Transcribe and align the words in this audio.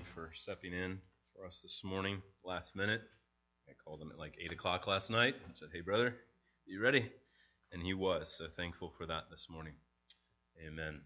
For 0.00 0.30
stepping 0.32 0.72
in 0.72 1.00
for 1.36 1.44
us 1.44 1.60
this 1.60 1.82
morning, 1.84 2.22
last 2.42 2.74
minute. 2.74 3.02
I 3.68 3.72
called 3.84 4.00
him 4.00 4.10
at 4.10 4.18
like 4.18 4.34
8 4.42 4.50
o'clock 4.50 4.86
last 4.86 5.10
night 5.10 5.34
and 5.44 5.54
said, 5.54 5.68
Hey, 5.70 5.82
brother, 5.82 6.16
you 6.64 6.80
ready? 6.80 7.10
And 7.72 7.82
he 7.82 7.92
was, 7.92 8.34
so 8.38 8.46
thankful 8.56 8.94
for 8.96 9.04
that 9.04 9.24
this 9.30 9.48
morning. 9.50 9.74
Amen. 10.66 11.02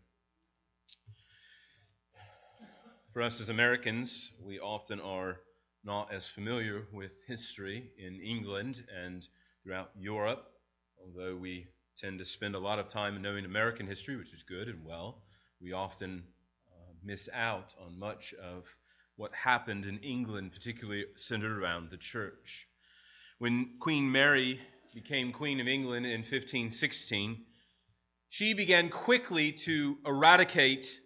For 3.12 3.22
us 3.22 3.41
as 3.41 3.49
Americans, 3.49 4.30
we 4.41 4.60
often 4.60 5.00
are 5.00 5.40
not 5.82 6.12
as 6.12 6.28
familiar 6.28 6.87
with 6.92 7.10
history 7.26 7.90
in 7.98 8.21
England 8.21 8.84
and 9.04 9.26
throughout 9.64 9.90
Europe, 9.98 10.46
although 11.04 11.34
we 11.34 11.66
tend 11.98 12.21
to 12.21 12.24
spend 12.24 12.54
a 12.54 12.60
lot 12.60 12.78
of 12.78 12.87
time 12.87 13.21
knowing 13.21 13.46
American 13.46 13.88
history, 13.88 14.14
which 14.14 14.32
is 14.32 14.44
good 14.44 14.68
and 14.68 14.84
well. 14.84 15.22
We 15.60 15.72
often 15.72 16.23
miss 17.07 17.29
out 17.33 17.73
on 17.80 17.98
much 17.98 18.34
of 18.34 18.65
what 19.15 19.33
happened 19.33 19.84
in 19.84 19.98
England, 19.98 20.52
particularly 20.52 21.05
centered 21.16 21.56
around 21.56 21.88
the 21.88 21.97
church. 21.97 22.66
When 23.38 23.77
Queen 23.78 24.10
Mary 24.10 24.60
became 24.92 25.33
Queen 25.33 25.61
of 25.61 25.69
England 25.69 26.05
in 26.05 26.20
1516, 26.20 27.45
she 28.28 28.55
began 28.55 28.88
quickly 28.88 29.52
to 29.52 29.97
eradicate 30.05 30.98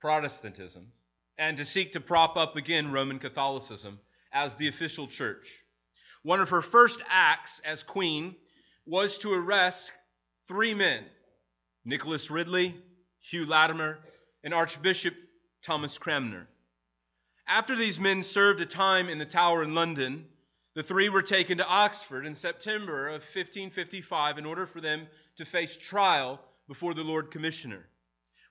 Protestantism 0.00 0.92
and 1.38 1.56
to 1.56 1.64
seek 1.64 1.92
to 1.92 2.00
prop 2.00 2.36
up 2.36 2.56
again 2.56 2.90
Roman 2.90 3.18
Catholicism 3.18 4.00
as 4.32 4.56
the 4.56 4.68
official 4.68 5.06
church. 5.06 5.60
One 6.22 6.40
of 6.40 6.48
her 6.48 6.62
first 6.62 7.00
acts 7.08 7.60
as 7.64 7.82
queen 7.84 8.34
was 8.84 9.18
to 9.18 9.32
arrest 9.32 9.92
three 10.48 10.74
men 10.74 11.04
Nicholas 11.84 12.30
Ridley, 12.30 12.74
Hugh 13.20 13.46
Latimer, 13.46 13.98
and 14.46 14.54
Archbishop 14.54 15.16
Thomas 15.60 15.98
Cranmer. 15.98 16.46
After 17.48 17.74
these 17.74 17.98
men 17.98 18.22
served 18.22 18.60
a 18.60 18.66
time 18.66 19.08
in 19.08 19.18
the 19.18 19.26
Tower 19.26 19.64
in 19.64 19.74
London, 19.74 20.24
the 20.76 20.84
three 20.84 21.08
were 21.08 21.22
taken 21.22 21.58
to 21.58 21.66
Oxford 21.66 22.24
in 22.24 22.36
September 22.36 23.08
of 23.08 23.22
1555 23.22 24.38
in 24.38 24.46
order 24.46 24.64
for 24.64 24.80
them 24.80 25.08
to 25.38 25.44
face 25.44 25.76
trial 25.76 26.40
before 26.68 26.94
the 26.94 27.02
Lord 27.02 27.32
Commissioner. 27.32 27.88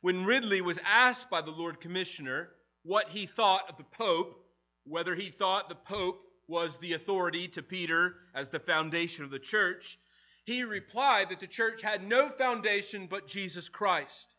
When 0.01 0.25
Ridley 0.25 0.59
was 0.59 0.81
asked 0.85 1.29
by 1.29 1.39
the 1.39 1.51
Lord 1.51 1.79
Commissioner 1.79 2.49
what 2.83 3.07
he 3.07 3.25
thought 3.25 3.69
of 3.69 3.77
the 3.77 3.85
Pope, 3.85 4.37
whether 4.83 5.15
he 5.15 5.29
thought 5.29 5.69
the 5.69 5.75
Pope 5.75 6.19
was 6.49 6.77
the 6.77 6.91
authority 6.91 7.47
to 7.47 7.63
Peter 7.63 8.17
as 8.33 8.49
the 8.49 8.59
foundation 8.59 9.23
of 9.23 9.31
the 9.31 9.39
church, 9.39 9.97
he 10.43 10.65
replied 10.65 11.29
that 11.29 11.39
the 11.39 11.47
church 11.47 11.81
had 11.81 12.05
no 12.05 12.27
foundation 12.27 13.07
but 13.07 13.29
Jesus 13.29 13.69
Christ 13.69 14.34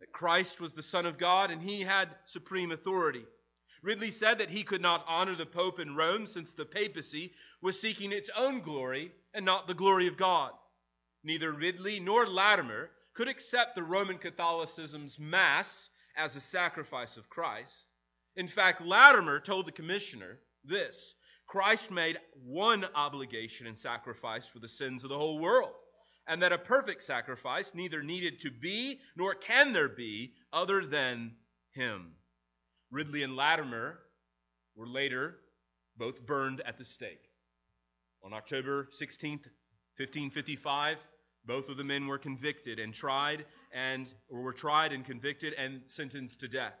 that 0.00 0.12
Christ 0.12 0.60
was 0.60 0.72
the 0.72 0.82
Son 0.82 1.06
of 1.06 1.18
God 1.18 1.50
and 1.50 1.62
he 1.62 1.82
had 1.82 2.08
supreme 2.26 2.72
authority. 2.72 3.24
Ridley 3.82 4.10
said 4.10 4.38
that 4.38 4.50
he 4.50 4.62
could 4.62 4.82
not 4.82 5.04
honor 5.06 5.34
the 5.34 5.46
Pope 5.46 5.78
in 5.80 5.96
Rome 5.96 6.26
since 6.26 6.52
the 6.52 6.64
papacy 6.64 7.32
was 7.62 7.80
seeking 7.80 8.12
its 8.12 8.30
own 8.36 8.60
glory 8.60 9.12
and 9.32 9.44
not 9.44 9.66
the 9.66 9.74
glory 9.74 10.06
of 10.06 10.16
God. 10.16 10.52
Neither 11.22 11.52
Ridley 11.52 12.00
nor 12.00 12.26
Latimer 12.26 12.90
could 13.14 13.28
accept 13.28 13.74
the 13.74 13.82
Roman 13.82 14.18
Catholicism's 14.18 15.18
Mass 15.18 15.90
as 16.16 16.36
a 16.36 16.40
sacrifice 16.40 17.16
of 17.16 17.28
Christ. 17.28 17.74
In 18.36 18.48
fact, 18.48 18.82
Latimer 18.82 19.40
told 19.40 19.66
the 19.66 19.72
commissioner 19.72 20.38
this 20.64 21.14
Christ 21.46 21.90
made 21.90 22.18
one 22.44 22.86
obligation 22.94 23.66
and 23.66 23.76
sacrifice 23.76 24.46
for 24.46 24.60
the 24.60 24.68
sins 24.68 25.04
of 25.04 25.10
the 25.10 25.18
whole 25.18 25.38
world 25.38 25.74
and 26.26 26.42
that 26.42 26.52
a 26.52 26.58
perfect 26.58 27.02
sacrifice 27.02 27.72
neither 27.74 28.02
needed 28.02 28.40
to 28.40 28.50
be 28.50 29.00
nor 29.16 29.34
can 29.34 29.72
there 29.72 29.88
be 29.88 30.32
other 30.52 30.84
than 30.84 31.32
him. 31.72 32.12
Ridley 32.90 33.22
and 33.22 33.36
Latimer 33.36 33.98
were 34.76 34.86
later 34.86 35.36
both 35.96 36.24
burned 36.24 36.60
at 36.62 36.78
the 36.78 36.84
stake. 36.84 37.22
On 38.22 38.32
October 38.32 38.88
16th, 39.00 39.46
1555, 39.96 40.96
both 41.44 41.68
of 41.68 41.76
the 41.76 41.84
men 41.84 42.06
were 42.06 42.18
convicted 42.18 42.78
and 42.78 42.92
tried 42.92 43.44
and 43.72 44.08
or 44.28 44.42
were 44.42 44.52
tried 44.52 44.92
and 44.92 45.04
convicted 45.04 45.54
and 45.54 45.82
sentenced 45.86 46.40
to 46.40 46.48
death. 46.48 46.74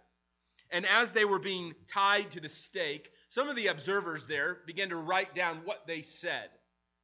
And 0.70 0.86
as 0.86 1.12
they 1.12 1.24
were 1.24 1.38
being 1.38 1.74
tied 1.92 2.30
to 2.32 2.40
the 2.40 2.48
stake, 2.48 3.10
some 3.28 3.48
of 3.48 3.56
the 3.56 3.68
observers 3.68 4.26
there 4.26 4.58
began 4.66 4.90
to 4.90 4.96
write 4.96 5.34
down 5.34 5.62
what 5.64 5.86
they 5.86 6.02
said. 6.02 6.48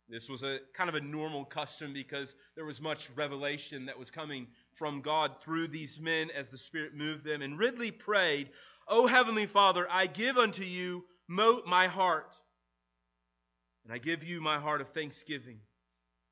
This 0.08 0.28
was 0.28 0.44
a 0.44 0.58
kind 0.72 0.88
of 0.88 0.94
a 0.94 1.00
normal 1.00 1.44
custom 1.44 1.92
because 1.92 2.34
there 2.54 2.64
was 2.64 2.80
much 2.80 3.10
revelation 3.16 3.86
that 3.86 3.98
was 3.98 4.10
coming 4.10 4.46
from 4.74 5.00
God 5.00 5.32
through 5.42 5.68
these 5.68 5.98
men 5.98 6.30
as 6.30 6.48
the 6.48 6.58
Spirit 6.58 6.94
moved 6.94 7.24
them. 7.24 7.42
And 7.42 7.58
Ridley 7.58 7.90
prayed, 7.90 8.50
O 8.86 9.08
Heavenly 9.08 9.46
Father, 9.46 9.86
I 9.90 10.06
give 10.06 10.38
unto 10.38 10.62
you 10.62 11.04
my 11.28 11.88
heart, 11.88 12.36
and 13.84 13.92
I 13.92 13.98
give 13.98 14.22
you 14.22 14.40
my 14.40 14.60
heart 14.60 14.80
of 14.80 14.90
thanksgiving 14.90 15.58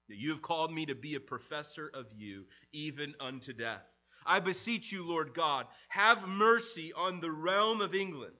that 0.08 0.18
you 0.18 0.30
have 0.30 0.42
called 0.42 0.72
me 0.72 0.86
to 0.86 0.94
be 0.94 1.16
a 1.16 1.20
professor 1.20 1.90
of 1.94 2.06
you, 2.14 2.44
even 2.72 3.14
unto 3.18 3.52
death. 3.52 3.82
I 4.24 4.38
beseech 4.38 4.92
you, 4.92 5.04
Lord 5.04 5.34
God, 5.34 5.66
have 5.88 6.28
mercy 6.28 6.92
on 6.92 7.20
the 7.20 7.30
realm 7.30 7.80
of 7.80 7.94
England 7.94 8.36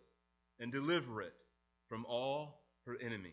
and 0.60 0.70
deliver 0.70 1.22
it 1.22 1.34
from 1.88 2.06
all 2.06 2.62
her 2.86 2.96
enemies 3.00 3.32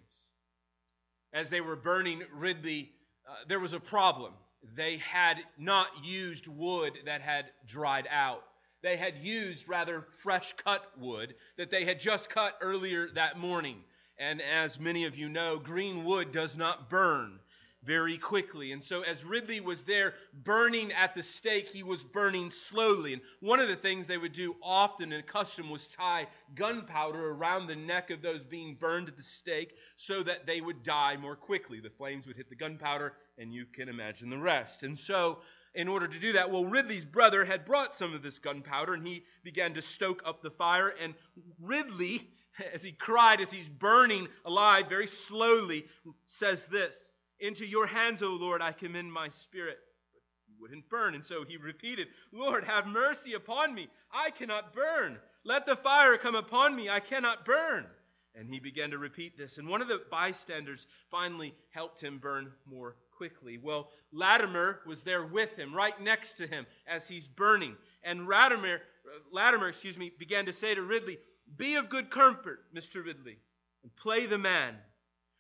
as 1.34 1.50
they 1.50 1.62
were 1.62 1.76
burning 1.76 2.24
Ridley, 2.34 2.92
uh, 3.28 3.36
there 3.48 3.60
was 3.60 3.74
a 3.74 3.80
problem. 3.80 4.34
They 4.76 4.98
had 4.98 5.38
not 5.58 6.06
used 6.06 6.48
wood 6.48 6.94
that 7.06 7.22
had 7.22 7.46
dried 7.68 8.08
out. 8.12 8.44
They 8.84 8.98
had 8.98 9.18
used 9.18 9.68
rather 9.70 10.08
fresh 10.24 10.54
cut 10.54 10.84
wood 10.98 11.36
that 11.58 11.70
they 11.70 11.86
had 11.86 12.00
just 12.00 12.30
cut 12.30 12.58
earlier 12.62 13.10
that 13.16 13.38
morning. 13.38 13.78
And 14.18 14.42
as 14.42 14.80
many 14.80 15.06
of 15.06 15.16
you 15.16 15.30
know, 15.30 15.58
green 15.58 16.04
wood 16.04 16.32
does 16.32 16.58
not 16.58 16.90
burn 16.90 17.40
very 17.84 18.18
quickly. 18.18 18.72
And 18.72 18.84
so, 18.84 19.02
as 19.02 19.24
Ridley 19.24 19.60
was 19.60 19.84
there 19.84 20.14
burning 20.44 20.92
at 20.92 21.16
the 21.16 21.24
stake, 21.24 21.68
he 21.68 21.84
was 21.84 22.04
burning 22.04 22.52
slowly. 22.52 23.14
And 23.14 23.22
one 23.40 23.60
of 23.60 23.68
the 23.68 23.76
things 23.76 24.06
they 24.06 24.18
would 24.18 24.34
do 24.34 24.56
often 24.62 25.12
and 25.12 25.26
custom 25.26 25.70
was 25.70 25.88
tie 25.88 26.28
gunpowder 26.54 27.32
around 27.32 27.68
the 27.68 27.76
neck 27.76 28.12
of 28.12 28.22
those 28.22 28.44
being 28.44 28.76
burned 28.76 29.08
at 29.08 29.18
the 29.18 29.24
stake 29.24 29.74
so 29.96 30.22
that 30.24 30.46
they 30.46 30.62
would 30.62 30.84
die 30.84 31.18
more 31.18 31.36
quickly. 31.36 31.80
The 31.80 31.90
flames 31.90 32.28
would 32.28 32.38
hit 32.38 32.50
the 32.50 32.56
gunpowder, 32.56 33.14
and 33.38 33.52
you 33.54 33.66
can 33.66 33.90
imagine 33.90 34.30
the 34.30 34.38
rest. 34.38 34.84
And 34.84 34.98
so, 34.98 35.40
in 35.74 35.88
order 35.88 36.08
to 36.08 36.20
do 36.20 36.34
that, 36.34 36.52
well, 36.52 36.66
Ridley's 36.66 37.06
brother 37.06 37.44
had 37.46 37.66
brought 37.66 37.96
some 37.96 38.14
of 38.14 38.22
this 38.22 38.38
gunpowder, 38.38 38.94
and 38.94 39.08
he 39.08 39.24
began 39.44 39.74
to 39.74 39.82
stoke 39.82 40.22
up 40.26 40.44
the 40.44 40.52
fire. 40.52 40.94
And 41.02 41.16
Ridley, 41.60 42.30
as 42.74 42.84
he 42.84 42.92
cried, 42.92 43.42
as 43.42 43.52
he's 43.52 43.70
burning 43.70 44.28
alive 44.46 44.88
very 44.88 45.08
slowly, 45.08 45.86
says 46.28 46.68
this. 46.68 47.12
Into 47.42 47.66
your 47.66 47.88
hands, 47.88 48.22
O 48.22 48.30
Lord, 48.30 48.62
I 48.62 48.72
commend 48.72 49.12
my 49.12 49.28
spirit. 49.28 49.80
But 50.14 50.22
he 50.48 50.54
wouldn't 50.62 50.90
burn. 50.90 51.16
And 51.16 51.26
so 51.26 51.44
he 51.44 51.58
repeated, 51.58 52.08
Lord, 52.32 52.64
have 52.64 52.86
mercy 52.86 53.34
upon 53.34 53.74
me. 53.74 53.90
I 54.14 54.30
cannot 54.30 54.74
burn. 54.74 55.18
Let 55.44 55.66
the 55.66 55.76
fire 55.76 56.18
come 56.18 56.36
upon 56.36 56.76
me. 56.76 56.88
I 56.90 57.00
cannot 57.00 57.44
burn. 57.44 57.88
And 58.36 58.48
he 58.48 58.60
began 58.60 58.92
to 58.92 58.98
repeat 59.00 59.38
this. 59.38 59.58
And 59.58 59.68
one 59.68 59.82
of 59.82 59.88
the 59.88 60.04
bystanders 60.12 60.86
finally 61.10 61.56
helped 61.72 62.02
him 62.02 62.20
burn 62.20 62.52
more 62.66 62.96
quickly. 63.18 63.58
Well, 63.58 63.90
Latimer 64.14 64.80
was 64.86 65.04
there 65.04 65.26
with 65.26 65.56
him, 65.56 65.76
right 65.76 66.00
next 66.00 66.34
to 66.34 66.48
him, 66.48 66.66
as 66.88 67.08
he's 67.08 67.28
burning. 67.28 67.76
And 68.04 68.28
Latimer, 68.28 68.76
uh, 68.76 69.20
Latimer, 69.32 69.68
excuse 69.70 69.98
me, 69.98 70.12
began 70.18 70.46
to 70.46 70.54
say 70.54 70.76
to 70.76 70.82
Ridley, 70.82 71.18
Be 71.58 71.76
of 71.76 71.90
good 71.90 72.10
comfort, 72.10 72.60
Mr. 72.74 73.04
Ridley, 73.04 73.38
and 73.84 73.96
play 73.96 74.28
the 74.28 74.38
man. 74.38 74.76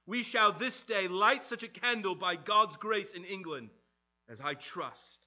We 0.05 0.23
shall 0.23 0.51
this 0.51 0.83
day 0.83 1.07
light 1.07 1.45
such 1.45 1.63
a 1.63 1.67
candle 1.67 2.15
by 2.15 2.35
God's 2.35 2.77
grace 2.77 3.13
in 3.13 3.23
England 3.23 3.69
as 4.29 4.41
I 4.41 4.55
trust 4.55 5.19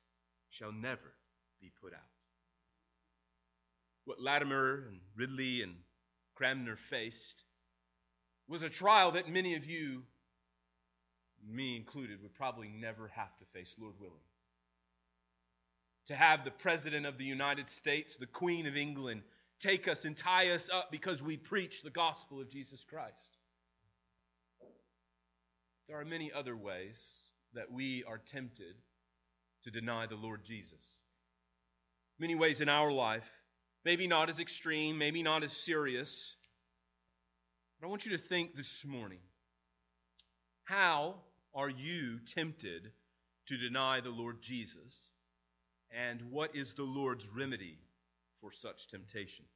shall 0.51 0.73
never 0.73 1.15
be 1.61 1.71
put 1.83 1.93
out. 1.93 2.01
What 4.05 4.21
Latimer 4.21 4.87
and 4.89 5.01
Ridley 5.17 5.63
and 5.63 5.75
Cranmer 6.35 6.77
faced 6.77 7.45
was 8.49 8.63
a 8.63 8.69
trial 8.69 9.13
that 9.13 9.29
many 9.29 9.55
of 9.55 9.65
you, 9.65 10.03
me 11.47 11.77
included, 11.77 12.23
would 12.23 12.35
probably 12.35 12.69
never 12.69 13.09
have 13.09 13.35
to 13.39 13.45
face, 13.53 13.75
Lord 13.79 13.95
willing. 13.99 14.17
To 16.07 16.15
have 16.15 16.45
the 16.45 16.51
President 16.51 17.07
of 17.07 17.17
the 17.17 17.25
United 17.25 17.71
States, 17.71 18.17
the 18.17 18.27
Queen 18.27 18.67
of 18.67 18.77
England, 18.77 19.23
take 19.61 19.89
us 19.89 20.05
and 20.05 20.17
tie 20.17 20.51
us 20.51 20.69
up 20.71 20.91
because 20.91 21.23
we 21.23 21.39
preach 21.39 21.83
the 21.83 21.91
gospel 21.91 22.41
of 22.41 22.51
Jesus 22.51 22.85
Christ. 22.85 23.34
There 25.89 26.01
are 26.01 26.05
many 26.05 26.33
other 26.33 26.57
ways 26.57 26.99
that 27.53 27.71
we 27.71 28.05
are 28.05 28.19
tempted 28.19 28.75
to 29.65 29.71
deny 29.71 30.07
the 30.07 30.17
Lord 30.17 30.45
Jesus. 30.45 30.97
Many 32.19 32.35
ways 32.35 32.61
in 32.61 32.69
our 32.69 32.91
life, 32.91 33.29
maybe 33.85 34.07
not 34.07 34.31
as 34.31 34.41
extreme, 34.41 34.97
maybe 34.97 35.23
not 35.23 35.43
as 35.43 35.53
serious. 35.53 36.37
But 37.79 37.87
I 37.87 37.91
want 37.91 38.07
you 38.07 38.17
to 38.17 38.23
think 38.23 38.55
this 38.57 38.85
morning 38.85 39.19
how 40.65 41.17
are 41.55 41.69
you 41.69 42.19
tempted 42.35 42.91
to 43.49 43.57
deny 43.59 44.01
the 44.01 44.11
Lord 44.11 44.41
Jesus? 44.41 45.11
And 45.91 46.31
what 46.31 46.57
is 46.57 46.73
the 46.73 46.85
Lord's 46.85 47.27
remedy 47.29 47.79
for 48.41 48.51
such 48.51 48.89
temptations? 48.89 49.49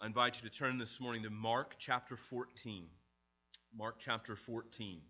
I 0.00 0.06
invite 0.06 0.40
you 0.40 0.48
to 0.48 0.56
turn 0.56 0.78
this 0.78 1.00
morning 1.00 1.24
to 1.24 1.30
Mark 1.30 1.74
chapter 1.78 2.16
14. 2.16 2.86
Mark 3.76 3.96
chapter 3.98 4.36
14. 4.36 5.00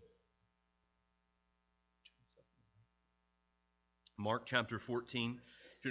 Mark 4.17 4.45
chapter 4.45 4.79
14. 4.79 5.41
I 5.85 5.89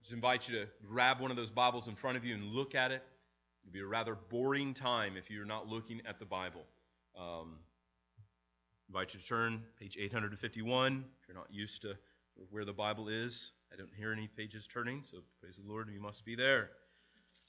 just 0.00 0.12
invite 0.12 0.48
you 0.48 0.60
to 0.60 0.66
grab 0.86 1.20
one 1.20 1.32
of 1.32 1.36
those 1.36 1.50
Bibles 1.50 1.88
in 1.88 1.96
front 1.96 2.16
of 2.16 2.24
you 2.24 2.34
and 2.34 2.52
look 2.52 2.76
at 2.76 2.92
it. 2.92 3.02
It'll 3.62 3.72
be 3.72 3.80
a 3.80 3.86
rather 3.86 4.14
boring 4.14 4.74
time 4.74 5.16
if 5.16 5.28
you're 5.28 5.44
not 5.44 5.66
looking 5.66 6.00
at 6.06 6.20
the 6.20 6.24
Bible. 6.24 6.62
Um, 7.18 7.56
invite 8.88 9.12
you 9.14 9.20
to 9.20 9.26
turn 9.26 9.64
page 9.78 9.96
851 10.00 11.04
if 11.20 11.28
you're 11.28 11.36
not 11.36 11.52
used 11.52 11.82
to 11.82 11.94
where 12.50 12.64
the 12.64 12.72
Bible 12.72 13.08
is. 13.08 13.50
I 13.72 13.76
don't 13.76 13.92
hear 13.96 14.12
any 14.12 14.28
pages 14.28 14.68
turning, 14.72 15.02
so 15.02 15.18
praise 15.40 15.56
the 15.56 15.68
Lord, 15.68 15.88
you 15.92 16.00
must 16.00 16.24
be 16.24 16.36
there. 16.36 16.70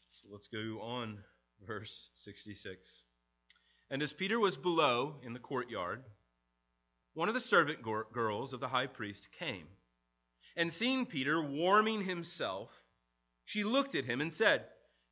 So 0.10 0.28
let's 0.31 0.48
go 0.48 0.80
on, 0.81 1.19
verse 1.68 2.10
66. 2.16 3.04
And 3.92 4.01
as 4.01 4.12
Peter 4.12 4.39
was 4.39 4.57
below 4.57 5.18
in 5.24 5.33
the 5.33 5.39
courtyard, 5.39 6.01
one 7.13 7.28
of 7.28 7.36
the 7.36 7.39
servant 7.39 7.80
girls 8.12 8.54
of 8.54 8.60
the 8.60 8.68
high 8.68 8.88
priest 8.88 9.30
came. 9.38 9.68
And 10.56 10.72
seeing 10.72 11.06
Peter 11.06 11.42
warming 11.42 12.04
himself, 12.04 12.69
she 13.44 13.63
looked 13.63 13.96
at 13.96 14.06
him 14.06 14.22
and 14.22 14.31
said, 14.31 14.66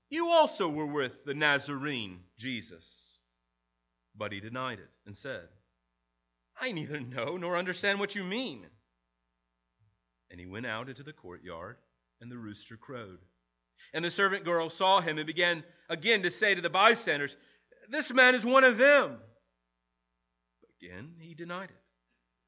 You 0.10 0.30
also 0.30 0.70
were 0.70 0.86
with 0.86 1.26
the 1.26 1.34
Nazarene, 1.34 2.22
Jesus. 2.38 3.12
But 4.16 4.32
he 4.32 4.40
denied 4.40 4.80
it 4.80 4.90
and 5.06 5.18
said, 5.18 5.48
I 6.60 6.72
neither 6.72 7.00
know 7.00 7.38
nor 7.38 7.58
understand 7.58 8.00
what 8.00 8.16
you 8.16 8.24
mean. 8.24 8.66
And 10.30 10.40
he 10.40 10.46
went 10.46 10.66
out 10.66 10.90
into 10.90 11.04
the 11.04 11.14
courtyard, 11.14 11.78
and 12.22 12.32
the 12.32 12.38
rooster 12.38 12.78
crowed. 12.78 13.20
And 13.94 14.04
the 14.04 14.12
servant 14.12 14.46
girl 14.46 14.70
saw 14.70 15.02
him 15.02 15.18
and 15.18 15.28
began 15.28 15.64
again 15.90 16.24
to 16.24 16.32
say 16.32 16.56
to 16.56 16.62
the 16.62 16.70
bystanders, 16.70 17.36
This 17.90 18.12
man 18.12 18.34
is 18.34 18.46
one 18.46 18.64
of 18.64 18.78
them. 18.78 19.18
Again 20.82 21.16
he 21.20 21.34
denied 21.34 21.70
it. 21.70 21.83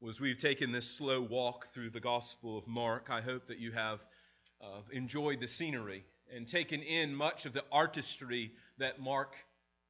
Well, 0.00 0.10
as 0.10 0.20
we've 0.20 0.38
taken 0.38 0.70
this 0.70 0.88
slow 0.88 1.20
walk 1.20 1.72
through 1.74 1.90
the 1.90 1.98
Gospel 1.98 2.56
of 2.56 2.68
Mark, 2.68 3.08
I 3.10 3.20
hope 3.20 3.48
that 3.48 3.58
you 3.58 3.72
have 3.72 3.98
uh, 4.62 4.82
enjoyed 4.92 5.40
the 5.40 5.48
scenery 5.48 6.04
and 6.32 6.46
taken 6.46 6.82
in 6.82 7.12
much 7.12 7.46
of 7.46 7.52
the 7.52 7.64
artistry 7.72 8.52
that 8.78 9.00
Mark 9.00 9.34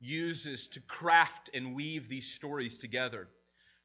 uses 0.00 0.66
to 0.68 0.80
craft 0.80 1.50
and 1.52 1.74
weave 1.74 2.08
these 2.08 2.26
stories 2.26 2.78
together. 2.78 3.28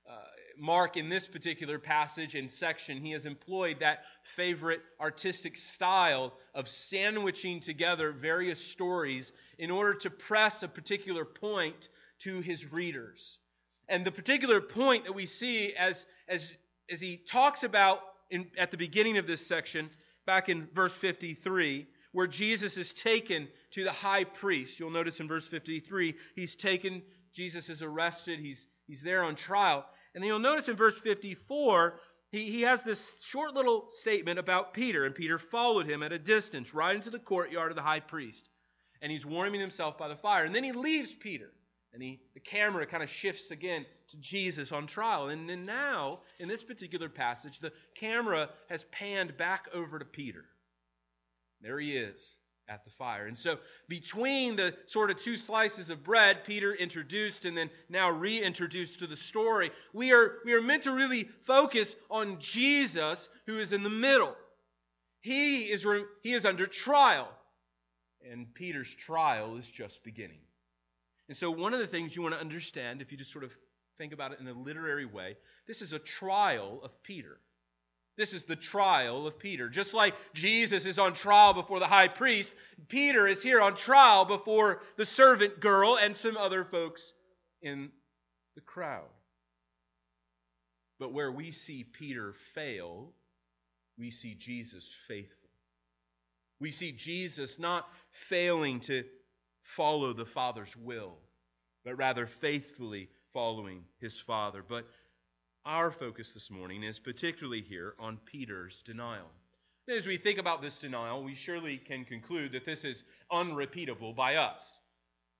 Uh, 0.09 0.13
Mark, 0.57 0.95
in 0.95 1.09
this 1.09 1.27
particular 1.27 1.77
passage 1.77 2.35
and 2.35 2.49
section, 2.49 3.01
he 3.01 3.11
has 3.11 3.25
employed 3.25 3.81
that 3.81 4.05
favorite 4.37 4.81
artistic 5.01 5.57
style 5.57 6.31
of 6.55 6.69
sandwiching 6.69 7.59
together 7.59 8.13
various 8.13 8.63
stories 8.63 9.33
in 9.59 9.69
order 9.69 9.93
to 9.95 10.09
press 10.09 10.63
a 10.63 10.69
particular 10.69 11.25
point 11.25 11.89
to 12.19 12.39
his 12.39 12.71
readers. 12.71 13.39
And 13.89 14.05
the 14.05 14.11
particular 14.11 14.61
point 14.61 15.05
that 15.05 15.13
we 15.13 15.25
see 15.25 15.73
as, 15.75 16.05
as, 16.27 16.53
as 16.89 17.01
he 17.01 17.17
talks 17.17 17.63
about 17.63 17.99
in, 18.29 18.47
at 18.57 18.71
the 18.71 18.77
beginning 18.77 19.17
of 19.17 19.27
this 19.27 19.45
section, 19.45 19.89
back 20.25 20.49
in 20.49 20.67
verse 20.73 20.93
53, 20.93 21.87
where 22.13 22.27
Jesus 22.27 22.77
is 22.77 22.93
taken 22.93 23.47
to 23.71 23.83
the 23.83 23.91
high 23.91 24.23
priest. 24.23 24.79
You'll 24.79 24.91
notice 24.91 25.19
in 25.19 25.27
verse 25.27 25.47
53, 25.47 26.15
he's 26.35 26.55
taken, 26.55 27.01
Jesus 27.33 27.69
is 27.69 27.81
arrested, 27.81 28.39
he's, 28.39 28.65
he's 28.87 29.01
there 29.01 29.23
on 29.23 29.35
trial. 29.35 29.85
And 30.13 30.23
then 30.23 30.29
you'll 30.29 30.39
notice 30.39 30.69
in 30.69 30.75
verse 30.75 30.97
54, 30.97 31.99
he, 32.31 32.49
he 32.51 32.61
has 32.61 32.83
this 32.83 33.21
short 33.23 33.53
little 33.53 33.89
statement 33.91 34.39
about 34.39 34.73
Peter, 34.73 35.05
and 35.05 35.13
Peter 35.13 35.37
followed 35.39 35.87
him 35.87 36.03
at 36.03 36.11
a 36.11 36.19
distance 36.19 36.73
right 36.73 36.95
into 36.95 37.09
the 37.09 37.19
courtyard 37.19 37.71
of 37.71 37.75
the 37.75 37.81
high 37.81 37.99
priest. 37.99 38.47
And 39.01 39.11
he's 39.11 39.25
warming 39.25 39.59
himself 39.59 39.97
by 39.97 40.07
the 40.07 40.15
fire. 40.15 40.45
And 40.45 40.55
then 40.55 40.63
he 40.63 40.71
leaves 40.71 41.13
Peter. 41.13 41.51
And 41.93 42.01
he, 42.01 42.19
the 42.33 42.39
camera 42.39 42.87
kind 42.87 43.03
of 43.03 43.09
shifts 43.09 43.51
again 43.51 43.85
to 44.09 44.17
Jesus 44.17 44.71
on 44.71 44.87
trial. 44.87 45.27
And 45.27 45.47
then 45.47 45.65
now, 45.65 46.21
in 46.39 46.47
this 46.47 46.63
particular 46.63 47.07
passage, 47.07 47.59
the 47.59 47.71
camera 47.95 48.49
has 48.69 48.83
panned 48.85 49.37
back 49.37 49.67
over 49.73 49.99
to 49.99 50.05
Peter. 50.05 50.45
There 51.61 51.79
he 51.79 51.95
is 51.95 52.35
at 52.67 52.83
the 52.85 52.91
fire. 52.91 53.27
And 53.27 53.37
so, 53.37 53.57
between 53.87 54.55
the 54.55 54.73
sort 54.87 55.11
of 55.11 55.19
two 55.19 55.37
slices 55.37 55.89
of 55.89 56.03
bread, 56.03 56.45
Peter 56.45 56.73
introduced 56.73 57.45
and 57.45 57.57
then 57.57 57.69
now 57.89 58.09
reintroduced 58.09 58.99
to 58.99 59.07
the 59.07 59.17
story, 59.17 59.69
we 59.93 60.13
are, 60.13 60.39
we 60.45 60.53
are 60.53 60.61
meant 60.61 60.83
to 60.83 60.91
really 60.91 61.29
focus 61.45 61.95
on 62.09 62.39
Jesus 62.39 63.29
who 63.45 63.59
is 63.59 63.71
in 63.73 63.83
the 63.83 63.89
middle. 63.89 64.35
He 65.21 65.63
is, 65.65 65.85
he 66.21 66.33
is 66.33 66.45
under 66.45 66.65
trial, 66.65 67.29
and 68.29 68.53
Peter's 68.53 68.93
trial 68.93 69.57
is 69.57 69.69
just 69.69 70.03
beginning. 70.03 70.39
And 71.29 71.37
so, 71.37 71.51
one 71.51 71.73
of 71.73 71.79
the 71.79 71.87
things 71.87 72.15
you 72.15 72.21
want 72.21 72.35
to 72.35 72.41
understand, 72.41 73.01
if 73.01 73.11
you 73.11 73.17
just 73.17 73.31
sort 73.31 73.43
of 73.43 73.51
think 73.97 74.13
about 74.13 74.33
it 74.33 74.39
in 74.39 74.47
a 74.47 74.53
literary 74.53 75.05
way, 75.05 75.37
this 75.67 75.81
is 75.81 75.93
a 75.93 75.99
trial 75.99 76.81
of 76.83 76.91
Peter. 77.03 77.37
This 78.15 78.33
is 78.33 78.45
the 78.45 78.55
trial 78.55 79.25
of 79.25 79.39
Peter. 79.39 79.69
Just 79.69 79.93
like 79.93 80.13
Jesus 80.33 80.85
is 80.85 80.99
on 80.99 81.13
trial 81.13 81.53
before 81.53 81.79
the 81.79 81.87
high 81.87 82.07
priest, 82.07 82.53
Peter 82.87 83.27
is 83.27 83.41
here 83.41 83.59
on 83.59 83.75
trial 83.75 84.25
before 84.25 84.81
the 84.97 85.05
servant 85.05 85.59
girl 85.59 85.97
and 85.97 86.15
some 86.15 86.37
other 86.37 86.63
folks 86.63 87.13
in 87.61 87.89
the 88.55 88.61
crowd. 88.61 89.09
But 90.99 91.11
where 91.11 91.31
we 91.31 91.49
see 91.49 91.83
Peter 91.83 92.33
fail, 92.53 93.11
we 93.97 94.11
see 94.11 94.35
Jesus 94.35 94.95
faithful. 95.07 95.49
We 96.59 96.69
see 96.69 96.91
Jesus 96.91 97.57
not 97.57 97.87
failing 98.29 98.79
to 98.81 99.03
follow 99.75 100.13
the 100.13 100.25
Father's 100.25 100.75
will, 100.75 101.17
but 101.83 101.97
rather 101.97 102.27
faithfully 102.27 103.09
following 103.33 103.83
his 103.99 104.19
Father. 104.19 104.63
But 104.67 104.85
our 105.65 105.91
focus 105.91 106.33
this 106.33 106.51
morning 106.51 106.83
is 106.83 106.99
particularly 106.99 107.61
here 107.61 107.95
on 107.99 108.19
Peter's 108.25 108.81
denial. 108.83 109.29
As 109.89 110.07
we 110.07 110.17
think 110.17 110.39
about 110.39 110.61
this 110.61 110.77
denial, 110.77 111.23
we 111.23 111.35
surely 111.35 111.77
can 111.77 112.05
conclude 112.05 112.53
that 112.53 112.65
this 112.65 112.83
is 112.83 113.03
unrepeatable 113.31 114.13
by 114.13 114.35
us. 114.35 114.79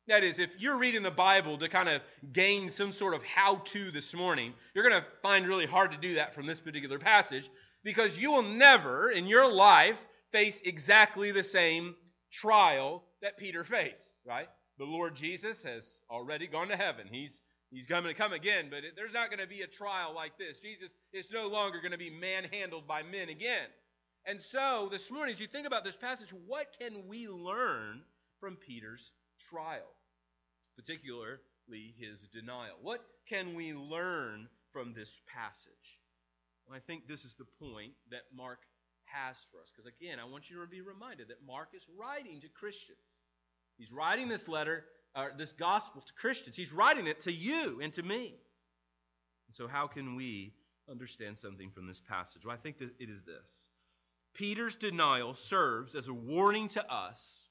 That 0.08 0.24
is, 0.24 0.38
if 0.38 0.60
you're 0.60 0.78
reading 0.78 1.04
the 1.04 1.12
Bible 1.12 1.58
to 1.60 1.70
kind 1.70 1.88
of 1.88 2.02
gain 2.34 2.70
some 2.70 2.92
sort 2.92 3.14
of 3.14 3.24
how 3.24 3.56
to 3.56 3.90
this 3.90 4.14
morning, 4.14 4.54
you're 4.74 4.88
going 4.88 5.02
to 5.02 5.08
find 5.22 5.48
really 5.48 5.66
hard 5.66 5.92
to 5.92 5.98
do 5.98 6.16
that 6.16 6.36
from 6.36 6.46
this 6.46 6.60
particular 6.60 7.00
passage 7.00 7.50
because 7.86 8.18
you 8.18 8.32
will 8.32 8.44
never 8.44 9.10
in 9.10 9.28
your 9.28 9.50
life 9.50 9.98
face 10.34 10.62
exactly 10.66 11.32
the 11.32 11.44
same 11.44 11.96
trial 12.32 13.04
that 13.22 13.38
Peter 13.38 13.64
faced, 13.64 14.13
right? 14.26 14.48
The 14.78 14.86
Lord 14.86 15.16
Jesus 15.16 15.64
has 15.64 16.02
already 16.10 16.48
gone 16.48 16.70
to 16.70 16.76
heaven. 16.76 17.08
He's 17.12 17.40
He's 17.74 17.88
going 17.88 18.04
to 18.04 18.14
come 18.14 18.34
again, 18.34 18.68
but 18.70 18.84
it, 18.84 18.96
there's 18.96 19.14
not 19.14 19.30
going 19.30 19.40
to 19.40 19.48
be 19.48 19.64
a 19.64 19.68
trial 19.68 20.14
like 20.14 20.38
this. 20.38 20.60
Jesus 20.60 20.94
is 21.12 21.32
no 21.32 21.48
longer 21.48 21.80
going 21.80 21.92
to 21.92 21.98
be 21.98 22.12
manhandled 22.12 22.88
by 22.88 23.02
men 23.02 23.30
again. 23.30 23.66
And 24.28 24.40
so, 24.40 24.90
this 24.92 25.10
morning, 25.10 25.34
as 25.34 25.42
you 25.42 25.48
think 25.48 25.66
about 25.66 25.84
this 25.84 25.96
passage, 25.96 26.30
what 26.46 26.68
can 26.80 27.08
we 27.08 27.28
learn 27.28 28.02
from 28.40 28.58
Peter's 28.58 29.12
trial, 29.50 29.90
particularly 30.78 31.96
his 31.98 32.20
denial? 32.32 32.76
What 32.80 33.02
can 33.28 33.56
we 33.56 33.74
learn 33.74 34.48
from 34.72 34.94
this 34.94 35.10
passage? 35.34 36.00
Well, 36.68 36.78
I 36.78 36.80
think 36.80 37.08
this 37.08 37.26
is 37.26 37.34
the 37.34 37.50
point 37.60 37.94
that 38.12 38.22
Mark 38.38 38.60
has 39.06 39.38
for 39.52 39.60
us. 39.62 39.74
Because 39.76 39.92
again, 39.92 40.20
I 40.20 40.30
want 40.30 40.48
you 40.48 40.62
to 40.62 40.68
be 40.68 40.82
reminded 40.82 41.30
that 41.30 41.46
Mark 41.46 41.70
is 41.74 41.88
writing 42.00 42.40
to 42.42 42.50
Christians. 42.50 43.00
He's 43.78 43.92
writing 43.92 44.28
this 44.28 44.48
letter 44.48 44.86
uh, 45.16 45.28
this 45.38 45.54
gospel 45.54 46.02
to 46.02 46.14
Christians. 46.14 46.56
He's 46.56 46.72
writing 46.72 47.08
it 47.08 47.22
to 47.22 47.32
you 47.32 47.80
and 47.82 47.94
to 47.94 48.04
me. 48.04 48.36
So, 49.52 49.68
how 49.68 49.88
can 49.88 50.16
we 50.16 50.54
understand 50.90 51.38
something 51.38 51.70
from 51.70 51.88
this 51.88 52.02
passage? 52.10 52.46
Well, 52.46 52.56
I 52.56 52.58
think 52.58 52.80
that 52.80 52.90
it 53.00 53.10
is 53.10 53.22
this 53.22 53.70
Peter's 54.34 54.76
denial 54.76 55.36
serves 55.36 55.94
as 55.96 56.08
a 56.08 56.14
warning 56.14 56.68
to 56.70 56.92
us 56.92 57.48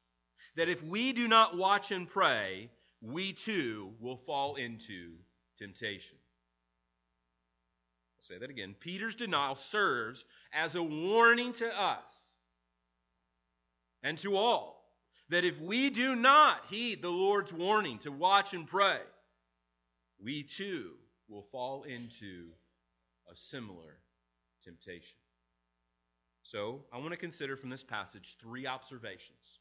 that 0.57 0.69
if 0.69 0.83
we 0.83 1.13
do 1.13 1.29
not 1.29 1.57
watch 1.57 1.93
and 1.93 2.09
pray, 2.09 2.71
we 3.01 3.33
too 3.33 3.93
will 4.01 4.17
fall 4.17 4.57
into 4.57 5.13
temptation. 5.59 6.19
I'll 8.19 8.27
say 8.27 8.39
that 8.39 8.51
again. 8.51 8.75
Peter's 8.79 9.15
denial 9.15 9.55
serves 9.55 10.25
as 10.53 10.75
a 10.75 10.83
warning 10.83 11.53
to 11.55 11.81
us 11.81 12.35
and 14.03 14.19
to 14.19 14.37
all 14.37 14.82
that 15.33 15.45
if 15.45 15.59
we 15.61 15.89
do 15.89 16.15
not 16.15 16.61
heed 16.69 17.01
the 17.01 17.11
Lord's 17.11 17.53
warning 17.53 17.99
to 18.01 18.13
watch 18.13 18.53
and 18.53 18.67
pray, 18.67 19.01
we 20.23 20.43
too 20.43 20.93
will 21.29 21.47
fall 21.51 21.85
into 21.85 22.49
a 23.31 23.35
similar 23.35 23.99
temptation. 24.63 25.17
So, 26.43 26.85
I 26.93 26.99
want 26.99 27.13
to 27.13 27.17
consider 27.17 27.57
from 27.57 27.71
this 27.71 27.83
passage 27.83 28.37
three 28.43 28.67
observations. 28.67 29.61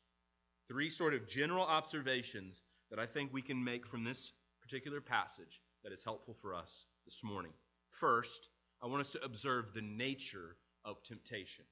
Three 0.67 0.89
sort 0.89 1.13
of 1.13 1.27
general 1.27 1.63
observations 1.63 2.63
that 2.89 2.99
I 2.99 3.05
think 3.05 3.31
we 3.31 3.41
can 3.41 3.63
make 3.63 3.87
from 3.87 4.03
this 4.03 4.33
particular 4.61 4.99
passage 4.99 5.61
that 5.83 5.93
is 5.93 6.03
helpful 6.03 6.35
for 6.41 6.53
us 6.53 6.85
this 7.05 7.23
morning. 7.23 7.53
First, 7.91 8.49
I 8.83 8.87
want 8.87 9.01
us 9.01 9.11
to 9.13 9.23
observe 9.23 9.73
the 9.73 9.81
nature 9.81 10.57
of 10.83 11.01
temptation. 11.03 11.65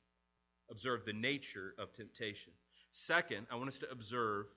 Observe 0.69 1.05
the 1.05 1.13
nature 1.13 1.73
of 1.77 1.91
temptation. 1.93 2.53
Second, 2.91 3.48
I 3.51 3.55
want 3.55 3.69
us 3.69 3.79
to 3.79 3.91
observe 3.91 4.48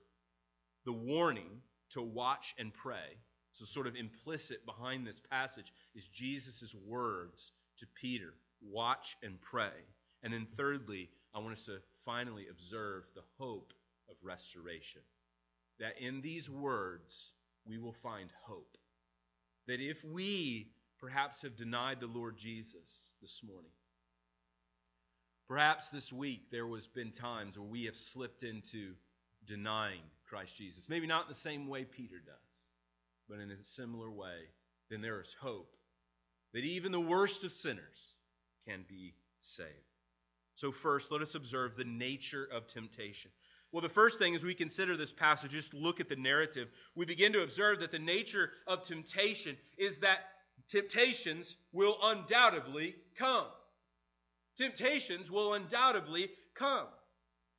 the 0.85 0.93
warning 0.93 1.61
to 1.91 2.01
watch 2.01 2.55
and 2.57 2.73
pray. 2.73 3.17
So, 3.51 3.65
sort 3.65 3.87
of 3.87 3.95
implicit 3.95 4.65
behind 4.65 5.05
this 5.05 5.21
passage 5.29 5.71
is 5.95 6.07
Jesus' 6.07 6.73
words 6.87 7.51
to 7.79 7.85
Peter 8.01 8.33
watch 8.61 9.15
and 9.21 9.39
pray. 9.41 9.71
And 10.23 10.33
then, 10.33 10.47
thirdly, 10.57 11.09
I 11.35 11.39
want 11.39 11.53
us 11.53 11.65
to 11.65 11.79
finally 12.05 12.47
observe 12.49 13.03
the 13.13 13.23
hope 13.37 13.73
of 14.09 14.15
restoration. 14.23 15.01
That 15.79 15.99
in 15.99 16.21
these 16.21 16.49
words, 16.49 17.31
we 17.65 17.77
will 17.77 17.95
find 18.03 18.29
hope. 18.45 18.77
That 19.67 19.79
if 19.79 20.03
we 20.03 20.71
perhaps 20.99 21.41
have 21.41 21.57
denied 21.57 21.99
the 21.99 22.07
Lord 22.07 22.37
Jesus 22.37 23.13
this 23.21 23.41
morning, 23.43 23.71
perhaps 25.47 25.89
this 25.89 26.11
week 26.11 26.51
there 26.51 26.67
was 26.67 26.87
been 26.87 27.11
times 27.11 27.57
where 27.57 27.67
we 27.67 27.85
have 27.85 27.95
slipped 27.95 28.43
into 28.43 28.93
denying 29.45 30.01
Christ 30.27 30.55
Jesus. 30.55 30.89
Maybe 30.89 31.07
not 31.07 31.23
in 31.23 31.29
the 31.29 31.35
same 31.35 31.67
way 31.67 31.85
Peter 31.85 32.17
does, 32.25 32.67
but 33.29 33.39
in 33.39 33.51
a 33.51 33.63
similar 33.63 34.09
way, 34.09 34.47
then 34.89 35.01
there 35.01 35.21
is 35.21 35.35
hope 35.39 35.75
that 36.53 36.63
even 36.63 36.91
the 36.91 36.99
worst 36.99 37.43
of 37.43 37.51
sinners 37.51 38.15
can 38.67 38.85
be 38.87 39.13
saved. 39.41 39.69
So, 40.55 40.71
first, 40.71 41.11
let 41.11 41.21
us 41.21 41.35
observe 41.35 41.75
the 41.75 41.83
nature 41.83 42.47
of 42.51 42.67
temptation. 42.67 43.31
Well, 43.71 43.81
the 43.81 43.89
first 43.89 44.19
thing 44.19 44.35
as 44.35 44.43
we 44.43 44.53
consider 44.53 44.95
this 44.95 45.11
passage, 45.11 45.51
just 45.51 45.73
look 45.73 45.99
at 45.99 46.09
the 46.09 46.15
narrative, 46.15 46.67
we 46.95 47.05
begin 47.05 47.33
to 47.33 47.41
observe 47.41 47.79
that 47.79 47.91
the 47.91 47.97
nature 47.97 48.51
of 48.67 48.85
temptation 48.85 49.57
is 49.79 49.97
that 49.99 50.19
temptations 50.69 51.57
will 51.71 51.97
undoubtedly 52.03 52.95
come. 53.17 53.47
Temptations 54.57 55.31
will 55.31 55.53
undoubtedly 55.53 56.29
come. 56.55 56.87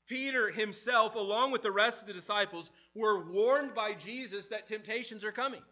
Peter 0.06 0.50
himself, 0.50 1.14
along 1.14 1.50
with 1.50 1.62
the 1.62 1.72
rest 1.72 2.02
of 2.02 2.06
the 2.06 2.12
disciples, 2.12 2.70
were 2.94 3.30
warned 3.30 3.74
by 3.74 3.94
Jesus 3.94 4.48
that 4.48 4.66
temptations 4.66 5.24
are 5.24 5.32
coming. 5.32 5.62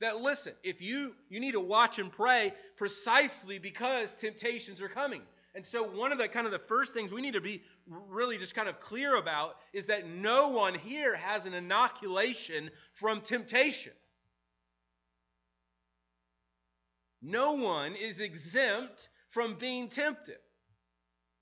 That 0.00 0.20
listen, 0.20 0.54
if 0.62 0.80
you 0.80 1.14
you 1.28 1.40
need 1.40 1.52
to 1.52 1.60
watch 1.60 1.98
and 1.98 2.10
pray 2.10 2.54
precisely 2.76 3.58
because 3.58 4.14
temptations 4.14 4.80
are 4.80 4.88
coming. 4.88 5.22
And 5.54 5.66
so 5.66 5.82
one 5.82 6.12
of 6.12 6.18
the 6.18 6.28
kind 6.28 6.46
of 6.46 6.52
the 6.52 6.60
first 6.60 6.94
things 6.94 7.10
we 7.10 7.20
need 7.20 7.34
to 7.34 7.40
be 7.40 7.62
really 7.86 8.38
just 8.38 8.54
kind 8.54 8.68
of 8.68 8.80
clear 8.80 9.16
about 9.16 9.56
is 9.72 9.86
that 9.86 10.08
no 10.08 10.50
one 10.50 10.74
here 10.74 11.16
has 11.16 11.46
an 11.46 11.54
inoculation 11.54 12.70
from 12.94 13.22
temptation. 13.22 13.92
No 17.20 17.54
one 17.54 17.96
is 17.96 18.20
exempt 18.20 19.08
from 19.30 19.56
being 19.56 19.88
tempted. 19.88 20.38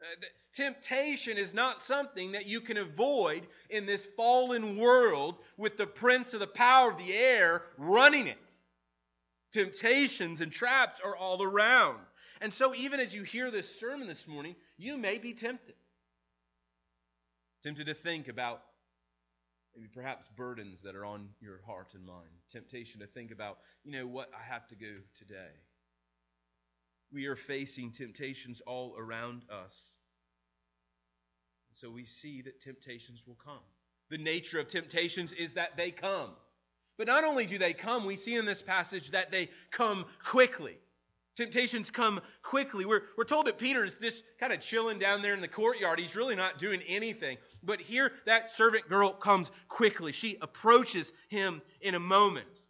Uh, 0.03 0.27
temptation 0.55 1.39
is 1.39 1.55
not 1.55 1.81
something 1.81 2.33
that 2.33 2.47
you 2.47 2.61
can 2.61 2.77
avoid 2.77 3.47
in 3.71 3.87
this 3.87 4.07
fallen 4.17 4.77
world 4.77 5.37
with 5.57 5.77
the 5.77 5.87
prince 5.87 6.35
of 6.35 6.41
the 6.41 6.47
power 6.47 6.91
of 6.91 6.99
the 6.99 7.15
air 7.15 7.63
running 7.79 8.27
it. 8.27 8.53
Temptations 9.53 10.43
and 10.43 10.53
traps 10.53 11.01
are 11.03 11.17
all 11.17 11.43
around. 11.43 11.99
And 12.43 12.53
so, 12.53 12.75
even 12.75 13.01
as 13.01 13.15
you 13.15 13.23
hear 13.23 13.51
this 13.51 13.81
sermon 13.81 14.07
this 14.07 14.29
morning, 14.29 14.55
you 14.77 14.99
may 14.99 15.17
be 15.17 15.33
tempted. 15.33 15.75
Tempted 17.63 17.87
to 17.87 17.95
think 17.95 18.29
about 18.29 18.61
maybe 19.75 19.89
perhaps 19.93 20.27
burdens 20.37 20.83
that 20.83 20.95
are 20.95 21.05
on 21.07 21.29
your 21.41 21.61
heart 21.67 21.95
and 21.95 22.05
mind. 22.05 22.29
Temptation 22.51 23.01
to 23.01 23.07
think 23.07 23.31
about, 23.31 23.59
you 23.85 23.93
know, 23.93 24.07
what 24.07 24.31
I 24.39 24.53
have 24.53 24.67
to 24.69 24.75
go 24.75 24.93
today. 25.15 25.53
We 27.13 27.27
are 27.27 27.37
facing 27.37 27.93
temptations 27.93 28.61
all 28.67 28.95
around 28.99 29.43
us. 29.51 29.93
So 31.73 31.91
we 31.91 32.05
see 32.05 32.43
that 32.43 32.61
temptations 32.61 33.25
will 33.27 33.39
come. 33.45 33.61
The 34.11 34.19
nature 34.19 34.61
of 34.61 34.69
temptations 34.69 35.33
is 35.33 35.55
that 35.55 35.77
they 35.77 35.91
come. 35.91 36.31
But 36.97 37.07
not 37.07 37.25
only 37.25 37.45
do 37.45 37.59
they 37.59 37.75
come, 37.75 38.07
we 38.07 38.17
see 38.17 38.35
in 38.35 38.47
this 38.47 38.63
passage 38.63 39.11
that 39.11 39.31
they 39.31 39.51
come 39.71 40.07
quickly. 40.25 40.79
Temptations 41.37 41.91
come 41.91 42.23
quickly. 42.43 42.87
We're, 42.87 43.03
we're 43.19 43.25
told 43.25 43.47
that 43.47 43.59
Peter 43.59 43.85
is 43.85 43.95
just 44.01 44.25
kind 44.41 44.55
of 44.55 44.61
chilling 44.61 44.99
down 44.99 45.21
there 45.21 45.35
in 45.35 45.43
the 45.43 45.49
courtyard. 45.49 45.99
He's 45.99 46.17
really 46.17 46.35
not 46.35 46.59
doing 46.59 46.81
anything. 46.89 47.37
But 47.63 47.81
here, 47.81 48.13
that 48.25 48.51
servant 48.51 48.89
girl 48.89 49.13
comes 49.13 49.51
quickly. 49.69 50.13
She 50.13 50.39
approaches 50.41 51.13
him 51.29 51.61
in 51.83 51.95
a 51.95 52.01
moment. 52.01 52.63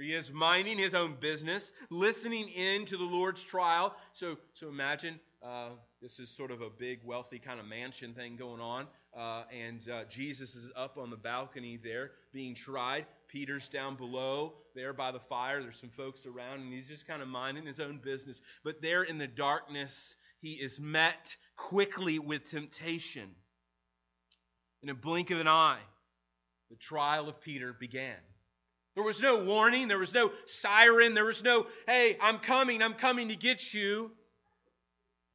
He 0.00 0.14
is, 0.14 0.32
minding 0.32 0.78
his 0.78 0.94
own 0.94 1.16
business, 1.20 1.72
listening 1.90 2.48
in 2.48 2.86
to 2.86 2.96
the 2.96 3.04
Lord's 3.04 3.44
trial. 3.44 3.94
So, 4.14 4.38
so 4.54 4.68
imagine 4.68 5.20
uh, 5.42 5.70
this 6.00 6.18
is 6.18 6.30
sort 6.30 6.50
of 6.50 6.62
a 6.62 6.70
big, 6.70 7.00
wealthy 7.04 7.38
kind 7.38 7.60
of 7.60 7.66
mansion 7.66 8.14
thing 8.14 8.36
going 8.36 8.60
on. 8.60 8.86
Uh, 9.14 9.44
and 9.52 9.86
uh, 9.90 10.04
Jesus 10.08 10.54
is 10.54 10.70
up 10.76 10.96
on 10.96 11.10
the 11.10 11.16
balcony 11.16 11.78
there 11.82 12.12
being 12.32 12.54
tried. 12.54 13.04
Peter's 13.28 13.68
down 13.68 13.96
below 13.96 14.54
there 14.74 14.94
by 14.94 15.12
the 15.12 15.20
fire. 15.20 15.62
There's 15.62 15.78
some 15.78 15.90
folks 15.90 16.24
around, 16.24 16.60
and 16.60 16.72
he's 16.72 16.88
just 16.88 17.06
kind 17.06 17.20
of 17.20 17.28
minding 17.28 17.66
his 17.66 17.80
own 17.80 18.00
business. 18.02 18.40
But 18.64 18.80
there 18.80 19.02
in 19.02 19.18
the 19.18 19.26
darkness, 19.26 20.16
he 20.40 20.52
is 20.52 20.80
met 20.80 21.36
quickly 21.56 22.18
with 22.18 22.48
temptation. 22.50 23.28
In 24.82 24.88
a 24.88 24.94
blink 24.94 25.30
of 25.30 25.38
an 25.38 25.48
eye, 25.48 25.80
the 26.70 26.76
trial 26.76 27.28
of 27.28 27.40
Peter 27.42 27.74
began. 27.74 28.16
There 28.94 29.04
was 29.04 29.20
no 29.20 29.44
warning, 29.44 29.88
there 29.88 29.98
was 29.98 30.12
no 30.12 30.32
siren, 30.46 31.14
there 31.14 31.24
was 31.24 31.42
no, 31.42 31.66
hey, 31.86 32.16
I'm 32.20 32.38
coming, 32.38 32.82
I'm 32.82 32.94
coming 32.94 33.28
to 33.28 33.36
get 33.36 33.72
you. 33.72 34.10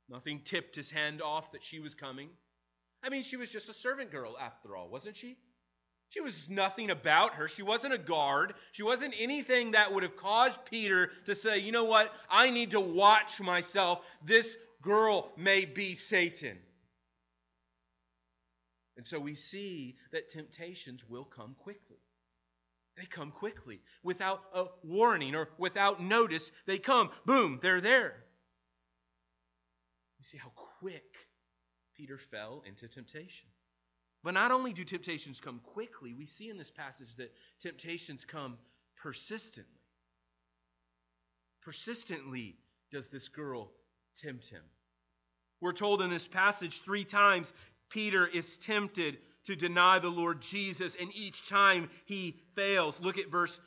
Nothing 0.10 0.42
tipped 0.46 0.76
his 0.76 0.92
hand 0.92 1.22
off 1.22 1.52
that 1.52 1.64
she 1.64 1.80
was 1.80 1.96
coming. 1.96 2.30
I 3.04 3.10
mean, 3.10 3.24
she 3.24 3.36
was 3.36 3.50
just 3.50 3.68
a 3.70 3.74
servant 3.74 4.12
girl 4.12 4.38
after 4.40 4.76
all, 4.76 4.90
wasn't 4.90 5.18
she? 5.18 5.38
She 6.10 6.22
was 6.22 6.48
nothing 6.50 6.90
about 6.90 7.34
her. 7.34 7.48
She 7.48 7.64
wasn't 7.64 7.94
a 7.94 7.98
guard. 7.98 8.54
She 8.72 8.84
wasn't 8.84 9.14
anything 9.20 9.72
that 9.72 9.94
would 9.94 10.04
have 10.04 10.16
caused 10.16 10.64
Peter 10.66 11.12
to 11.26 11.36
say, 11.36 11.60
you 11.60 11.72
know 11.72 11.84
what? 11.84 12.14
I 12.30 12.50
need 12.50 12.72
to 12.72 12.80
watch 12.80 13.42
myself. 13.42 14.00
This 14.24 14.56
girl 14.82 15.32
may 15.36 15.66
be 15.66 15.96
Satan. 15.96 16.58
And 18.96 19.06
so 19.06 19.20
we 19.20 19.36
see 19.36 19.96
that 20.12 20.30
temptations 20.30 21.04
will 21.10 21.26
come 21.26 21.56
quickly. 21.60 21.98
They 22.98 23.06
come 23.06 23.32
quickly 23.32 23.82
without 24.04 24.42
a 24.54 24.66
warning 24.84 25.36
or 25.36 25.50
without 25.60 26.02
notice. 26.02 26.52
They 26.66 26.80
come, 26.80 27.12
boom, 27.26 27.60
they're 27.62 27.82
there. 27.82 28.16
You 30.20 30.26
see 30.26 30.38
how 30.40 30.52
quick 30.80 31.16
Peter 31.96 32.18
fell 32.18 32.64
into 32.68 32.88
temptation. 32.88 33.48
But 34.24 34.34
not 34.34 34.52
only 34.52 34.74
do 34.74 34.84
temptations 34.84 35.40
come 35.40 35.62
quickly, 35.64 36.14
we 36.14 36.26
see 36.26 36.50
in 36.50 36.58
this 36.58 36.72
passage 36.72 37.16
that 37.18 37.32
temptations 37.60 38.26
come 38.26 38.58
persistently. 39.02 39.72
Persistently 41.62 42.58
does 42.92 43.10
this 43.10 43.28
girl 43.28 43.72
tempt 44.22 44.48
him. 44.48 44.64
We're 45.62 45.74
told 45.74 46.02
in 46.02 46.10
this 46.10 46.28
passage 46.28 46.82
three 46.82 47.06
times 47.06 47.54
Peter 47.90 48.26
is 48.26 48.58
tempted 48.58 49.20
to 49.48 49.56
deny 49.56 50.00
the 50.00 50.10
Lord 50.10 50.42
Jesus, 50.42 50.96
and 51.00 51.10
each 51.16 51.48
time 51.48 51.90
he 52.06 52.36
fails. 52.56 53.00
Look 53.02 53.18
at 53.18 53.30
verse 53.30 53.60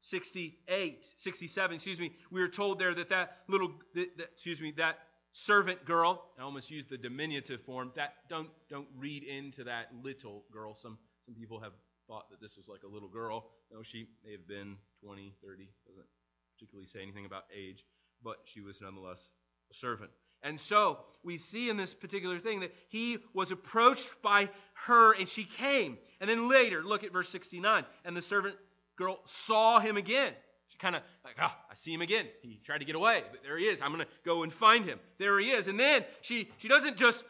68, 0.00 1.04
67, 1.16 1.74
excuse 1.74 1.98
me. 1.98 2.12
We 2.30 2.42
are 2.42 2.48
told 2.48 2.78
there 2.78 2.94
that 2.94 3.08
that 3.10 3.38
little, 3.48 3.72
that, 3.94 4.16
that, 4.18 4.28
excuse 4.34 4.60
me, 4.60 4.72
that 4.76 4.98
servant 5.32 5.84
girl. 5.84 6.24
I 6.38 6.42
almost 6.42 6.70
used 6.70 6.88
the 6.88 6.98
diminutive 6.98 7.62
form. 7.62 7.92
That 7.96 8.14
don't 8.28 8.48
don't 8.68 8.88
read 8.96 9.22
into 9.22 9.64
that 9.64 9.88
little 10.02 10.44
girl. 10.52 10.74
Some 10.74 10.98
some 11.24 11.34
people 11.34 11.60
have 11.60 11.72
thought 12.08 12.30
that 12.30 12.40
this 12.40 12.56
was 12.56 12.68
like 12.68 12.82
a 12.82 12.88
little 12.88 13.08
girl. 13.08 13.50
No, 13.72 13.82
she 13.82 14.08
may 14.24 14.32
have 14.32 14.48
been 14.48 14.76
20, 15.04 15.34
30. 15.44 15.68
Doesn't 15.86 16.06
particularly 16.54 16.88
say 16.88 17.02
anything 17.02 17.26
about 17.26 17.44
age, 17.56 17.84
but 18.24 18.38
she 18.44 18.60
was 18.60 18.80
nonetheless 18.80 19.30
a 19.70 19.74
servant. 19.74 20.10
And 20.42 20.60
so 20.60 20.98
we 21.24 21.36
see 21.38 21.68
in 21.68 21.76
this 21.76 21.94
particular 21.94 22.38
thing 22.38 22.60
that 22.60 22.72
he 22.88 23.18
was 23.34 23.50
approached 23.50 24.14
by 24.22 24.50
her 24.86 25.12
and 25.12 25.28
she 25.28 25.44
came. 25.44 25.98
And 26.20 26.28
then 26.30 26.48
later, 26.48 26.82
look 26.82 27.04
at 27.04 27.12
verse 27.12 27.28
69. 27.28 27.84
And 28.04 28.16
the 28.16 28.22
servant 28.22 28.56
girl 28.96 29.18
saw 29.26 29.78
him 29.80 29.96
again 29.96 30.32
She 30.68 30.78
kind 30.78 30.96
of 30.96 31.02
like, 31.24 31.36
oh, 31.40 31.52
I 31.70 31.74
see 31.74 31.92
him 31.92 32.02
again. 32.02 32.26
He 32.42 32.60
tried 32.64 32.78
to 32.78 32.84
get 32.84 32.94
away, 32.96 33.22
but 33.30 33.42
there 33.42 33.58
he 33.58 33.66
is. 33.66 33.82
I'm 33.82 33.92
going 33.92 34.04
to 34.04 34.10
go 34.24 34.42
and 34.42 34.52
find 34.52 34.84
him. 34.84 34.98
There 35.18 35.38
he 35.38 35.50
is. 35.50 35.66
And 35.68 35.78
then 35.78 36.04
she, 36.22 36.50
she 36.58 36.68
doesn't 36.68 36.96
just 36.96 37.24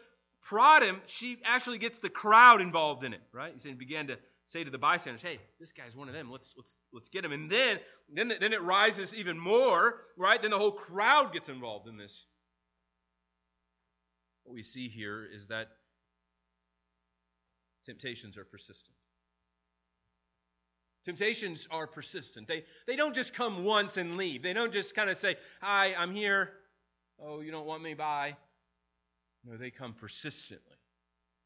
prod 0.48 0.82
him, 0.82 1.00
she 1.06 1.38
actually 1.44 1.78
gets 1.78 1.98
the 1.98 2.08
crowd 2.08 2.60
involved 2.60 3.04
in 3.04 3.12
it, 3.12 3.20
right? 3.32 3.52
He 3.62 3.72
began 3.74 4.06
to 4.08 4.18
say 4.46 4.64
to 4.64 4.70
the 4.70 4.78
bystanders, 4.78 5.20
"Hey, 5.20 5.38
this 5.60 5.72
guy's 5.72 5.94
one 5.94 6.08
of 6.08 6.14
them. 6.14 6.30
Let's 6.30 6.54
let's 6.56 6.74
let's 6.92 7.08
get 7.10 7.24
him." 7.24 7.32
And 7.32 7.50
then 7.50 7.78
then 8.12 8.32
then 8.40 8.52
it 8.52 8.62
rises 8.62 9.14
even 9.14 9.38
more, 9.38 10.00
right? 10.16 10.40
Then 10.40 10.50
the 10.50 10.58
whole 10.58 10.72
crowd 10.72 11.32
gets 11.32 11.48
involved 11.48 11.86
in 11.88 11.98
this. 11.98 12.24
What 14.48 14.54
we 14.54 14.62
see 14.62 14.88
here 14.88 15.28
is 15.30 15.48
that 15.48 15.68
temptations 17.84 18.38
are 18.38 18.46
persistent. 18.46 18.96
Temptations 21.04 21.68
are 21.70 21.86
persistent. 21.86 22.48
They, 22.48 22.64
they 22.86 22.96
don't 22.96 23.14
just 23.14 23.34
come 23.34 23.62
once 23.66 23.98
and 23.98 24.16
leave. 24.16 24.42
They 24.42 24.54
don't 24.54 24.72
just 24.72 24.94
kind 24.94 25.10
of 25.10 25.18
say, 25.18 25.36
Hi, 25.60 25.94
I'm 25.94 26.12
here. 26.12 26.54
Oh, 27.22 27.40
you 27.40 27.50
don't 27.50 27.66
want 27.66 27.82
me? 27.82 27.92
Bye. 27.92 28.38
No, 29.44 29.58
they 29.58 29.68
come 29.70 29.92
persistently. 29.92 30.78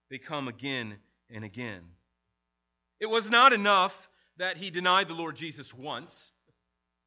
They 0.09 0.19
come 0.19 0.47
again 0.47 0.95
and 1.29 1.45
again. 1.45 1.83
It 3.01 3.11
was 3.11 3.29
not 3.29 3.53
enough 3.53 4.09
that 4.37 4.59
he 4.59 4.71
denied 4.71 5.09
the 5.09 5.15
Lord 5.15 5.35
Jesus 5.35 5.75
once, 5.75 6.31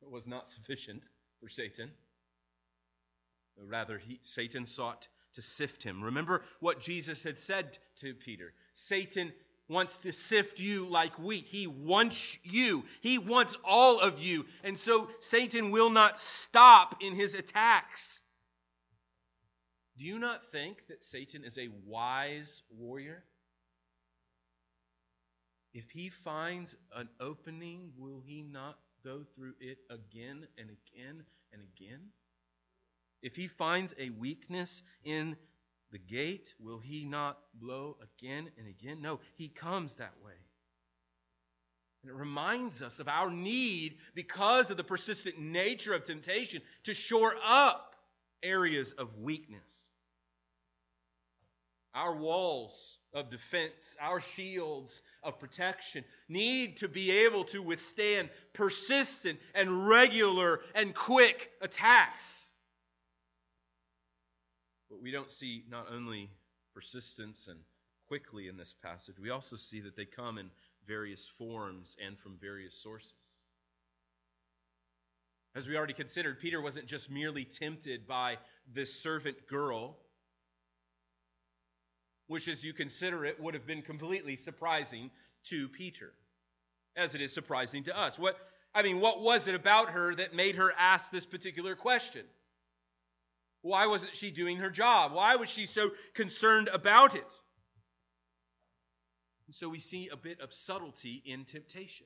it 0.02 0.12
was 0.12 0.28
not 0.28 0.50
sufficient 0.50 1.04
for 1.40 1.48
Satan. 1.48 1.90
Rather, 3.58 3.98
he, 3.98 4.20
Satan 4.24 4.66
sought 4.66 5.08
to 5.36 5.42
sift 5.42 5.84
him. 5.84 6.04
Remember 6.04 6.44
what 6.60 6.82
Jesus 6.82 7.24
had 7.24 7.38
said 7.38 7.78
to 7.98 8.14
Peter 8.14 8.54
Satan 8.74 9.32
wants 9.68 9.98
to 10.00 10.12
sift 10.12 10.60
you 10.60 10.86
like 10.88 11.18
wheat. 11.18 11.48
He 11.48 11.68
wants 11.68 12.38
you. 12.44 12.84
He 13.02 13.18
wants 13.18 13.56
all 13.64 14.00
of 14.00 14.20
you. 14.20 14.46
And 14.64 14.78
so 14.78 15.10
Satan 15.22 15.72
will 15.72 15.90
not 15.90 16.20
stop 16.20 16.98
in 17.02 17.16
his 17.16 17.34
attacks. 17.34 18.22
Do 19.98 20.06
you 20.06 20.20
not 20.20 20.52
think 20.52 20.86
that 20.88 21.04
Satan 21.04 21.44
is 21.44 21.58
a 21.58 21.70
wise 21.86 22.62
warrior? 22.70 23.24
If 25.74 25.90
he 25.90 26.10
finds 26.10 26.76
an 26.96 27.10
opening, 27.20 27.92
will 27.98 28.22
he 28.26 28.44
not 28.44 28.78
go 29.04 29.24
through 29.36 29.54
it 29.60 29.78
again 29.90 30.48
and 30.58 30.70
again 30.70 31.24
and 31.54 31.62
again? 31.76 32.00
If 33.26 33.36
he 33.36 33.48
finds 33.48 33.92
a 33.98 34.12
weakness 34.12 34.84
in 35.04 35.36
the 35.92 35.98
gate, 35.98 36.54
will 36.60 36.78
he 36.78 37.06
not 37.06 37.40
blow 37.56 37.98
again 38.00 38.52
and 38.56 38.68
again? 38.68 39.02
No, 39.02 39.20
he 39.34 39.48
comes 39.48 39.96
that 39.96 40.14
way. 40.24 40.34
And 42.04 42.12
it 42.12 42.16
reminds 42.16 42.84
us 42.84 43.00
of 43.00 43.08
our 43.08 43.32
need, 43.32 43.96
because 44.14 44.70
of 44.70 44.78
the 44.78 44.84
persistent 44.84 45.40
nature 45.40 45.96
of 45.96 46.06
temptation, 46.06 46.62
to 46.84 46.94
shore 46.94 47.34
up 47.44 47.96
areas 48.44 48.92
of 48.92 49.18
weakness. 49.18 49.90
Our 51.96 52.16
walls 52.16 53.00
of 53.12 53.32
defense, 53.32 53.98
our 54.00 54.22
shields 54.22 55.02
of 55.24 55.40
protection 55.40 56.06
need 56.30 56.78
to 56.78 56.88
be 56.88 57.10
able 57.10 57.46
to 57.46 57.64
withstand 57.64 58.30
persistent 58.54 59.40
and 59.56 59.88
regular 59.88 60.60
and 60.76 60.94
quick 60.94 61.50
attacks. 61.60 62.45
But 64.96 65.04
we 65.04 65.12
don't 65.12 65.30
see 65.30 65.66
not 65.70 65.88
only 65.92 66.30
persistence 66.74 67.50
and 67.50 67.60
quickly 68.08 68.48
in 68.48 68.56
this 68.56 68.74
passage, 68.82 69.16
we 69.20 69.30
also 69.30 69.58
see 69.58 69.82
that 69.82 69.98
they 69.98 70.06
come 70.06 70.38
in 70.38 70.50
various 70.88 71.30
forms 71.38 71.98
and 72.06 72.18
from 72.18 72.38
various 72.40 72.82
sources. 72.82 73.12
As 75.54 75.68
we 75.68 75.76
already 75.76 75.94
considered, 75.94 76.40
Peter 76.40 76.62
wasn't 76.62 76.86
just 76.86 77.12
merely 77.12 77.44
tempted 77.44 78.08
by 78.08 78.38
this 78.74 78.94
servant 78.94 79.36
girl, 79.50 79.98
which, 82.28 82.48
as 82.48 82.64
you 82.64 82.72
consider 82.72 83.26
it, 83.26 83.38
would 83.42 83.54
have 83.54 83.68
been 83.68 83.82
completely 83.82 84.38
surprising 84.38 85.12
to 85.50 85.68
Peter, 85.68 86.14
as 86.96 87.16
it 87.16 87.22
is 87.22 87.34
surprising 87.34 87.84
to 87.84 88.00
us. 88.00 88.18
What 88.18 88.38
I 88.74 88.82
mean, 88.82 89.02
what 89.02 89.22
was 89.22 89.50
it 89.50 89.56
about 89.56 89.90
her 89.90 90.16
that 90.16 90.34
made 90.34 90.56
her 90.56 90.72
ask 90.78 91.12
this 91.12 91.26
particular 91.26 91.76
question? 91.76 92.26
Why 93.66 93.88
wasn't 93.88 94.16
she 94.16 94.30
doing 94.30 94.58
her 94.58 94.70
job? 94.70 95.12
Why 95.12 95.38
was 95.38 95.50
she 95.50 95.66
so 95.66 95.90
concerned 96.14 96.70
about 96.72 97.16
it? 97.16 97.26
And 99.48 99.56
so 99.56 99.70
we 99.70 99.80
see 99.80 100.10
a 100.10 100.16
bit 100.16 100.40
of 100.40 100.54
subtlety 100.54 101.24
in 101.26 101.46
temptation. 101.46 102.06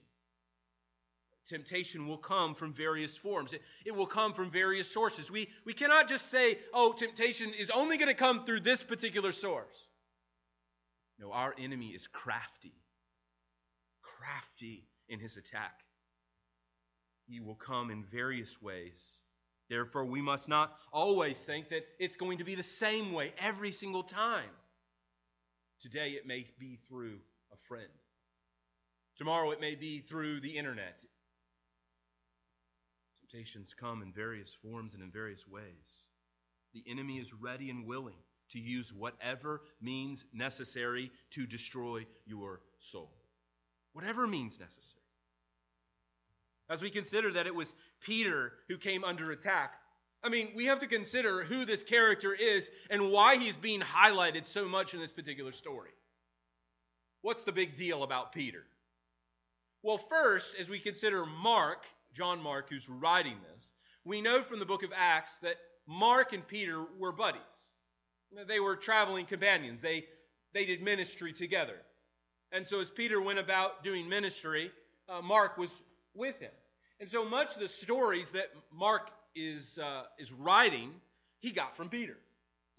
Temptation 1.49 2.07
will 2.07 2.17
come 2.17 2.55
from 2.55 2.73
various 2.73 3.17
forms. 3.17 3.51
It, 3.51 3.61
it 3.85 3.93
will 3.93 4.05
come 4.05 4.33
from 4.33 4.51
various 4.51 4.89
sources. 4.89 5.29
We, 5.29 5.49
we 5.65 5.73
cannot 5.73 6.07
just 6.07 6.31
say, 6.31 6.59
oh, 6.73 6.93
temptation 6.93 7.51
is 7.59 7.69
only 7.71 7.97
going 7.97 8.07
to 8.07 8.13
come 8.13 8.45
through 8.45 8.61
this 8.61 8.81
particular 8.81 9.33
source. 9.33 9.89
No, 11.19 11.33
our 11.33 11.53
enemy 11.59 11.87
is 11.87 12.07
crafty, 12.07 12.73
crafty 14.01 14.87
in 15.09 15.19
his 15.19 15.35
attack. 15.35 15.77
He 17.27 17.41
will 17.41 17.55
come 17.55 17.91
in 17.91 18.05
various 18.05 18.61
ways. 18.61 19.19
Therefore, 19.69 20.05
we 20.05 20.21
must 20.21 20.47
not 20.47 20.75
always 20.91 21.37
think 21.37 21.69
that 21.69 21.83
it's 21.99 22.15
going 22.15 22.39
to 22.39 22.43
be 22.43 22.55
the 22.55 22.63
same 22.63 23.13
way 23.13 23.33
every 23.39 23.71
single 23.71 24.03
time. 24.03 24.49
Today, 25.81 26.11
it 26.11 26.25
may 26.25 26.45
be 26.59 26.79
through 26.87 27.19
a 27.53 27.57
friend. 27.67 27.87
Tomorrow, 29.17 29.51
it 29.51 29.61
may 29.61 29.75
be 29.75 30.01
through 30.01 30.39
the 30.39 30.57
internet. 30.57 30.99
Temptations 33.19 33.75
come 33.79 34.01
in 34.01 34.11
various 34.11 34.55
forms 34.61 34.95
and 34.95 35.03
in 35.03 35.11
various 35.11 35.47
ways. 35.47 36.05
The 36.73 36.83
enemy 36.89 37.19
is 37.19 37.33
ready 37.33 37.69
and 37.69 37.85
willing 37.85 38.17
to 38.51 38.59
use 38.59 38.91
whatever 38.91 39.61
means 39.81 40.25
necessary 40.33 41.11
to 41.31 41.45
destroy 41.45 42.05
your 42.25 42.61
soul. 42.79 43.11
Whatever 43.93 44.25
means 44.25 44.59
necessary. 44.59 45.03
As 46.69 46.81
we 46.81 46.89
consider 46.89 47.33
that 47.33 47.47
it 47.47 47.55
was 47.55 47.73
Peter 48.01 48.53
who 48.67 48.77
came 48.77 49.03
under 49.03 49.31
attack, 49.31 49.73
I 50.23 50.29
mean, 50.29 50.51
we 50.55 50.65
have 50.65 50.79
to 50.79 50.87
consider 50.87 51.43
who 51.43 51.65
this 51.65 51.81
character 51.81 52.33
is 52.33 52.69
and 52.89 53.11
why 53.11 53.37
he's 53.37 53.55
being 53.55 53.79
highlighted 53.79 54.45
so 54.45 54.67
much 54.67 54.93
in 54.93 54.99
this 54.99 55.11
particular 55.11 55.51
story. 55.51 55.91
What's 57.21 57.43
the 57.43 57.51
big 57.51 57.77
deal 57.77 58.03
about 58.03 58.33
Peter? 58.33 58.63
Well, 59.81 59.97
first, 59.97 60.55
as 60.59 60.69
we 60.69 60.79
consider 60.79 61.25
Mark, 61.25 61.85
John 62.13 62.41
Mark, 62.41 62.69
who's 62.69 62.89
writing 62.89 63.37
this, 63.53 63.71
we 64.03 64.21
know 64.21 64.41
from 64.43 64.59
the 64.59 64.65
book 64.65 64.83
of 64.83 64.91
Acts 64.95 65.37
that 65.41 65.55
Mark 65.87 66.33
and 66.33 66.45
Peter 66.47 66.83
were 66.97 67.11
buddies. 67.11 67.41
They 68.47 68.59
were 68.59 68.75
traveling 68.75 69.25
companions. 69.25 69.81
They, 69.81 70.05
they 70.53 70.65
did 70.65 70.83
ministry 70.83 71.33
together. 71.33 71.77
And 72.51 72.67
so 72.67 72.79
as 72.81 72.89
Peter 72.89 73.21
went 73.21 73.39
about 73.39 73.83
doing 73.83 74.07
ministry, 74.09 74.71
uh, 75.07 75.21
Mark 75.21 75.57
was 75.57 75.71
with 76.15 76.39
him. 76.39 76.51
And 76.99 77.09
so 77.09 77.23
much 77.23 77.55
of 77.55 77.61
the 77.61 77.69
stories 77.69 78.29
that 78.31 78.47
Mark 78.73 79.09
is, 79.35 79.79
uh, 79.81 80.03
is 80.17 80.31
writing, 80.31 80.91
he 81.39 81.51
got 81.51 81.77
from 81.77 81.89
Peter. 81.89 82.17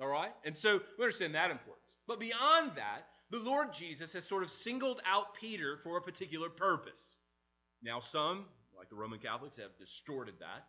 All 0.01 0.09
right? 0.09 0.33
And 0.45 0.57
so 0.57 0.81
we 0.99 1.05
understand 1.05 1.35
that 1.35 1.51
importance. 1.51 1.97
But 2.07 2.21
beyond 2.21 2.73
that, 2.77 3.07
the 3.31 3.39
Lord 3.39 3.73
Jesus 3.73 4.13
has 4.15 4.25
sort 4.25 4.43
of 4.43 4.51
singled 4.51 5.01
out 5.07 5.35
Peter 5.35 5.79
for 5.83 5.97
a 5.97 6.03
particular 6.03 6.49
purpose. 6.49 7.17
Now, 7.83 8.01
some, 8.01 8.47
like 8.77 8.89
the 8.89 8.97
Roman 8.97 9.19
Catholics, 9.19 9.57
have 9.59 9.77
distorted 9.79 10.35
that. 10.41 10.67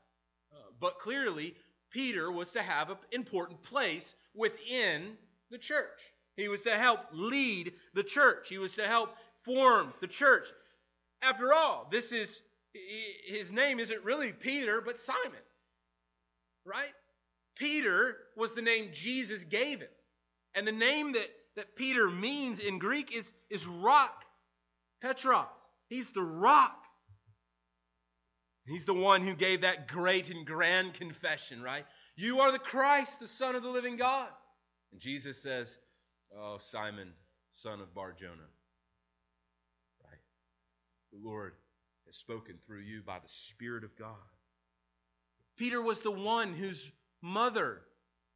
Uh, 0.54 0.72
but 0.80 1.00
clearly, 1.00 1.56
Peter 1.92 2.32
was 2.32 2.52
to 2.52 2.62
have 2.62 2.90
an 2.90 2.98
important 3.12 3.62
place 3.64 4.14
within 4.36 5.18
the 5.50 5.58
church. 5.58 6.00
He 6.36 6.48
was 6.48 6.62
to 6.62 6.78
help 6.78 7.00
lead 7.12 7.74
the 7.94 8.04
church, 8.04 8.50
he 8.50 8.58
was 8.58 8.76
to 8.76 8.88
help 8.88 9.16
form 9.44 9.94
the 10.02 10.08
church. 10.08 10.50
After 11.22 11.54
all, 11.54 11.88
this 11.92 12.12
is 12.12 12.42
his 13.26 13.52
name 13.52 13.80
isn't 13.80 14.04
really 14.04 14.32
Peter, 14.32 14.82
but 14.82 15.00
Simon. 15.00 15.40
Right? 16.66 16.94
Peter 17.58 18.18
was 18.36 18.54
the 18.54 18.62
name 18.62 18.90
Jesus 18.94 19.44
gave 19.44 19.80
him. 19.80 19.90
And 20.56 20.68
the 20.68 20.72
name 20.72 21.14
that, 21.14 21.30
that 21.56 21.76
Peter 21.76 22.10
means 22.10 22.60
in 22.60 22.80
Greek 22.80 23.16
is, 23.16 23.32
is 23.50 23.66
rock. 23.66 24.24
Petros. 25.02 25.48
He's 25.90 26.10
the 26.12 26.22
rock. 26.22 26.78
He's 28.66 28.86
the 28.86 28.94
one 28.94 29.26
who 29.26 29.36
gave 29.36 29.62
that 29.62 29.88
great 29.88 30.30
and 30.30 30.46
grand 30.46 30.94
confession, 30.94 31.62
right? 31.62 31.86
You 32.16 32.42
are 32.42 32.52
the 32.52 32.60
Christ, 32.60 33.20
the 33.20 33.28
Son 33.28 33.56
of 33.56 33.64
the 33.64 33.70
living 33.70 33.98
God. 33.98 34.30
And 34.92 35.02
Jesus 35.02 35.42
says, 35.42 35.78
Oh, 36.38 36.58
Simon, 36.60 37.12
son 37.52 37.82
of 37.82 37.94
Bar 37.94 38.14
Jonah. 38.14 38.50
Right? 40.06 40.20
The 41.12 41.20
Lord 41.28 41.54
has 42.12 42.18
spoken 42.18 42.56
through 42.68 42.82
you 42.82 43.02
by 43.06 43.20
the 43.20 43.30
Spirit 43.30 43.86
of 43.86 43.98
God. 43.98 44.10
Peter 45.58 45.82
was 45.82 46.00
the 46.00 46.12
one 46.12 46.54
whose 46.54 46.92
mother, 47.22 47.80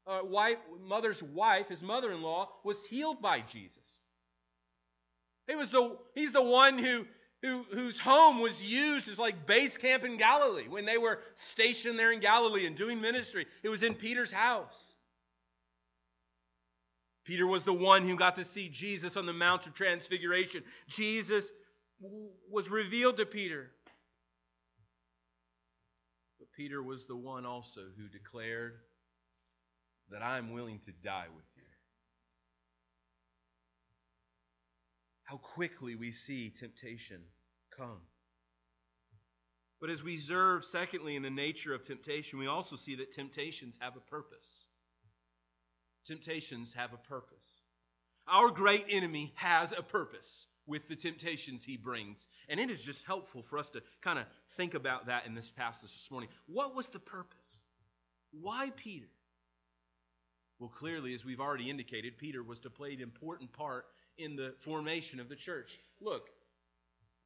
uh, 0.08 0.20
wife, 0.24 0.58
mother's 0.88 1.22
wife, 1.22 1.68
his 1.68 1.82
mother-in-law, 1.82 2.50
was 2.64 2.84
healed 2.86 3.22
by 3.22 3.42
Jesus. 3.42 4.00
He 5.48 5.56
was 5.56 5.72
the, 5.72 5.98
he's 6.14 6.32
the 6.32 6.42
one 6.42 6.78
who, 6.78 7.06
who, 7.42 7.66
whose 7.74 8.00
home 8.00 8.40
was 8.40 8.64
used 8.64 9.10
as 9.10 9.20
like 9.20 9.46
base 9.46 9.78
camp 9.78 10.06
in 10.06 10.18
Galilee 10.18 10.70
when 10.70 10.86
they 10.86 10.98
were 10.98 11.20
stationed 11.36 12.00
there 12.00 12.14
in 12.14 12.22
Galilee 12.22 12.66
and 12.66 12.78
doing 12.78 13.02
ministry. 13.02 13.46
It 13.62 13.70
was 13.70 13.84
in 13.84 13.96
Peter's 13.96 14.32
house. 14.32 14.94
Peter 17.26 17.46
was 17.46 17.66
the 17.66 17.74
one 17.74 18.08
who 18.08 18.16
got 18.16 18.38
to 18.38 18.46
see 18.46 18.70
Jesus 18.70 19.18
on 19.18 19.26
the 19.26 19.34
Mount 19.34 19.68
of 19.68 19.74
Transfiguration. 19.74 20.64
Jesus 20.88 21.52
was 22.50 22.70
revealed 22.70 23.18
to 23.18 23.26
Peter. 23.26 23.72
But 26.40 26.48
Peter 26.56 26.82
was 26.82 27.06
the 27.06 27.16
one 27.16 27.46
also 27.46 27.82
who 27.98 28.08
declared 28.08 28.74
that 30.10 30.22
I'm 30.22 30.52
willing 30.52 30.80
to 30.80 30.92
die 31.04 31.28
with 31.36 31.46
you. 31.56 31.64
How 35.24 35.38
quickly 35.38 35.96
we 35.96 36.12
see 36.12 36.52
temptation 36.52 37.22
come. 37.76 38.02
But 39.82 39.90
as 39.90 40.04
we 40.04 40.16
observe, 40.16 40.66
secondly, 40.66 41.16
in 41.16 41.24
the 41.24 41.30
nature 41.30 41.74
of 41.74 41.84
temptation, 41.84 42.40
we 42.40 42.48
also 42.48 42.76
see 42.76 42.96
that 42.96 43.12
temptations 43.12 43.78
have 43.82 43.96
a 43.96 44.00
purpose. 44.00 44.66
Temptations 46.06 46.74
have 46.74 46.94
a 46.94 47.10
purpose. 47.10 47.36
Our 48.28 48.52
great 48.52 48.86
enemy 48.90 49.34
has 49.36 49.72
a 49.72 49.82
purpose 49.82 50.48
with 50.68 50.88
the 50.88 50.96
temptations 50.96 51.64
he 51.64 51.78
brings. 51.78 52.28
And 52.50 52.60
it 52.60 52.70
is 52.70 52.84
just 52.84 53.06
helpful 53.06 53.44
for 53.44 53.58
us 53.58 53.70
to 53.72 53.82
kind 54.02 54.20
of 54.20 54.26
think 54.58 54.74
about 54.74 55.08
that 55.08 55.26
in 55.26 55.36
this 55.36 55.52
passage 55.52 55.92
this 55.94 56.08
morning. 56.10 56.30
What 56.48 56.76
was 56.76 56.88
the 56.90 57.00
purpose? 57.00 57.62
Why 58.32 58.72
Peter? 58.76 59.08
Well, 60.60 60.70
clearly, 60.70 61.14
as 61.14 61.26
we've 61.26 61.42
already 61.42 61.70
indicated, 61.70 62.18
Peter 62.18 62.42
was 62.42 62.62
to 62.62 62.70
play 62.70 62.94
an 62.94 63.02
important 63.02 63.52
part 63.52 63.86
in 64.18 64.36
the 64.36 64.54
formation 64.60 65.20
of 65.20 65.28
the 65.28 65.36
church. 65.36 65.78
Look, 66.00 66.30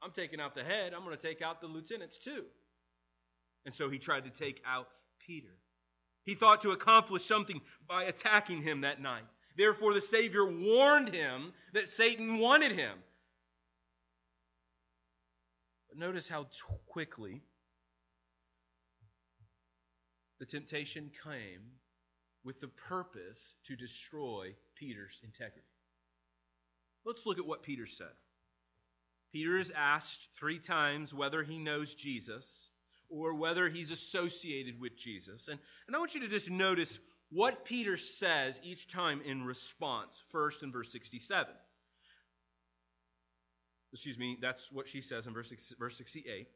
I'm 0.01 0.11
taking 0.11 0.39
out 0.39 0.55
the 0.55 0.63
head, 0.63 0.93
I'm 0.93 1.03
going 1.03 1.15
to 1.15 1.27
take 1.27 1.41
out 1.41 1.61
the 1.61 1.67
lieutenants 1.67 2.17
too. 2.17 2.43
And 3.65 3.75
so 3.75 3.89
he 3.89 3.99
tried 3.99 4.23
to 4.23 4.31
take 4.31 4.61
out 4.65 4.87
Peter. 5.25 5.53
He 6.23 6.35
thought 6.35 6.61
to 6.61 6.71
accomplish 6.71 7.25
something 7.25 7.61
by 7.87 8.05
attacking 8.05 8.61
him 8.61 8.81
that 8.81 9.01
night. 9.01 9.23
Therefore, 9.57 9.93
the 9.93 10.01
Savior 10.01 10.45
warned 10.45 11.09
him 11.09 11.53
that 11.73 11.89
Satan 11.89 12.39
wanted 12.39 12.71
him. 12.71 12.97
Notice 15.99 16.29
how 16.29 16.43
t- 16.43 16.49
quickly 16.87 17.41
the 20.39 20.45
temptation 20.45 21.11
came 21.25 21.59
with 22.45 22.61
the 22.61 22.69
purpose 22.69 23.55
to 23.65 23.75
destroy 23.75 24.55
Peter's 24.75 25.19
integrity. 25.25 25.67
Let's 27.05 27.25
look 27.25 27.37
at 27.37 27.45
what 27.45 27.63
Peter 27.63 27.85
said. 27.85 28.15
Peter 29.33 29.57
is 29.57 29.73
asked 29.75 30.29
three 30.39 30.57
times 30.57 31.13
whether 31.13 31.43
he 31.43 31.57
knows 31.57 31.93
Jesus 31.93 32.69
or 33.09 33.33
whether 33.33 33.67
he's 33.67 33.91
associated 33.91 34.79
with 34.79 34.97
Jesus. 34.97 35.49
And, 35.49 35.59
and 35.87 35.95
I 35.97 35.99
want 35.99 36.15
you 36.15 36.21
to 36.21 36.29
just 36.29 36.49
notice 36.49 36.97
what 37.29 37.65
Peter 37.65 37.97
says 37.97 38.57
each 38.63 38.87
time 38.87 39.21
in 39.25 39.43
response. 39.43 40.23
First, 40.31 40.63
in 40.63 40.71
verse 40.71 40.93
67. 40.93 41.53
Excuse 43.93 44.17
me, 44.17 44.37
that's 44.41 44.71
what 44.71 44.87
she 44.87 45.01
says 45.01 45.25
in 45.25 45.33
verse, 45.33 45.51
verse 45.79 45.97
68. 45.97 46.47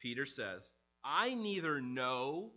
Peter 0.00 0.26
says, 0.26 0.70
I 1.04 1.34
neither 1.34 1.80
know 1.80 2.50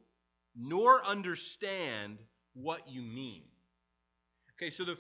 nor 0.56 1.04
understand 1.06 2.18
what 2.54 2.88
you 2.88 3.02
mean. 3.02 3.44
Okay, 4.56 4.70
so 4.70 4.86
the 4.86 4.98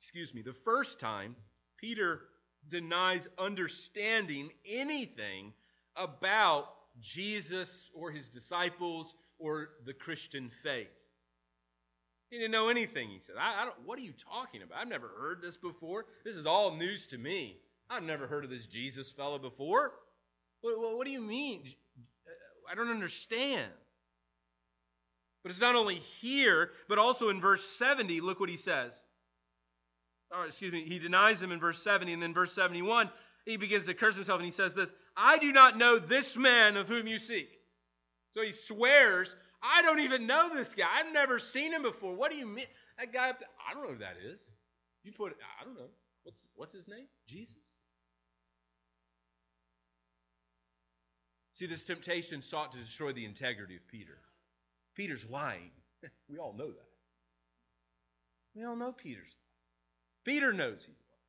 excuse 0.00 0.34
me, 0.34 0.42
the 0.42 0.54
first 0.64 1.00
time 1.00 1.36
Peter 1.78 2.20
denies 2.68 3.28
understanding 3.38 4.50
anything 4.66 5.52
about 5.94 6.68
Jesus 7.00 7.90
or 7.94 8.10
his 8.10 8.28
disciples 8.28 9.14
or 9.38 9.68
the 9.84 9.92
Christian 9.92 10.50
faith. 10.62 10.88
He 12.30 12.38
didn't 12.38 12.52
know 12.52 12.68
anything, 12.68 13.08
he 13.08 13.20
said. 13.20 13.36
I, 13.38 13.62
I 13.62 13.64
don't, 13.66 13.76
what 13.84 13.98
are 13.98 14.02
you 14.02 14.14
talking 14.32 14.62
about? 14.62 14.78
I've 14.78 14.88
never 14.88 15.08
heard 15.08 15.42
this 15.42 15.56
before. 15.56 16.06
This 16.24 16.36
is 16.36 16.46
all 16.46 16.74
news 16.76 17.06
to 17.08 17.18
me. 17.18 17.56
I've 17.88 18.02
never 18.02 18.26
heard 18.26 18.44
of 18.44 18.50
this 18.50 18.66
Jesus 18.66 19.12
fellow 19.12 19.38
before. 19.38 19.92
What, 20.60 20.96
what, 20.96 21.06
do 21.06 21.12
you 21.12 21.20
mean? 21.20 21.62
Uh, 22.26 22.72
I 22.72 22.74
don't 22.74 22.88
understand. 22.88 23.70
But 25.42 25.50
it's 25.50 25.60
not 25.60 25.76
only 25.76 25.96
here, 26.20 26.70
but 26.88 26.98
also 26.98 27.28
in 27.28 27.40
verse 27.40 27.64
70. 27.78 28.20
Look 28.20 28.40
what 28.40 28.48
he 28.48 28.56
says. 28.56 29.00
Oh, 30.32 30.42
excuse 30.42 30.72
me. 30.72 30.84
He 30.84 30.98
denies 30.98 31.40
him 31.40 31.52
in 31.52 31.60
verse 31.60 31.82
70, 31.82 32.12
and 32.12 32.22
then 32.22 32.34
verse 32.34 32.52
71, 32.52 33.10
he 33.44 33.56
begins 33.56 33.86
to 33.86 33.94
curse 33.94 34.16
himself, 34.16 34.40
and 34.40 34.44
he 34.44 34.50
says 34.50 34.74
this 34.74 34.92
I 35.16 35.38
do 35.38 35.52
not 35.52 35.78
know 35.78 35.98
this 35.98 36.36
man 36.36 36.76
of 36.76 36.88
whom 36.88 37.06
you 37.06 37.18
seek. 37.18 37.48
So 38.32 38.42
he 38.42 38.52
swears, 38.52 39.34
I 39.62 39.82
don't 39.82 40.00
even 40.00 40.26
know 40.26 40.50
this 40.52 40.74
guy. 40.74 40.86
I've 40.92 41.12
never 41.12 41.38
seen 41.38 41.72
him 41.72 41.82
before. 41.82 42.14
What 42.14 42.32
do 42.32 42.36
you 42.36 42.46
mean? 42.46 42.66
That 42.98 43.12
guy, 43.12 43.28
I 43.30 43.74
don't 43.74 43.84
know 43.84 43.92
who 43.92 43.98
that 43.98 44.16
is. 44.22 44.40
You 45.04 45.12
put, 45.12 45.36
I 45.60 45.64
don't 45.64 45.74
know. 45.74 45.88
What's, 46.24 46.48
what's 46.56 46.72
his 46.72 46.88
name? 46.88 47.06
Jesus? 47.28 47.54
See, 51.56 51.64
this 51.64 51.84
temptation 51.84 52.42
sought 52.42 52.72
to 52.72 52.78
destroy 52.78 53.14
the 53.14 53.24
integrity 53.24 53.76
of 53.76 53.88
Peter. 53.88 54.18
Peter's 54.94 55.24
lying. 55.30 55.70
we 56.28 56.36
all 56.36 56.52
know 56.52 56.66
that. 56.66 56.88
We 58.54 58.64
all 58.64 58.76
know 58.76 58.92
Peter's 58.92 59.34
lying. 60.26 60.36
Peter 60.36 60.52
knows 60.52 60.80
he's 60.80 60.88
lying. 60.88 61.22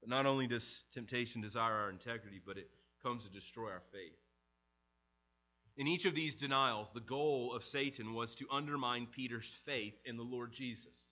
But 0.00 0.10
not 0.10 0.26
only 0.26 0.46
does 0.46 0.84
temptation 0.94 1.40
desire 1.40 1.72
our 1.72 1.90
integrity, 1.90 2.40
but 2.46 2.56
it 2.56 2.70
comes 3.02 3.24
to 3.24 3.30
destroy 3.32 3.70
our 3.70 3.82
faith. 3.92 4.16
In 5.76 5.88
each 5.88 6.04
of 6.04 6.14
these 6.14 6.36
denials, 6.36 6.92
the 6.94 7.00
goal 7.00 7.52
of 7.52 7.64
Satan 7.64 8.14
was 8.14 8.36
to 8.36 8.46
undermine 8.52 9.08
Peter's 9.10 9.52
faith 9.64 9.94
in 10.04 10.16
the 10.16 10.22
Lord 10.22 10.52
Jesus. 10.52 11.04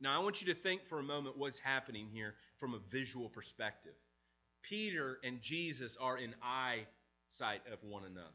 Now, 0.00 0.20
I 0.20 0.24
want 0.24 0.42
you 0.42 0.52
to 0.52 0.60
think 0.60 0.88
for 0.88 0.98
a 0.98 1.04
moment 1.04 1.38
what's 1.38 1.60
happening 1.60 2.08
here 2.12 2.34
from 2.58 2.74
a 2.74 2.80
visual 2.90 3.28
perspective. 3.28 3.94
Peter 4.68 5.18
and 5.22 5.40
Jesus 5.40 5.96
are 6.00 6.18
in 6.18 6.34
eyesight 7.26 7.62
of 7.72 7.78
one 7.82 8.04
another. 8.04 8.26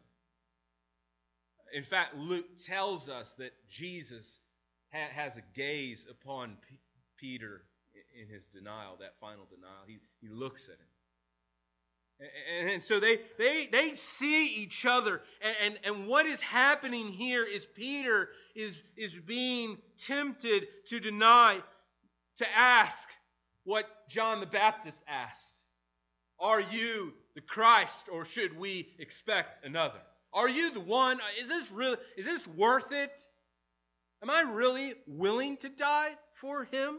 In 1.73 1.83
fact, 1.83 2.17
Luke 2.17 2.57
tells 2.65 3.09
us 3.09 3.33
that 3.37 3.51
Jesus 3.69 4.39
ha- 4.93 5.09
has 5.13 5.37
a 5.37 5.43
gaze 5.55 6.05
upon 6.09 6.57
P- 6.69 6.77
Peter 7.17 7.61
in 8.19 8.27
his 8.27 8.47
denial, 8.47 8.97
that 8.99 9.13
final 9.19 9.45
denial. 9.45 9.83
He, 9.87 9.99
he 10.21 10.27
looks 10.27 10.67
at 10.67 10.75
him. 10.75 12.69
And, 12.69 12.83
so 12.83 12.99
they, 12.99 13.19
they, 13.39 13.67
they 13.71 13.95
see 13.95 14.45
each 14.47 14.85
other. 14.85 15.21
And, 15.41 15.55
and, 15.63 15.79
and 15.83 16.07
what 16.07 16.27
is 16.27 16.39
happening 16.39 17.07
here 17.07 17.43
is 17.43 17.65
Peter 17.65 18.29
is, 18.53 18.79
is 18.95 19.13
being 19.13 19.77
tempted 19.97 20.67
to 20.89 20.99
deny, 20.99 21.59
to 22.37 22.45
ask 22.55 23.09
what 23.63 23.87
John 24.07 24.39
the 24.39 24.45
Baptist 24.45 25.01
asked 25.07 25.63
Are 26.39 26.61
you 26.61 27.13
the 27.35 27.41
Christ, 27.41 28.09
or 28.11 28.25
should 28.25 28.57
we 28.57 28.89
expect 28.99 29.65
another? 29.65 29.99
Are 30.33 30.49
you 30.49 30.71
the 30.71 30.79
one? 30.79 31.19
Is 31.39 31.47
this 31.47 31.71
really 31.71 31.97
is 32.17 32.25
this 32.25 32.47
worth 32.47 32.91
it? 32.91 33.11
Am 34.23 34.29
I 34.29 34.41
really 34.41 34.93
willing 35.07 35.57
to 35.57 35.69
die 35.69 36.11
for 36.39 36.65
him? 36.65 36.97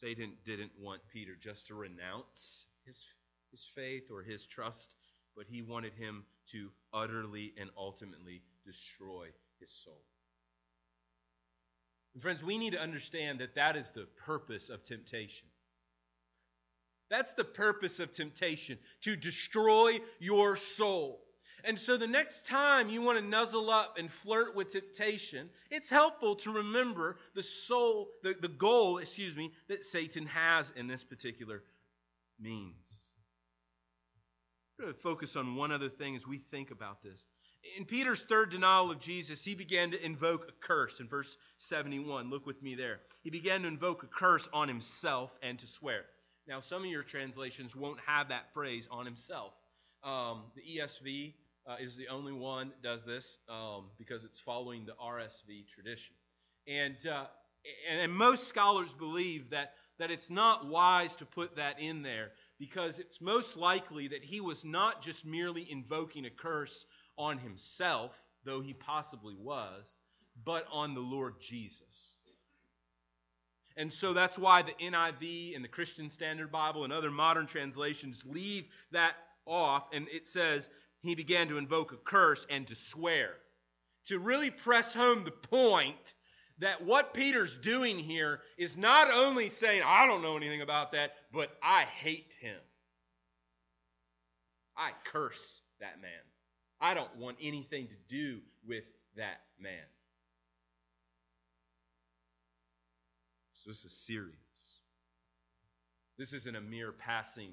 Satan 0.00 0.32
didn't 0.46 0.70
want 0.78 1.00
Peter 1.12 1.32
just 1.38 1.66
to 1.66 1.74
renounce 1.74 2.66
his, 2.86 3.04
his 3.50 3.68
faith 3.74 4.04
or 4.12 4.22
his 4.22 4.46
trust, 4.46 4.94
but 5.36 5.46
he 5.50 5.60
wanted 5.60 5.92
him 5.94 6.24
to 6.52 6.70
utterly 6.94 7.52
and 7.60 7.68
ultimately 7.76 8.42
destroy 8.64 9.26
his 9.60 9.70
soul. 9.84 10.00
And 12.14 12.22
friends, 12.22 12.44
we 12.44 12.58
need 12.58 12.72
to 12.72 12.80
understand 12.80 13.40
that 13.40 13.56
that 13.56 13.76
is 13.76 13.90
the 13.90 14.06
purpose 14.24 14.68
of 14.70 14.84
temptation. 14.84 15.48
That's 17.10 17.32
the 17.32 17.44
purpose 17.44 18.00
of 18.00 18.12
temptation, 18.12 18.78
to 19.02 19.16
destroy 19.16 20.00
your 20.18 20.56
soul. 20.56 21.20
And 21.64 21.78
so 21.78 21.96
the 21.96 22.06
next 22.06 22.46
time 22.46 22.88
you 22.88 23.02
want 23.02 23.18
to 23.18 23.24
nuzzle 23.24 23.70
up 23.70 23.96
and 23.98 24.10
flirt 24.10 24.54
with 24.54 24.70
temptation, 24.70 25.50
it's 25.70 25.88
helpful 25.88 26.36
to 26.36 26.52
remember 26.52 27.16
the 27.34 27.42
soul, 27.42 28.08
the, 28.22 28.34
the 28.40 28.48
goal, 28.48 28.98
excuse 28.98 29.34
me, 29.34 29.52
that 29.68 29.84
Satan 29.84 30.26
has 30.26 30.72
in 30.76 30.86
this 30.86 31.02
particular 31.02 31.62
means. 32.38 32.74
We're 34.78 34.86
going 34.86 34.94
to 34.94 35.00
focus 35.00 35.34
on 35.34 35.56
one 35.56 35.72
other 35.72 35.88
thing 35.88 36.14
as 36.14 36.26
we 36.26 36.38
think 36.38 36.70
about 36.70 37.02
this. 37.02 37.24
In 37.76 37.84
Peter's 37.84 38.22
third 38.22 38.50
denial 38.50 38.92
of 38.92 39.00
Jesus, 39.00 39.44
he 39.44 39.56
began 39.56 39.90
to 39.90 40.04
invoke 40.04 40.48
a 40.48 40.66
curse 40.66 41.00
in 41.00 41.08
verse 41.08 41.36
71. 41.56 42.30
Look 42.30 42.46
with 42.46 42.62
me 42.62 42.76
there. 42.76 43.00
He 43.24 43.30
began 43.30 43.62
to 43.62 43.68
invoke 43.68 44.04
a 44.04 44.06
curse 44.06 44.48
on 44.52 44.68
himself 44.68 45.30
and 45.42 45.58
to 45.58 45.66
swear. 45.66 46.04
Now, 46.48 46.60
some 46.60 46.82
of 46.82 46.88
your 46.88 47.02
translations 47.02 47.76
won't 47.76 48.00
have 48.06 48.28
that 48.28 48.54
phrase 48.54 48.88
on 48.90 49.04
himself. 49.04 49.52
Um, 50.02 50.44
the 50.56 50.62
ESV 50.62 51.34
uh, 51.66 51.76
is 51.78 51.94
the 51.94 52.08
only 52.08 52.32
one 52.32 52.70
that 52.70 52.82
does 52.82 53.04
this 53.04 53.36
um, 53.50 53.84
because 53.98 54.24
it's 54.24 54.40
following 54.40 54.86
the 54.86 54.92
RSV 54.92 55.66
tradition. 55.68 56.14
And, 56.66 56.96
uh, 57.06 57.26
and, 57.90 58.00
and 58.00 58.12
most 58.12 58.48
scholars 58.48 58.90
believe 58.98 59.50
that, 59.50 59.74
that 59.98 60.10
it's 60.10 60.30
not 60.30 60.66
wise 60.66 61.14
to 61.16 61.26
put 61.26 61.56
that 61.56 61.80
in 61.80 62.02
there 62.02 62.30
because 62.58 62.98
it's 62.98 63.20
most 63.20 63.58
likely 63.58 64.08
that 64.08 64.24
he 64.24 64.40
was 64.40 64.64
not 64.64 65.02
just 65.02 65.26
merely 65.26 65.70
invoking 65.70 66.24
a 66.24 66.30
curse 66.30 66.86
on 67.18 67.36
himself, 67.36 68.12
though 68.46 68.62
he 68.62 68.72
possibly 68.72 69.36
was, 69.38 69.98
but 70.46 70.64
on 70.72 70.94
the 70.94 71.00
Lord 71.00 71.34
Jesus. 71.40 72.14
And 73.78 73.92
so 73.92 74.12
that's 74.12 74.36
why 74.36 74.62
the 74.62 74.72
NIV 74.72 75.54
and 75.54 75.64
the 75.64 75.68
Christian 75.68 76.10
Standard 76.10 76.50
Bible 76.50 76.82
and 76.82 76.92
other 76.92 77.12
modern 77.12 77.46
translations 77.46 78.24
leave 78.26 78.64
that 78.90 79.14
off, 79.46 79.84
and 79.92 80.08
it 80.12 80.26
says, 80.26 80.68
He 81.00 81.14
began 81.14 81.46
to 81.48 81.58
invoke 81.58 81.92
a 81.92 81.96
curse 81.96 82.44
and 82.50 82.66
to 82.66 82.74
swear. 82.74 83.30
To 84.08 84.18
really 84.18 84.50
press 84.50 84.92
home 84.92 85.22
the 85.22 85.30
point 85.30 86.14
that 86.58 86.84
what 86.84 87.14
Peter's 87.14 87.56
doing 87.56 88.00
here 88.00 88.40
is 88.56 88.76
not 88.76 89.12
only 89.12 89.48
saying, 89.48 89.82
I 89.86 90.06
don't 90.06 90.22
know 90.22 90.36
anything 90.36 90.60
about 90.60 90.90
that, 90.92 91.12
but 91.32 91.50
I 91.62 91.82
hate 91.84 92.34
him. 92.40 92.58
I 94.76 94.90
curse 95.04 95.62
that 95.78 96.02
man. 96.02 96.10
I 96.80 96.94
don't 96.94 97.16
want 97.16 97.36
anything 97.40 97.86
to 97.86 97.94
do 98.08 98.40
with 98.66 98.84
that 99.16 99.40
man. 99.60 99.84
This 103.68 103.84
is 103.84 103.92
serious. 103.92 104.32
This 106.18 106.32
isn't 106.32 106.56
a 106.56 106.60
mere 106.60 106.90
passing, 106.90 107.52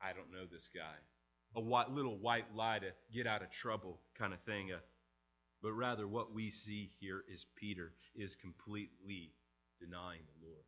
I 0.00 0.12
don't 0.12 0.30
know 0.30 0.44
this 0.52 0.68
guy, 0.72 0.94
a 1.56 1.62
white, 1.62 1.90
little 1.90 2.18
white 2.18 2.54
lie 2.54 2.78
to 2.78 2.90
get 3.10 3.26
out 3.26 3.40
of 3.42 3.50
trouble 3.50 3.98
kind 4.18 4.34
of 4.34 4.40
thing. 4.40 4.70
Uh, 4.70 4.80
but 5.62 5.72
rather, 5.72 6.06
what 6.06 6.34
we 6.34 6.50
see 6.50 6.90
here 7.00 7.24
is 7.26 7.46
Peter 7.56 7.92
is 8.14 8.36
completely 8.36 9.32
denying 9.80 10.20
the 10.26 10.46
Lord. 10.46 10.64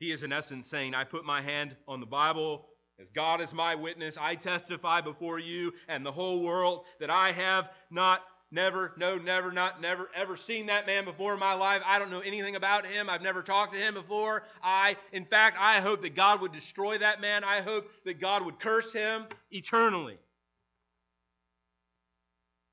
He 0.00 0.10
is, 0.10 0.24
in 0.24 0.32
essence, 0.32 0.66
saying, 0.66 0.94
I 0.94 1.04
put 1.04 1.24
my 1.24 1.40
hand 1.40 1.76
on 1.86 2.00
the 2.00 2.06
Bible. 2.06 2.66
As 3.00 3.08
God 3.10 3.40
is 3.40 3.54
my 3.54 3.76
witness, 3.76 4.18
I 4.20 4.34
testify 4.34 5.02
before 5.02 5.38
you 5.38 5.72
and 5.86 6.04
the 6.04 6.10
whole 6.10 6.42
world 6.42 6.84
that 6.98 7.10
I 7.10 7.30
have 7.30 7.70
not 7.92 8.22
never, 8.50 8.92
no, 8.96 9.18
never, 9.18 9.52
not 9.52 9.80
never, 9.80 10.10
ever 10.14 10.36
seen 10.36 10.66
that 10.66 10.86
man 10.86 11.04
before 11.04 11.34
in 11.34 11.40
my 11.40 11.54
life. 11.54 11.82
I 11.84 11.98
don't 11.98 12.10
know 12.10 12.20
anything 12.20 12.56
about 12.56 12.86
him. 12.86 13.08
I've 13.10 13.22
never 13.22 13.42
talked 13.42 13.74
to 13.74 13.78
him 13.78 13.94
before. 13.94 14.44
I, 14.62 14.96
in 15.12 15.24
fact, 15.24 15.56
I 15.60 15.80
hope 15.80 16.02
that 16.02 16.14
God 16.14 16.40
would 16.40 16.52
destroy 16.52 16.98
that 16.98 17.20
man. 17.20 17.44
I 17.44 17.60
hope 17.60 17.90
that 18.04 18.20
God 18.20 18.44
would 18.44 18.60
curse 18.60 18.92
him 18.92 19.24
eternally. 19.50 20.18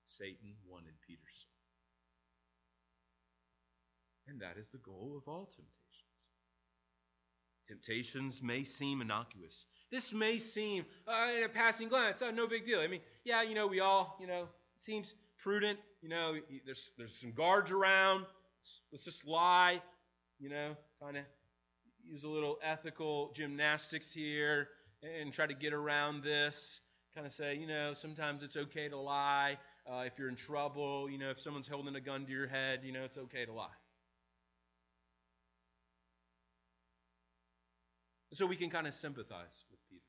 Satan 0.07 0.55
wanted 0.67 0.93
Peter's 1.05 1.19
soul. 1.33 1.51
And 4.27 4.41
that 4.41 4.57
is 4.57 4.69
the 4.69 4.77
goal 4.77 5.15
of 5.17 5.27
all 5.27 5.45
temptations. 5.45 5.71
Temptations 7.67 8.41
may 8.43 8.63
seem 8.63 9.01
innocuous. 9.01 9.65
This 9.91 10.13
may 10.13 10.37
seem, 10.37 10.85
uh, 11.07 11.31
in 11.37 11.43
a 11.43 11.49
passing 11.49 11.89
glance, 11.89 12.21
oh, 12.21 12.31
no 12.31 12.47
big 12.47 12.63
deal. 12.63 12.79
I 12.79 12.87
mean, 12.87 13.01
yeah, 13.23 13.41
you 13.41 13.55
know, 13.55 13.67
we 13.67 13.79
all, 13.79 14.17
you 14.21 14.27
know, 14.27 14.47
seems 14.77 15.15
prudent. 15.45 15.77
You 16.01 16.09
know, 16.09 16.35
there's 16.65 16.89
there's 16.97 17.15
some 17.21 17.31
guards 17.31 17.69
around. 17.69 18.25
Let's 18.91 19.05
just 19.05 19.25
lie. 19.25 19.81
You 20.39 20.49
know, 20.49 20.75
kind 20.99 21.17
of 21.17 21.23
use 22.03 22.23
a 22.23 22.27
little 22.27 22.57
ethical 22.63 23.31
gymnastics 23.35 24.11
here 24.11 24.67
and 25.21 25.31
try 25.31 25.45
to 25.45 25.53
get 25.53 25.71
around 25.71 26.23
this. 26.23 26.81
Kind 27.13 27.27
of 27.27 27.31
say, 27.31 27.55
you 27.55 27.67
know, 27.67 27.93
sometimes 27.93 28.43
it's 28.43 28.57
okay 28.57 28.89
to 28.89 28.97
lie. 28.97 29.57
Uh, 29.89 30.03
if 30.05 30.13
you're 30.17 30.29
in 30.29 30.35
trouble, 30.35 31.09
you 31.09 31.19
know, 31.19 31.29
if 31.29 31.39
someone's 31.39 31.67
holding 31.67 31.95
a 31.95 32.01
gun 32.01 32.25
to 32.25 32.31
your 32.31 32.47
head, 32.47 32.81
you 32.83 32.91
know, 32.91 33.03
it's 33.03 33.17
okay 33.17 33.45
to 33.45 33.53
lie. 33.53 33.67
So 38.33 38.45
we 38.45 38.57
can 38.57 38.69
kind 38.69 38.87
of 38.87 38.93
sympathize 38.93 39.63
with 39.71 39.79
Peter. 39.89 40.01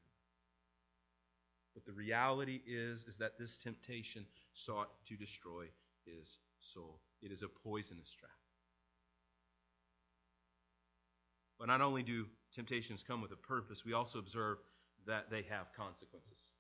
But 1.75 1.85
the 1.85 1.93
reality 1.93 2.61
is, 2.67 3.05
is 3.05 3.19
that 3.19 3.39
this 3.39 3.57
temptation 3.59 4.25
sought 4.57 4.89
to 5.07 5.17
destroy 5.17 5.67
his 6.05 6.39
soul. 6.61 7.01
It 7.23 7.31
is 7.31 7.43
a 7.43 7.49
poisonous 7.49 8.13
trap. 8.19 8.31
But 11.59 11.69
not 11.69 11.81
only 11.81 12.03
do 12.03 12.27
temptations 12.55 13.03
come 13.07 13.23
with 13.23 13.33
a 13.33 13.37
purpose, 13.37 13.85
we 13.85 13.93
also 13.93 14.19
observe 14.19 14.59
that 15.07 15.31
they 15.31 15.43
have 15.49 15.73
consequences. 15.77 16.53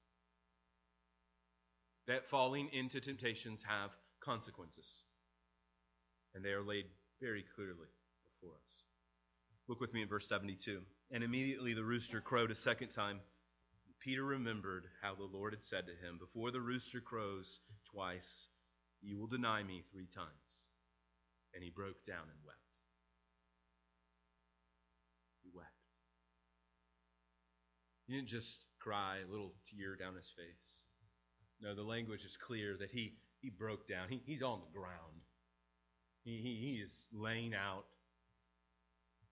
That 2.06 2.28
falling 2.28 2.70
into 2.72 3.00
temptations 3.00 3.64
have 3.64 3.90
consequences. 4.20 5.02
And 6.34 6.44
they 6.44 6.50
are 6.50 6.62
laid 6.62 6.86
very 7.20 7.44
clearly 7.54 7.88
before 8.24 8.54
us. 8.54 8.82
Look 9.68 9.80
with 9.80 9.92
me 9.92 10.02
in 10.02 10.08
verse 10.08 10.28
72. 10.28 10.80
And 11.10 11.24
immediately 11.24 11.74
the 11.74 11.82
rooster 11.82 12.20
crowed 12.20 12.50
a 12.50 12.54
second 12.54 12.88
time. 12.88 13.20
Peter 14.00 14.24
remembered 14.24 14.84
how 15.02 15.14
the 15.14 15.24
Lord 15.24 15.52
had 15.52 15.64
said 15.64 15.86
to 15.86 16.06
him, 16.06 16.18
Before 16.18 16.52
the 16.52 16.60
rooster 16.60 17.00
crows 17.00 17.60
twice, 17.90 18.48
you 19.02 19.18
will 19.18 19.26
deny 19.26 19.62
me 19.62 19.82
three 19.92 20.06
times. 20.06 20.68
And 21.54 21.62
he 21.62 21.70
broke 21.70 22.04
down 22.04 22.22
and 22.22 22.38
wept. 22.44 22.58
He 25.42 25.50
wept. 25.54 25.68
He 28.06 28.14
didn't 28.14 28.28
just 28.28 28.66
cry, 28.78 29.18
a 29.26 29.30
little 29.30 29.54
tear 29.64 29.96
down 29.96 30.14
his 30.14 30.30
face. 30.36 30.82
No, 31.60 31.74
the 31.74 31.82
language 31.82 32.24
is 32.24 32.36
clear 32.36 32.76
that 32.78 32.90
he, 32.90 33.14
he 33.40 33.50
broke 33.50 33.88
down. 33.88 34.08
He, 34.08 34.20
he's 34.26 34.42
on 34.42 34.60
the 34.60 34.78
ground. 34.78 35.22
He, 36.24 36.36
he, 36.42 36.54
he 36.60 36.82
is 36.82 37.08
laying 37.12 37.54
out, 37.54 37.84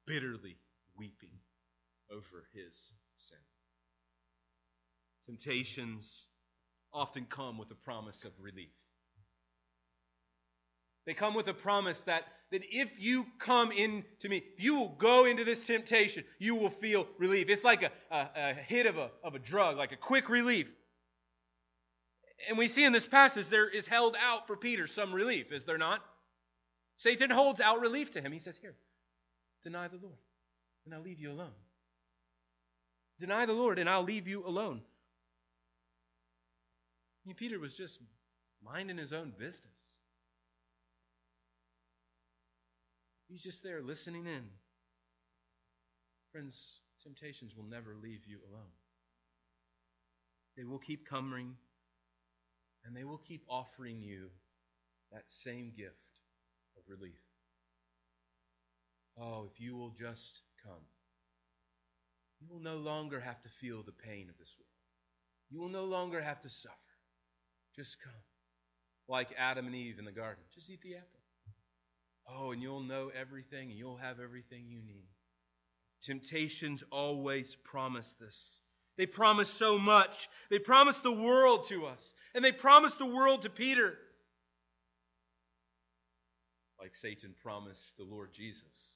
bitterly 0.07 0.57
weeping 0.97 1.39
over 2.11 2.47
his 2.55 2.93
sin. 3.17 3.39
Temptations 5.27 6.27
often 6.95 7.27
come 7.29 7.59
with 7.59 7.71
a 7.71 7.75
promise 7.75 8.25
of 8.25 8.33
relief. 8.41 8.71
They 11.07 11.13
come 11.13 11.35
with 11.35 11.49
a 11.49 11.55
promise 11.55 12.01
that, 12.03 12.25
that 12.51 12.63
if 12.71 12.89
you 12.99 13.27
come 13.39 13.73
into 13.73 14.29
me, 14.29 14.43
if 14.57 14.65
you 14.65 14.75
will 14.77 14.97
go 14.97 15.27
into 15.27 15.45
this 15.45 15.67
temptation, 15.67 16.25
you 16.39 16.55
will 16.55 16.71
feel 16.71 17.07
relief. 17.19 17.51
It's 17.51 17.65
like 17.65 17.83
a, 17.83 17.91
a, 18.11 18.29
a 18.37 18.55
hit 18.55 18.87
of 18.87 18.97
a, 18.97 19.11
of 19.23 19.35
a 19.35 19.39
drug, 19.39 19.77
like 19.77 19.93
a 19.93 19.97
quick 19.97 20.31
relief. 20.31 20.67
And 22.49 22.57
we 22.57 22.69
see 22.69 22.85
in 22.85 22.93
this 22.93 23.07
passage 23.07 23.49
there 23.49 23.69
is 23.69 23.87
held 23.87 24.17
out 24.19 24.47
for 24.47 24.57
Peter 24.57 24.87
some 24.87 25.13
relief, 25.13 25.53
is 25.53 25.65
there 25.65 25.79
not? 25.79 26.01
Satan 26.97 27.29
holds 27.29 27.61
out 27.61 27.81
relief 27.81 28.13
to 28.13 28.23
him. 28.23 28.33
He 28.33 28.39
says, 28.39 28.57
Here, 28.57 28.75
deny 29.63 29.89
the 29.89 29.99
Lord, 30.01 30.17
and 30.87 30.95
I'll 30.95 31.03
leave 31.03 31.21
you 31.21 31.33
alone. 31.33 31.53
Deny 33.19 33.47
the 33.47 33.53
Lord, 33.53 33.79
and 33.79 33.91
I'll 33.91 34.03
leave 34.03 34.27
you 34.27 34.47
alone. 34.47 34.83
I 37.25 37.29
mean, 37.29 37.37
Peter 37.37 37.59
was 37.59 37.75
just 37.75 38.01
minding 38.63 38.99
his 38.99 39.13
own 39.13 39.33
business. 39.39 39.73
He's 43.29 43.43
just 43.43 43.63
there 43.63 43.81
listening 43.81 44.27
in. 44.27 44.45
Friends, 46.33 46.81
temptations 47.03 47.55
will 47.57 47.65
never 47.65 47.97
leave 48.03 48.27
you 48.27 48.39
alone. 48.51 48.71
They 50.57 50.65
will 50.65 50.79
keep 50.79 51.09
coming, 51.09 51.57
and 52.85 52.95
they 52.95 53.05
will 53.05 53.19
keep 53.19 53.45
offering 53.49 54.03
you 54.03 54.29
that 55.13 55.25
same 55.29 55.73
gift 55.77 55.95
of 56.77 56.83
relief. 56.89 57.21
Oh, 59.19 59.49
if 59.51 59.61
you 59.61 59.77
will 59.77 59.95
just 59.99 60.43
come, 60.63 60.85
you 62.41 62.49
will 62.51 62.61
no 62.61 62.77
longer 62.77 63.21
have 63.21 63.41
to 63.43 63.49
feel 63.61 63.83
the 63.83 63.93
pain 63.93 64.29
of 64.29 64.37
this 64.39 64.55
world. 64.59 64.69
You 65.51 65.61
will 65.61 65.69
no 65.69 65.85
longer 65.85 66.21
have 66.21 66.41
to 66.41 66.51
suffer. 66.51 66.75
Just 67.77 67.97
come. 68.03 68.13
Like 69.09 69.29
Adam 69.39 69.67
and 69.67 69.75
Eve 69.75 69.99
in 69.99 70.05
the 70.05 70.13
garden. 70.13 70.43
Just 70.55 70.71
eat 70.71 70.81
the 70.83 70.97
apple. 70.97 71.21
Oh, 72.27 72.53
and 72.53 72.63
you'll 72.63 72.83
know 72.83 73.11
everything 73.19 73.71
and 73.71 73.79
you'll 73.79 73.99
have 73.99 74.21
everything 74.21 74.65
you 74.69 74.81
need. 74.81 75.09
Temptations 76.03 76.83
always 76.91 77.57
promise 77.65 78.17
this. 78.21 78.61
They 78.97 79.07
promise 79.07 79.51
so 79.51 79.79
much. 79.79 80.29
They 80.51 80.59
promise 80.59 80.99
the 81.01 81.13
world 81.13 81.67
to 81.69 81.87
us, 81.87 82.15
and 82.35 82.45
they 82.45 82.53
promise 82.53 82.95
the 82.95 83.07
world 83.07 83.43
to 83.43 83.51
Peter. 83.51 83.95
Like 86.81 86.95
Satan 86.95 87.35
promised 87.43 87.97
the 87.97 88.05
Lord 88.05 88.33
Jesus 88.33 88.93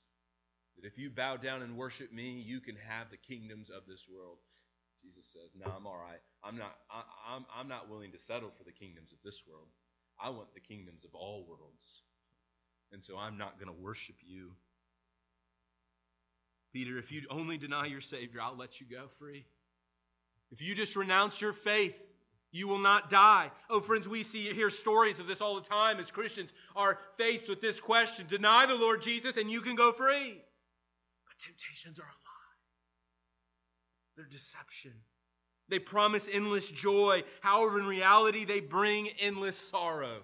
that 0.77 0.87
if 0.87 0.99
you 0.99 1.11
bow 1.11 1.37
down 1.37 1.62
and 1.62 1.77
worship 1.77 2.12
me, 2.12 2.43
you 2.47 2.61
can 2.61 2.77
have 2.77 3.11
the 3.11 3.17
kingdoms 3.17 3.71
of 3.71 3.83
this 3.88 4.07
world. 4.09 4.38
Jesus 5.03 5.27
says, 5.33 5.51
"No, 5.55 5.71
I'm 5.75 5.87
all 5.87 5.97
right. 5.97 6.21
I'm 6.43 6.57
not. 6.57 6.75
I, 6.91 7.03
I'm. 7.35 7.47
I'm 7.55 7.69
not 7.69 7.89
willing 7.89 8.13
to 8.13 8.21
settle 8.21 8.51
for 8.57 8.65
the 8.65 8.73
kingdoms 8.73 9.13
of 9.13 9.19
this 9.25 9.43
world. 9.49 9.69
I 10.21 10.31
want 10.31 10.53
the 10.55 10.61
kingdoms 10.61 11.05
of 11.05 11.15
all 11.15 11.47
worlds, 11.49 12.03
and 12.93 13.03
so 13.03 13.17
I'm 13.17 13.39
not 13.39 13.59
going 13.59 13.75
to 13.75 13.83
worship 13.83 14.17
you." 14.27 14.53
Peter, 16.73 16.99
if 16.99 17.11
you 17.11 17.23
only 17.31 17.57
deny 17.57 17.87
your 17.87 18.03
Savior, 18.03 18.41
I'll 18.43 18.57
let 18.57 18.81
you 18.81 18.87
go 18.87 19.09
free. 19.19 19.47
If 20.51 20.61
you 20.61 20.75
just 20.75 20.97
renounce 20.97 21.41
your 21.41 21.55
faith, 21.55 21.97
you 22.51 22.69
will 22.69 22.79
not 22.79 23.11
die. 23.11 23.51
Oh, 23.71 23.81
friends, 23.81 24.09
we 24.09 24.23
see 24.23 24.53
hear 24.53 24.71
stories 24.71 25.21
of 25.21 25.27
this 25.27 25.41
all 25.41 25.55
the 25.55 25.69
time 25.69 25.99
as 25.99 26.11
Christians 26.11 26.53
are 26.77 26.99
faced 27.17 27.49
with 27.49 27.61
this 27.61 27.81
question: 27.81 28.27
deny 28.29 28.67
the 28.67 28.75
Lord 28.75 29.03
Jesus, 29.03 29.37
and 29.37 29.51
you 29.51 29.61
can 29.61 29.77
go 29.77 29.93
free. 29.93 30.43
But 31.27 31.39
temptations 31.39 31.99
are 31.99 32.03
alive. 32.03 32.28
They're 34.19 34.27
deception. 34.27 34.95
They 35.69 35.79
promise 35.79 36.29
endless 36.31 36.69
joy. 36.69 37.23
However, 37.41 37.79
in 37.79 37.87
reality, 37.87 38.45
they 38.45 38.59
bring 38.59 39.09
endless 39.21 39.57
sorrow. 39.57 40.23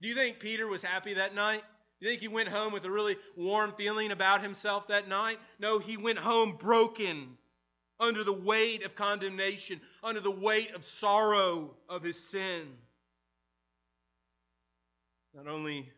Do 0.00 0.08
you 0.08 0.14
think 0.14 0.38
Peter 0.38 0.68
was 0.68 0.84
happy 0.84 1.14
that 1.14 1.34
night? 1.34 1.62
Do 1.98 2.06
you 2.06 2.12
think 2.12 2.20
he 2.20 2.28
went 2.28 2.48
home 2.48 2.72
with 2.72 2.84
a 2.84 2.90
really 2.90 3.16
warm 3.36 3.72
feeling 3.76 4.12
about 4.12 4.40
himself 4.40 4.86
that 4.86 5.08
night? 5.08 5.38
No, 5.58 5.80
he 5.80 5.96
went 5.96 6.18
home 6.18 6.56
broken 6.60 7.36
under 7.98 8.22
the 8.22 8.32
weight 8.32 8.84
of 8.84 8.94
condemnation, 8.94 9.80
under 10.04 10.20
the 10.20 10.30
weight 10.30 10.72
of 10.72 10.84
sorrow 10.84 11.74
of 11.88 12.04
his 12.04 12.22
sin. 12.22 12.68
Not 15.34 15.48
only 15.48 15.90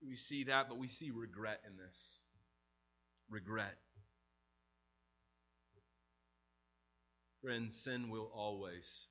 do 0.00 0.08
we 0.08 0.16
see 0.16 0.42
that, 0.44 0.68
but 0.68 0.76
we 0.76 0.88
see 0.88 1.12
regret 1.12 1.60
in 1.68 1.76
this. 1.76 2.18
Regret. 3.28 3.76
Friends, 7.42 7.74
sin 7.74 8.10
will 8.10 8.30
always 8.34 9.06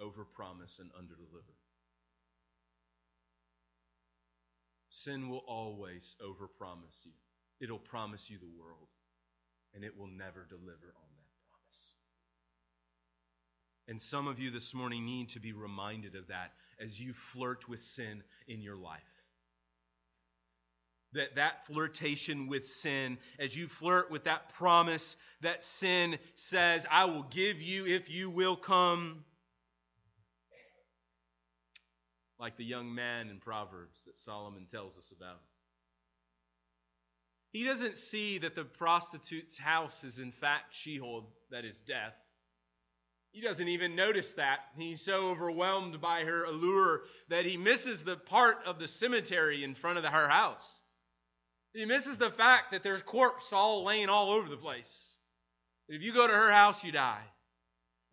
overpromise 0.00 0.78
and 0.78 0.90
underdeliver. 0.92 1.56
Sin 4.88 5.28
will 5.28 5.44
always 5.46 6.16
overpromise 6.22 7.04
you. 7.04 7.12
It'll 7.60 7.78
promise 7.78 8.30
you 8.30 8.38
the 8.38 8.60
world, 8.60 8.88
and 9.74 9.84
it 9.84 9.96
will 9.96 10.06
never 10.06 10.46
deliver 10.48 10.94
on 10.96 11.10
that 11.16 11.30
promise. 11.50 11.92
And 13.88 14.00
some 14.00 14.26
of 14.26 14.38
you 14.38 14.50
this 14.50 14.72
morning 14.74 15.04
need 15.04 15.28
to 15.30 15.40
be 15.40 15.52
reminded 15.52 16.14
of 16.16 16.28
that 16.28 16.52
as 16.80 17.00
you 17.00 17.12
flirt 17.12 17.68
with 17.68 17.82
sin 17.82 18.22
in 18.48 18.62
your 18.62 18.76
life. 18.76 19.02
That 21.12 21.36
that 21.36 21.66
flirtation 21.66 22.48
with 22.48 22.68
sin, 22.68 23.18
as 23.38 23.56
you 23.56 23.68
flirt 23.68 24.10
with 24.10 24.24
that 24.24 24.52
promise 24.54 25.16
that 25.40 25.64
sin 25.64 26.18
says, 26.34 26.86
I 26.90 27.06
will 27.06 27.22
give 27.22 27.62
you 27.62 27.86
if 27.86 28.10
you 28.10 28.28
will 28.28 28.56
come 28.56 29.24
like 32.38 32.56
the 32.56 32.64
young 32.64 32.94
man 32.94 33.28
in 33.28 33.38
Proverbs 33.38 34.04
that 34.04 34.18
Solomon 34.18 34.66
tells 34.70 34.98
us 34.98 35.12
about. 35.16 35.40
He 37.52 37.64
doesn't 37.64 37.96
see 37.96 38.38
that 38.38 38.54
the 38.54 38.64
prostitute's 38.64 39.58
house 39.58 40.04
is 40.04 40.18
in 40.18 40.32
fact 40.32 40.74
Sheol, 40.74 41.30
that 41.50 41.64
is 41.64 41.80
death. 41.80 42.14
He 43.32 43.40
doesn't 43.40 43.68
even 43.68 43.96
notice 43.96 44.34
that. 44.34 44.60
He's 44.76 45.00
so 45.00 45.30
overwhelmed 45.30 46.00
by 46.00 46.24
her 46.24 46.44
allure 46.44 47.02
that 47.28 47.44
he 47.44 47.56
misses 47.56 48.04
the 48.04 48.16
part 48.16 48.58
of 48.66 48.78
the 48.78 48.88
cemetery 48.88 49.64
in 49.64 49.74
front 49.74 49.98
of 49.98 50.04
her 50.04 50.28
house. 50.28 50.80
He 51.76 51.84
misses 51.84 52.16
the 52.16 52.30
fact 52.30 52.70
that 52.70 52.82
there's 52.82 53.02
corpse 53.02 53.52
all 53.52 53.84
laying 53.84 54.08
all 54.08 54.30
over 54.30 54.48
the 54.48 54.56
place. 54.56 55.14
If 55.90 56.00
you 56.00 56.10
go 56.10 56.26
to 56.26 56.32
her 56.32 56.50
house, 56.50 56.82
you 56.82 56.90
die. 56.90 57.22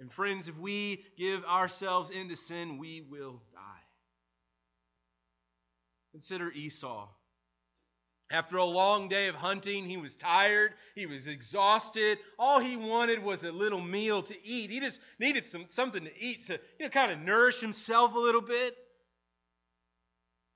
And 0.02 0.12
friends, 0.12 0.50
if 0.50 0.58
we 0.58 1.06
give 1.18 1.46
ourselves 1.46 2.10
into 2.10 2.36
sin, 2.36 2.78
we 2.78 3.08
will 3.10 3.42
die. 3.54 3.84
Consider 6.12 6.52
Esau. 6.52 7.08
After 8.30 8.58
a 8.58 8.66
long 8.66 9.08
day 9.08 9.28
of 9.28 9.36
hunting, 9.36 9.86
he 9.86 9.96
was 9.96 10.14
tired, 10.18 10.74
he 10.94 11.06
was 11.06 11.28
exhausted. 11.28 12.18
All 12.38 12.60
he 12.60 12.76
wanted 12.76 13.24
was 13.24 13.46
a 13.46 13.52
little 13.52 13.80
meal 13.80 14.24
to 14.24 14.46
eat. 14.46 14.72
He 14.72 14.82
just 14.82 15.00
needed 15.20 15.46
some, 15.46 15.68
something 15.70 16.04
to 16.04 16.12
eat 16.20 16.48
to 16.48 16.60
you 16.80 16.86
know, 16.86 16.90
kind 16.90 17.14
of 17.14 17.20
nourish 17.20 17.62
himself 17.62 18.14
a 18.14 18.20
little 18.20 18.42
bit. 18.42 18.76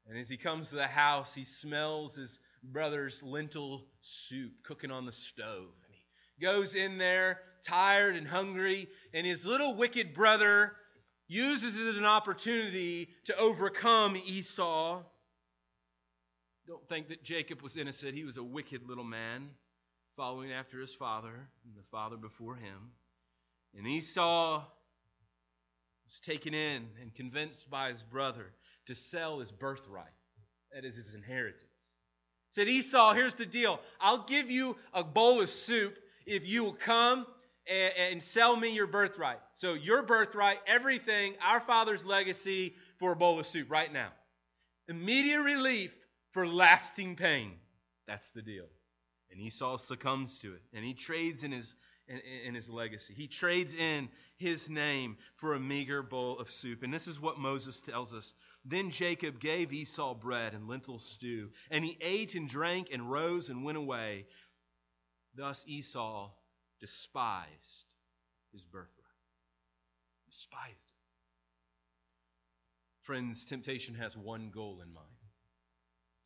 And 0.10 0.18
as 0.18 0.28
he 0.28 0.36
comes 0.36 0.70
to 0.70 0.76
the 0.76 0.88
house, 0.88 1.34
he 1.34 1.46
smells 1.46 2.16
his 2.16 2.40
brother's 2.64 3.22
lentil 3.24 3.86
soup 4.02 4.52
cooking 4.64 4.92
on 4.92 5.06
the 5.06 5.12
stove. 5.12 5.70
And 5.86 5.96
he 6.38 6.46
goes 6.46 6.76
in 6.76 6.98
there, 6.98 7.40
tired 7.66 8.16
and 8.16 8.28
hungry, 8.28 8.88
and 9.14 9.26
his 9.26 9.46
little 9.46 9.76
wicked 9.76 10.14
brother 10.14 10.74
uses 11.28 11.80
it 11.80 11.88
as 11.88 11.98
an 11.98 12.06
opportunity 12.06 13.10
to 13.26 13.38
overcome 13.38 14.16
Esau. 14.16 15.04
Don't 16.68 16.88
think 16.90 17.10
that 17.10 17.24
Jacob 17.24 17.62
was 17.62 17.78
innocent. 17.78 18.14
He 18.14 18.24
was 18.24 18.38
a 18.38 18.44
wicked 18.44 18.88
little 18.88 19.04
man 19.04 19.50
following 20.16 20.52
after 20.52 20.80
his 20.80 20.94
father 20.94 21.50
and 21.66 21.76
the 21.76 21.88
father 21.92 22.18
before 22.18 22.56
him. 22.56 22.92
And 23.78 23.88
Esau 23.88 24.64
was 26.06 26.20
taken 26.22 26.54
in 26.54 26.88
and 27.02 27.14
convinced 27.14 27.70
by 27.70 27.90
his 27.90 28.02
brother 28.04 28.54
to 28.88 28.96
sell 28.96 29.40
his 29.40 29.52
birthright, 29.52 30.08
that 30.74 30.86
is 30.86 30.96
his 30.96 31.14
inheritance. 31.14 31.62
Said 32.58 32.70
Esau, 32.70 33.14
here's 33.14 33.36
the 33.36 33.46
deal. 33.46 33.80
I'll 34.02 34.24
give 34.24 34.50
you 34.50 34.78
a 34.92 35.04
bowl 35.04 35.42
of 35.42 35.50
soup 35.52 35.96
if 36.26 36.48
you 36.48 36.64
will 36.64 36.74
come 36.74 37.28
and, 37.70 37.94
and 37.96 38.24
sell 38.24 38.56
me 38.56 38.74
your 38.74 38.88
birthright. 38.88 39.38
So 39.54 39.76
your 39.76 40.02
birthright, 40.02 40.58
everything, 40.66 41.36
our 41.46 41.60
father's 41.60 42.04
legacy 42.04 42.74
for 42.98 43.12
a 43.12 43.16
bowl 43.16 43.40
of 43.40 43.46
soup 43.46 43.70
right 43.70 43.94
now. 43.94 44.10
Immediate 44.88 45.44
relief 45.44 45.92
for 46.32 46.48
lasting 46.48 47.16
pain. 47.16 47.52
That's 48.08 48.32
the 48.32 48.42
deal. 48.42 48.66
And 49.30 49.40
Esau 49.40 49.78
succumbs 49.78 50.40
to 50.40 50.56
it, 50.56 50.64
and 50.74 50.84
he 50.84 50.96
trades 50.96 51.44
in 51.44 51.52
his 51.52 51.76
in, 52.08 52.56
his 52.56 52.70
legacy. 52.70 53.14
He 53.14 53.28
trades 53.28 53.74
in 53.74 54.10
his 54.38 54.70
name 54.70 55.18
for 55.36 55.54
a 55.54 55.60
meager 55.60 56.02
bowl 56.02 56.40
of 56.40 56.50
soup. 56.50 56.84
And 56.84 56.94
this 56.94 57.08
is 57.08 57.20
what 57.20 57.40
Moses 57.40 57.82
tells 57.82 58.14
us. 58.14 58.34
Then 58.66 58.92
Jacob 58.92 59.40
gave 59.40 59.74
Esau 59.74 60.14
bread 60.14 60.54
and 60.54 60.68
lentil 60.68 61.00
stew, 61.00 61.50
and 61.70 61.84
he 61.84 61.98
ate 62.02 62.36
and 62.36 62.50
drank 62.50 62.90
and 62.92 63.12
rose 63.12 63.50
and 63.50 63.64
went 63.64 63.78
away. 63.78 64.26
Thus 65.36 65.64
Esau 65.68 66.32
despised 66.80 67.86
his 68.52 68.64
birthright. 68.64 68.94
Despised 70.30 70.88
it. 70.88 70.94
Friends, 73.04 73.46
temptation 73.46 73.96
has 73.96 74.18
one 74.18 74.50
goal 74.50 74.82
in 74.82 74.94
mind 74.94 75.08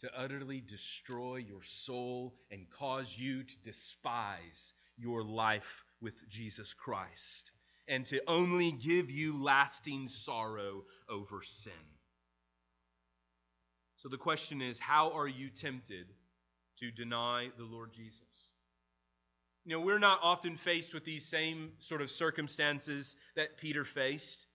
to 0.02 0.20
utterly 0.20 0.60
destroy 0.62 1.36
your 1.36 1.62
soul 1.62 2.34
and 2.50 2.68
cause 2.72 3.16
you 3.16 3.44
to 3.44 3.56
despise 3.64 4.74
your 5.02 5.24
life 5.24 5.84
with 6.02 6.14
Jesus 6.30 6.74
Christ 6.74 7.52
and 7.88 8.06
to 8.08 8.22
only 8.28 8.72
give 8.72 9.10
you 9.10 9.42
lasting 9.42 10.08
sorrow 10.08 10.84
over 11.10 11.42
sin. 11.44 11.74
So 13.98 14.10
the 14.10 14.18
question 14.18 14.62
is 14.62 14.80
how 14.80 15.12
are 15.12 15.28
you 15.28 15.50
tempted 15.50 16.08
to 16.80 16.92
deny 16.92 17.50
the 17.58 17.66
Lord 17.66 17.92
Jesus? 17.92 18.50
You 19.66 19.76
know, 19.76 19.82
we're 19.82 20.00
not 20.00 20.20
often 20.24 20.58
faced 20.58 20.94
with 20.94 21.06
these 21.06 21.26
same 21.26 21.74
sort 21.80 22.02
of 22.02 22.10
circumstances 22.10 23.16
that 23.36 23.58
Peter 23.58 23.86
faced. 23.86 24.48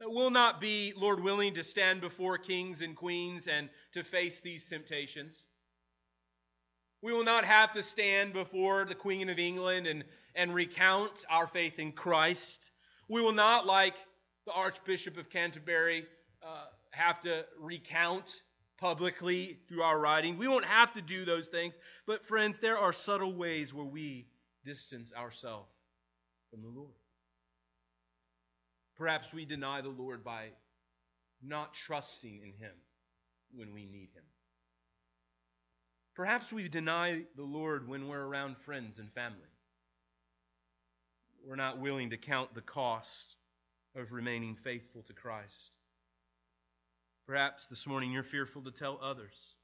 It 0.00 0.10
will 0.10 0.30
not 0.30 0.60
be, 0.60 0.92
Lord 0.96 1.20
willing, 1.20 1.54
to 1.54 1.62
stand 1.62 2.00
before 2.00 2.36
kings 2.36 2.82
and 2.82 2.96
queens 2.96 3.46
and 3.46 3.68
to 3.92 4.02
face 4.02 4.40
these 4.40 4.68
temptations. 4.68 5.44
We 7.04 7.12
will 7.12 7.24
not 7.24 7.44
have 7.44 7.74
to 7.74 7.82
stand 7.82 8.32
before 8.32 8.86
the 8.86 8.94
Queen 8.94 9.28
of 9.28 9.38
England 9.38 9.86
and, 9.86 10.04
and 10.34 10.54
recount 10.54 11.12
our 11.28 11.46
faith 11.46 11.78
in 11.78 11.92
Christ. 11.92 12.70
We 13.10 13.20
will 13.20 13.34
not, 13.34 13.66
like 13.66 13.94
the 14.46 14.52
Archbishop 14.52 15.18
of 15.18 15.28
Canterbury, 15.28 16.06
uh, 16.42 16.64
have 16.92 17.20
to 17.20 17.44
recount 17.60 18.40
publicly 18.78 19.58
through 19.68 19.82
our 19.82 20.00
writing. 20.00 20.38
We 20.38 20.48
won't 20.48 20.64
have 20.64 20.94
to 20.94 21.02
do 21.02 21.26
those 21.26 21.48
things. 21.48 21.78
But, 22.06 22.24
friends, 22.24 22.58
there 22.58 22.78
are 22.78 22.94
subtle 22.94 23.34
ways 23.34 23.74
where 23.74 23.84
we 23.84 24.24
distance 24.64 25.12
ourselves 25.12 25.68
from 26.50 26.62
the 26.62 26.68
Lord. 26.68 26.96
Perhaps 28.96 29.30
we 29.30 29.44
deny 29.44 29.82
the 29.82 29.90
Lord 29.90 30.24
by 30.24 30.46
not 31.42 31.74
trusting 31.74 32.36
in 32.36 32.54
Him 32.58 32.72
when 33.52 33.74
we 33.74 33.84
need 33.84 34.08
Him. 34.14 34.24
Perhaps 36.14 36.52
we 36.52 36.68
deny 36.68 37.22
the 37.36 37.42
Lord 37.42 37.88
when 37.88 38.08
we're 38.08 38.24
around 38.24 38.56
friends 38.58 38.98
and 39.00 39.12
family. 39.12 39.38
We're 41.44 41.56
not 41.56 41.80
willing 41.80 42.10
to 42.10 42.16
count 42.16 42.54
the 42.54 42.60
cost 42.60 43.34
of 43.96 44.12
remaining 44.12 44.56
faithful 44.62 45.02
to 45.02 45.12
Christ. 45.12 45.72
Perhaps 47.26 47.66
this 47.66 47.86
morning 47.86 48.12
you're 48.12 48.22
fearful 48.22 48.62
to 48.62 48.70
tell 48.70 49.00
others 49.02 49.54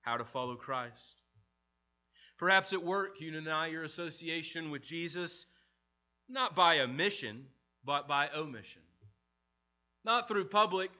how 0.00 0.16
to 0.16 0.24
follow 0.24 0.56
Christ. 0.56 1.22
Perhaps 2.38 2.72
at 2.72 2.82
work 2.82 3.20
you 3.20 3.30
deny 3.30 3.68
your 3.68 3.84
association 3.84 4.70
with 4.70 4.82
Jesus, 4.82 5.46
not 6.28 6.56
by 6.56 6.80
omission, 6.80 7.46
but 7.84 8.08
by 8.08 8.28
omission. 8.34 8.82
Not 10.04 10.26
through 10.26 10.46
public 10.46 10.90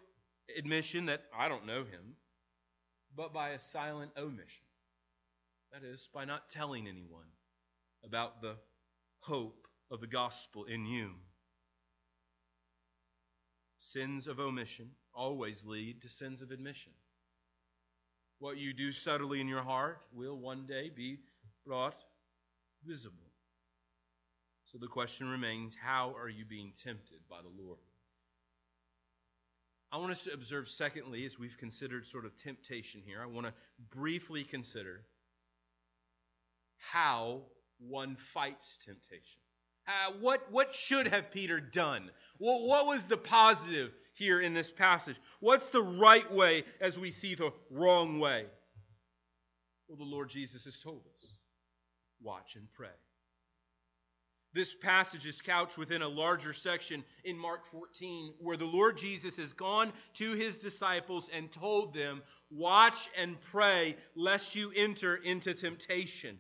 admission 0.57 1.07
that 1.07 1.23
I 1.37 1.49
don't 1.49 1.67
know 1.67 1.81
him, 1.81 2.15
but 3.17 3.35
by 3.35 3.51
a 3.51 3.59
silent 3.59 4.13
omission. 4.17 4.63
That 5.75 5.85
is, 5.85 6.09
by 6.15 6.25
not 6.25 6.49
telling 6.49 6.87
anyone 6.87 7.27
about 8.05 8.41
the 8.41 8.55
hope 9.19 9.67
of 9.91 10.01
the 10.01 10.07
gospel 10.07 10.67
in 10.67 10.87
you. 10.87 11.11
Sins 13.81 14.29
of 14.29 14.39
omission 14.39 14.91
always 15.13 15.65
lead 15.65 16.01
to 16.03 16.09
sins 16.09 16.43
of 16.43 16.53
admission. 16.53 16.93
What 18.39 18.57
you 18.57 18.73
do 18.73 18.93
subtly 18.93 19.41
in 19.41 19.49
your 19.49 19.63
heart 19.65 19.99
will 20.13 20.39
one 20.39 20.65
day 20.67 20.93
be 20.95 21.19
brought 21.67 22.05
visible. 22.87 23.33
So 24.67 24.79
the 24.79 24.87
question 24.87 25.29
remains 25.29 25.77
how 25.83 26.15
are 26.17 26.29
you 26.29 26.45
being 26.45 26.73
tempted 26.85 27.19
by 27.29 27.39
the 27.43 27.63
Lord? 27.63 27.81
I 29.91 29.97
want 29.97 30.13
us 30.13 30.23
to 30.25 30.33
observe, 30.33 30.69
secondly, 30.69 31.25
as 31.25 31.37
we've 31.37 31.59
considered 31.59 32.07
sort 32.07 32.27
of 32.27 32.37
temptation 32.37 33.03
here, 33.05 33.21
I 33.21 33.27
want 33.27 33.47
to 33.49 33.53
briefly 33.91 34.45
consider 34.45 35.01
how 36.93 37.43
one 37.79 38.17
fights 38.33 38.79
temptation. 38.85 39.41
Uh, 39.87 40.13
what, 40.21 40.51
what 40.51 40.75
should 40.75 41.09
have 41.09 41.31
Peter 41.31 41.61
done? 41.61 42.11
What 42.39 42.87
was 42.87 43.07
the 43.07 43.17
positive 43.17 43.91
here 44.15 44.41
in 44.41 44.55
this 44.55 44.71
passage? 44.71 45.17
What's 45.41 45.69
the 45.69 45.83
right 45.83 46.31
way 46.33 46.65
as 46.81 46.99
we 46.99 47.11
see 47.11 47.35
the 47.35 47.53
wrong 47.71 48.19
way? 48.19 48.47
Well, 49.89 49.99
the 49.99 50.05
Lord 50.05 50.31
Jesus 50.31 50.65
has 50.65 50.81
told 50.81 51.03
us 51.13 51.33
watch 52.23 52.57
and 52.57 52.67
pray. 52.73 52.89
This 54.55 54.73
passage 54.73 55.27
is 55.27 55.41
couched 55.43 55.77
within 55.77 56.01
a 56.01 56.09
larger 56.09 56.53
section 56.53 57.05
in 57.25 57.37
Mark 57.37 57.67
14, 57.73 58.35
where 58.39 58.57
the 58.57 58.65
Lord 58.65 58.97
Jesus 58.97 59.37
has 59.37 59.53
gone 59.53 59.93
to 60.15 60.33
his 60.33 60.57
disciples 60.57 61.29
and 61.35 61.53
told 61.53 61.93
them, 61.93 62.23
Watch 62.51 63.11
and 63.19 63.37
pray, 63.51 63.97
lest 64.15 64.55
you 64.55 64.71
enter 64.75 65.17
into 65.17 65.55
temptation. 65.55 66.39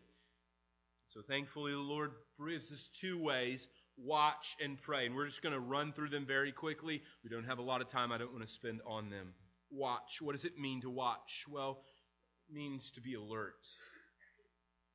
So 1.15 1.23
thankfully, 1.23 1.71
the 1.71 1.79
Lord 1.79 2.11
gives 2.45 2.73
us 2.73 2.89
two 3.01 3.23
ways 3.23 3.69
watch 3.97 4.57
and 4.61 4.81
pray. 4.83 5.07
And 5.07 5.15
we're 5.15 5.27
just 5.27 5.43
going 5.43 5.53
to 5.53 5.61
run 5.61 5.93
through 5.93 6.09
them 6.09 6.27
very 6.27 6.51
quickly. 6.51 7.03
We 7.23 7.31
don't 7.31 7.45
have 7.45 7.59
a 7.59 7.62
lot 7.62 7.81
of 7.81 7.89
time, 7.89 8.11
I 8.11 8.19
don't 8.19 8.33
want 8.33 8.45
to 8.45 8.53
spend 8.53 8.81
on 8.85 9.11
them. 9.11 9.33
Watch. 9.71 10.21
What 10.21 10.33
does 10.33 10.45
it 10.45 10.59
mean 10.59 10.81
to 10.81 10.91
watch? 10.91 11.45
Well, 11.49 11.83
it 12.49 12.55
means 12.55 12.91
to 12.97 13.01
be 13.01 13.15
alert. 13.15 13.65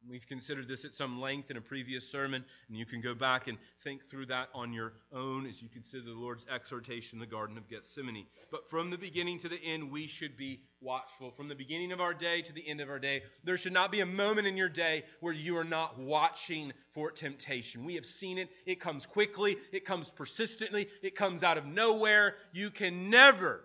We've 0.08 0.26
considered 0.26 0.68
this 0.68 0.86
at 0.86 0.94
some 0.94 1.20
length 1.20 1.52
in 1.52 1.58
a 1.58 1.62
previous 1.62 2.10
sermon, 2.10 2.44
and 2.68 2.78
you 2.78 2.86
can 2.86 3.02
go 3.02 3.14
back 3.14 3.48
and 3.48 3.58
think 3.84 4.10
through 4.10 4.28
that 4.28 4.48
on 4.54 4.74
your 4.74 4.94
own 5.14 5.46
as 5.46 5.62
you 5.62 5.70
consider 5.70 6.04
the 6.04 6.12
Lord's 6.12 6.46
exhortation 6.52 7.18
in 7.18 7.20
the 7.20 7.28
Garden 7.28 7.58
of 7.58 7.70
Gethsemane. 7.70 8.26
But 8.50 8.70
from 8.70 8.90
the 8.90 8.98
beginning 8.98 9.40
to 9.40 9.50
the 9.50 9.62
end, 9.62 9.92
we 9.92 10.08
should 10.08 10.38
be 10.38 10.62
watchful. 10.82 11.32
From 11.32 11.48
the 11.48 11.56
beginning 11.56 11.92
of 11.92 12.02
our 12.02 12.14
day 12.14 12.42
to 12.42 12.54
the 12.54 12.68
end 12.68 12.82
of 12.82 12.90
our 12.90 12.98
day, 12.98 13.24
there 13.44 13.58
should 13.58 13.74
not 13.74 13.92
be 13.92 14.00
a 14.00 14.06
moment 14.06 14.48
in 14.48 14.58
your 14.58 14.70
day 14.70 15.04
where 15.20 15.34
you 15.34 15.58
are 15.58 15.64
not 15.64 16.00
watching 16.00 16.72
for 16.94 17.12
temptation. 17.12 17.86
We 17.86 17.96
have 17.96 18.06
seen 18.06 18.38
it. 18.38 18.50
It 18.66 18.80
comes 18.80 19.06
quickly, 19.06 19.58
it 19.72 19.86
comes 19.86 20.10
persistently, 20.10 20.88
it 21.04 21.16
comes 21.16 21.44
out 21.44 21.58
of 21.58 21.66
nowhere. 21.66 22.36
You 22.54 22.72
can 22.72 23.10
never 23.10 23.62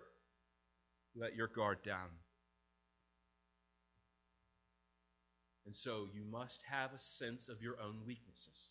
let 1.15 1.35
your 1.35 1.47
guard 1.47 1.81
down. 1.83 2.09
And 5.65 5.75
so 5.75 6.07
you 6.13 6.23
must 6.23 6.61
have 6.69 6.93
a 6.93 6.99
sense 6.99 7.49
of 7.49 7.61
your 7.61 7.79
own 7.81 8.01
weaknesses. 8.05 8.69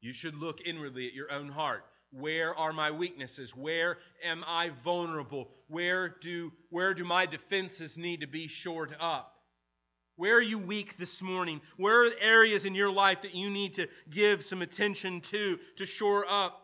You 0.00 0.12
should 0.12 0.34
look 0.34 0.60
inwardly 0.64 1.06
at 1.06 1.14
your 1.14 1.30
own 1.30 1.48
heart. 1.48 1.84
Where 2.10 2.54
are 2.54 2.72
my 2.72 2.90
weaknesses? 2.90 3.54
Where 3.54 3.98
am 4.24 4.42
I 4.46 4.70
vulnerable? 4.82 5.50
Where 5.66 6.08
do, 6.08 6.52
where 6.70 6.94
do 6.94 7.04
my 7.04 7.26
defenses 7.26 7.98
need 7.98 8.20
to 8.22 8.26
be 8.26 8.48
shored 8.48 8.96
up? 8.98 9.34
Where 10.16 10.36
are 10.36 10.42
you 10.42 10.58
weak 10.58 10.96
this 10.96 11.20
morning? 11.20 11.60
Where 11.76 12.06
are 12.06 12.10
areas 12.20 12.64
in 12.64 12.74
your 12.74 12.90
life 12.90 13.22
that 13.22 13.34
you 13.34 13.50
need 13.50 13.74
to 13.74 13.88
give 14.10 14.44
some 14.44 14.62
attention 14.62 15.20
to, 15.22 15.58
to 15.76 15.86
shore 15.86 16.24
up? 16.28 16.60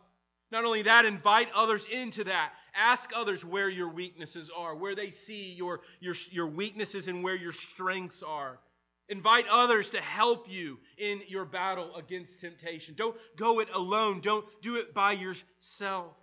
Not 0.54 0.64
only 0.64 0.82
that, 0.82 1.04
invite 1.04 1.48
others 1.52 1.84
into 1.90 2.22
that. 2.24 2.52
Ask 2.76 3.10
others 3.12 3.44
where 3.44 3.68
your 3.68 3.88
weaknesses 3.88 4.52
are, 4.56 4.76
where 4.76 4.94
they 4.94 5.10
see 5.10 5.52
your, 5.52 5.80
your, 5.98 6.14
your 6.30 6.46
weaknesses 6.46 7.08
and 7.08 7.24
where 7.24 7.34
your 7.34 7.50
strengths 7.50 8.22
are. 8.22 8.60
Invite 9.08 9.46
others 9.50 9.90
to 9.90 10.00
help 10.00 10.48
you 10.48 10.78
in 10.96 11.22
your 11.26 11.44
battle 11.44 11.96
against 11.96 12.40
temptation. 12.40 12.94
Don't 12.96 13.16
go 13.36 13.58
it 13.58 13.68
alone, 13.74 14.20
don't 14.20 14.46
do 14.62 14.76
it 14.76 14.94
by 14.94 15.14
yourself. 15.14 16.14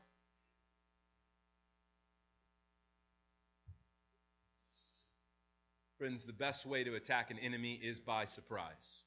Friends, 5.97 6.25
the 6.25 6.31
best 6.31 6.65
way 6.65 6.85
to 6.85 6.95
attack 6.95 7.31
an 7.31 7.39
enemy 7.39 7.77
is 7.83 7.99
by 7.99 8.27
surprise. 8.27 9.03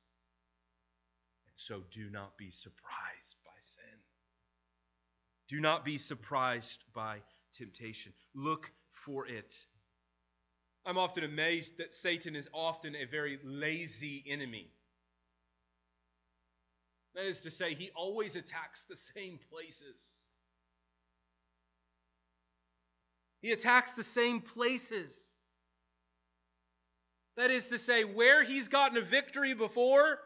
And 1.46 1.54
so 1.56 1.80
do 1.90 2.10
not 2.10 2.36
be 2.36 2.50
surprised 2.50 3.36
by 3.42 3.52
sin. 3.62 4.03
Do 5.54 5.60
not 5.60 5.84
be 5.84 5.98
surprised 5.98 6.82
by 6.94 7.18
temptation. 7.56 8.12
Look 8.34 8.72
for 8.90 9.24
it. 9.28 9.54
I'm 10.84 10.98
often 10.98 11.22
amazed 11.22 11.78
that 11.78 11.94
Satan 11.94 12.34
is 12.34 12.48
often 12.52 12.96
a 12.96 13.04
very 13.04 13.38
lazy 13.44 14.24
enemy. 14.26 14.72
That 17.14 17.26
is 17.26 17.42
to 17.42 17.52
say, 17.52 17.74
he 17.74 17.92
always 17.94 18.34
attacks 18.34 18.86
the 18.86 18.96
same 18.96 19.38
places. 19.48 20.04
He 23.40 23.52
attacks 23.52 23.92
the 23.92 24.02
same 24.02 24.40
places. 24.40 25.36
That 27.36 27.52
is 27.52 27.68
to 27.68 27.78
say, 27.78 28.02
where 28.02 28.42
he's 28.42 28.66
gotten 28.66 28.98
a 28.98 29.02
victory 29.02 29.54
before, 29.54 30.18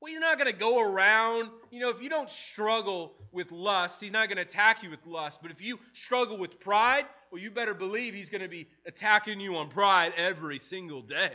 well, 0.00 0.12
he's 0.12 0.20
not 0.20 0.38
going 0.38 0.50
to 0.50 0.56
go 0.56 0.80
around. 0.80 1.50
You 1.70 1.80
know, 1.80 1.90
if 1.90 2.02
you 2.02 2.08
don't 2.08 2.30
struggle 2.30 3.14
with 3.32 3.50
lust, 3.50 4.00
he's 4.00 4.12
not 4.12 4.28
going 4.28 4.36
to 4.36 4.42
attack 4.42 4.82
you 4.82 4.90
with 4.90 5.04
lust. 5.06 5.40
But 5.42 5.50
if 5.50 5.60
you 5.60 5.78
struggle 5.92 6.38
with 6.38 6.60
pride, 6.60 7.04
well, 7.32 7.42
you 7.42 7.50
better 7.50 7.74
believe 7.74 8.14
he's 8.14 8.30
going 8.30 8.42
to 8.42 8.48
be 8.48 8.68
attacking 8.86 9.40
you 9.40 9.56
on 9.56 9.68
pride 9.68 10.12
every 10.16 10.58
single 10.58 11.02
day. 11.02 11.32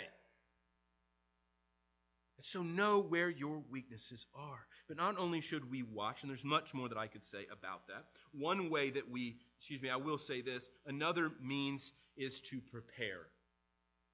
And 2.38 2.46
so 2.46 2.64
know 2.64 3.02
where 3.02 3.30
your 3.30 3.62
weaknesses 3.70 4.26
are. 4.34 4.60
But 4.88 4.98
not 4.98 5.18
only 5.18 5.42
should 5.42 5.70
we 5.70 5.84
watch, 5.84 6.24
and 6.24 6.30
there's 6.30 6.44
much 6.46 6.74
more 6.74 6.88
that 6.88 6.98
I 6.98 7.08
could 7.08 7.26
say 7.26 7.46
about 7.52 7.88
that. 7.88 8.06
One 8.32 8.70
way 8.70 8.92
that 8.92 9.10
we, 9.10 9.38
excuse 9.58 9.82
me, 9.82 9.90
I 9.90 9.98
will 9.98 10.18
say 10.18 10.42
this, 10.42 10.70
another 10.86 11.32
means 11.42 11.92
is 12.16 12.40
to 12.42 12.62
prepare. 12.72 13.28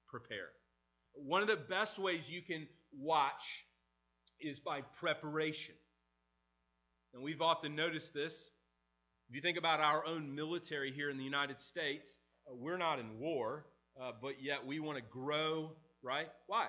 Prepare. 0.08 0.48
One 1.14 1.42
of 1.42 1.48
the 1.48 1.56
best 1.56 1.98
ways 1.98 2.28
you 2.28 2.42
can 2.42 2.66
watch 2.98 3.64
is 4.40 4.60
by 4.60 4.82
preparation. 4.98 5.74
And 7.14 7.22
we've 7.22 7.42
often 7.42 7.74
noticed 7.74 8.14
this. 8.14 8.50
If 9.28 9.36
you 9.36 9.42
think 9.42 9.58
about 9.58 9.80
our 9.80 10.04
own 10.06 10.34
military 10.34 10.92
here 10.92 11.10
in 11.10 11.16
the 11.16 11.24
United 11.24 11.58
States, 11.60 12.18
uh, 12.48 12.54
we're 12.54 12.78
not 12.78 12.98
in 12.98 13.18
war, 13.18 13.64
uh, 14.00 14.12
but 14.20 14.42
yet 14.42 14.66
we 14.66 14.80
want 14.80 14.98
to 14.98 15.04
grow, 15.04 15.72
right? 16.02 16.28
Why? 16.46 16.66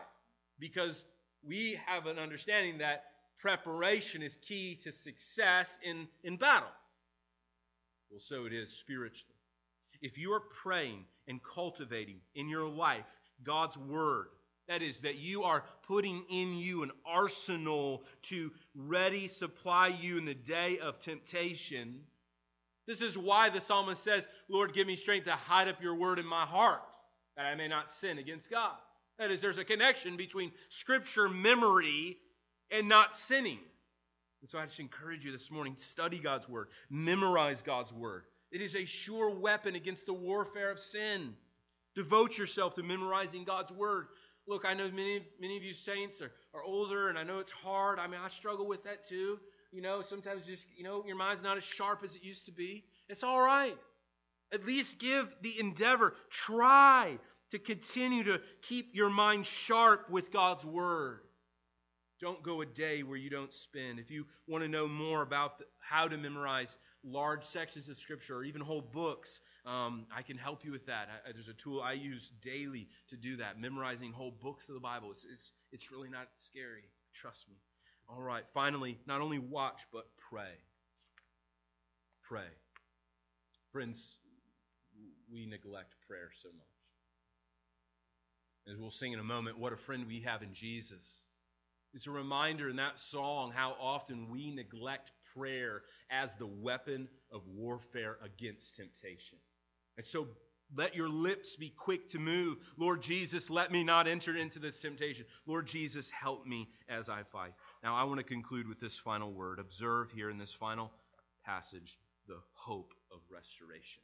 Because 0.60 1.04
we 1.44 1.80
have 1.86 2.06
an 2.06 2.20
understanding 2.20 2.80
that 2.80 3.04
preparation 3.40 4.22
is 4.22 4.38
key 4.38 4.80
to 4.84 4.92
success 4.92 5.80
in, 5.84 6.08
in 6.24 6.38
battle. 6.38 6.70
Well, 8.10 8.20
so 8.20 8.46
it 8.46 8.54
is 8.54 8.78
spiritually. 8.78 9.36
If 10.02 10.18
you 10.18 10.34
are 10.34 10.42
praying 10.64 11.06
and 11.28 11.40
cultivating 11.44 12.20
in 12.36 12.50
your 12.50 12.68
life 12.68 13.06
God's 13.44 13.78
Word, 13.78 14.28
that 14.72 14.82
is, 14.82 15.02
that 15.02 15.18
you 15.18 15.44
are 15.44 15.66
putting 15.86 16.24
in 16.30 16.54
you 16.54 16.82
an 16.84 16.92
arsenal 17.06 18.06
to 18.22 18.50
ready 18.74 19.28
supply 19.28 19.90
you 19.90 20.18
in 20.18 20.24
the 20.24 20.34
day 20.34 20.80
of 20.80 20.98
temptation. 21.00 22.00
This 22.88 23.02
is 23.02 23.18
why 23.18 23.50
the 23.50 23.60
psalmist 23.60 24.02
says, 24.02 24.30
Lord, 24.48 24.74
give 24.74 24.88
me 24.88 24.96
strength 24.96 25.26
to 25.26 25.34
hide 25.34 25.68
up 25.68 25.82
your 25.82 25.96
word 25.96 26.20
in 26.20 26.26
my 26.26 26.46
heart, 26.46 26.96
that 27.36 27.48
I 27.48 27.56
may 27.56 27.68
not 27.68 27.90
sin 27.90 28.18
against 28.18 28.50
God. 28.50 28.78
That 29.20 29.30
is, 29.30 29.42
there's 29.42 29.58
a 29.58 29.66
connection 29.66 30.16
between 30.16 30.54
scripture 30.70 31.28
memory 31.28 32.18
and 32.72 32.88
not 32.88 33.14
sinning. 33.14 33.60
And 34.40 34.50
so 34.50 34.58
I 34.58 34.64
just 34.64 34.80
encourage 34.80 35.26
you 35.26 35.34
this 35.34 35.52
morning 35.52 35.76
study 35.76 36.18
God's 36.18 36.48
word, 36.48 36.70
memorize 36.90 37.62
God's 37.62 37.92
word. 37.92 38.24
It 38.54 38.62
is 38.62 38.76
a 38.76 38.86
sure 38.86 39.38
weapon 39.38 39.76
against 39.76 40.06
the 40.06 40.14
warfare 40.14 40.72
of 40.72 40.80
sin. 40.80 41.34
Devote 41.94 42.38
yourself 42.38 42.76
to 42.76 42.84
memorizing 42.84 43.44
God's 43.44 43.74
word. 43.74 44.08
Look, 44.52 44.66
I 44.66 44.74
know 44.74 44.92
many, 44.92 45.22
many 45.40 45.56
of 45.56 45.64
you 45.64 45.72
saints 45.72 46.22
are, 46.22 46.30
are 46.54 46.62
older, 46.62 47.08
and 47.08 47.18
I 47.18 47.24
know 47.24 47.40
it's 47.40 47.54
hard. 47.54 48.00
I 48.00 48.08
mean, 48.08 48.20
I 48.22 48.28
struggle 48.28 48.68
with 48.68 48.84
that 48.84 49.08
too. 49.08 49.40
You 49.72 49.82
know, 49.82 50.02
sometimes 50.02 50.46
just, 50.46 50.66
you 50.76 50.84
know, 50.84 51.06
your 51.08 51.16
mind's 51.16 51.42
not 51.42 51.56
as 51.56 51.64
sharp 51.64 52.04
as 52.04 52.18
it 52.18 52.24
used 52.26 52.48
to 52.48 52.52
be. 52.52 52.84
It's 53.08 53.24
all 53.24 53.42
right. 53.42 53.78
At 54.54 54.66
least 54.66 55.00
give 55.00 55.34
the 55.42 55.58
endeavor. 55.58 56.16
Try 56.30 57.18
to 57.52 57.60
continue 57.60 58.26
to 58.26 58.42
keep 58.62 58.94
your 58.94 59.10
mind 59.10 59.46
sharp 59.46 60.10
with 60.10 60.34
God's 60.34 60.66
Word. 60.66 61.22
Don't 62.20 62.44
go 62.44 62.60
a 62.60 62.66
day 62.66 63.04
where 63.04 63.18
you 63.18 63.30
don't 63.30 63.54
spend. 63.54 64.00
If 64.00 64.12
you 64.12 64.26
want 64.48 64.66
to 64.66 64.68
know 64.68 64.86
more 64.86 65.22
about 65.22 65.60
the, 65.60 65.66
how 65.80 66.10
to 66.10 66.18
memorize 66.18 66.78
large 67.06 67.46
sections 67.46 67.88
of 67.88 67.96
Scripture 67.96 68.36
or 68.36 68.44
even 68.44 68.60
whole 68.60 68.82
books, 68.82 69.40
um, 69.66 70.06
I 70.16 70.24
can 70.24 70.38
help 70.38 70.66
you 70.66 70.72
with 70.72 70.88
that. 70.88 71.08
I, 71.28 71.32
there's 71.34 71.48
a 71.48 71.54
tool 71.54 71.82
I 71.82 71.94
use 71.94 72.32
daily 72.42 72.88
to 73.10 73.18
do 73.18 73.38
that, 73.38 73.60
memorizing 73.60 74.12
whole 74.12 74.32
books 74.42 74.68
of 74.70 74.76
the 74.76 74.82
Bible. 74.82 75.12
It's, 75.12 75.26
it's, 75.32 75.52
it's 75.72 75.92
really 75.92 76.10
not 76.10 76.28
scary. 76.36 76.84
Trust 77.14 77.48
me. 77.50 77.56
All 78.10 78.22
right, 78.22 78.44
finally, 78.54 78.98
not 79.06 79.22
only 79.22 79.40
watch, 79.40 79.82
but 79.94 80.06
pray. 80.30 80.54
Pray. 82.28 82.48
Friends, 83.72 84.18
we 85.32 85.46
neglect 85.46 85.94
prayer 86.08 86.30
so 86.34 86.50
much. 86.50 86.68
As 88.74 88.80
we'll 88.80 88.92
sing 88.92 89.14
in 89.14 89.20
a 89.20 89.24
moment, 89.24 89.60
what 89.60 89.74
a 89.74 89.78
friend 89.78 90.06
we 90.08 90.22
have 90.22 90.42
in 90.42 90.54
Jesus. 90.54 91.24
It's 91.94 92.08
a 92.08 92.12
reminder 92.12 92.70
in 92.70 92.78
that 92.78 93.00
song 93.00 93.52
how 93.56 93.76
often 93.80 94.30
we 94.30 94.52
neglect 94.52 95.12
prayer 95.36 95.82
as 96.10 96.32
the 96.40 96.48
weapon 96.48 97.08
of 97.32 97.42
warfare 97.48 98.18
against 98.24 98.76
temptation. 98.76 99.38
And 99.98 100.06
so 100.06 100.28
let 100.76 100.96
your 100.96 101.10
lips 101.10 101.56
be 101.56 101.70
quick 101.70 102.10
to 102.10 102.20
move. 102.20 102.58
Lord 102.78 103.02
Jesus, 103.02 103.50
let 103.50 103.72
me 103.72 103.84
not 103.84 104.08
enter 104.08 104.36
into 104.36 104.60
this 104.60 104.80
temptation. 104.80 105.26
Lord 105.46 105.68
Jesus, 105.68 106.10
help 106.10 106.46
me 106.46 106.70
as 106.88 107.10
I 107.10 107.24
fight. 107.24 107.54
Now, 107.84 107.96
I 107.96 108.04
want 108.06 108.20
to 108.20 108.24
conclude 108.24 108.68
with 108.68 108.80
this 108.80 108.98
final 108.98 109.32
word. 109.32 109.60
Observe 109.60 110.12
here 110.12 110.30
in 110.30 110.38
this 110.38 110.54
final 110.54 110.92
passage 111.46 111.98
the 112.28 112.40
hope 112.54 112.94
of 113.12 113.20
restoration. 113.30 114.04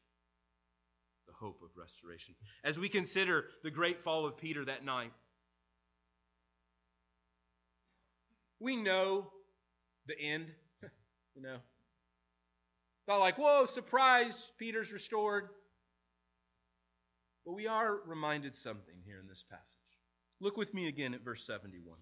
The 1.27 1.33
hope 1.33 1.61
of 1.63 1.69
restoration. 1.77 2.35
As 2.63 2.77
we 2.77 2.89
consider 2.89 3.45
the 3.63 3.71
great 3.71 4.03
fall 4.03 4.25
of 4.25 4.37
Peter 4.37 4.65
that 4.65 4.83
night, 4.83 5.11
we 8.59 8.75
know 8.75 9.31
the 10.07 10.19
end. 10.19 10.47
you 11.35 11.41
know, 11.41 11.57
not 13.07 13.19
like, 13.19 13.37
whoa, 13.37 13.65
surprise, 13.67 14.51
Peter's 14.57 14.91
restored. 14.91 15.49
But 17.47 17.53
we 17.53 17.65
are 17.65 18.01
reminded 18.05 18.57
something 18.57 18.95
here 19.05 19.19
in 19.21 19.27
this 19.29 19.45
passage. 19.49 19.77
Look 20.41 20.57
with 20.57 20.73
me 20.73 20.89
again 20.89 21.13
at 21.13 21.23
verse 21.23 21.45
71. 21.45 21.97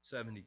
72. 0.00 0.42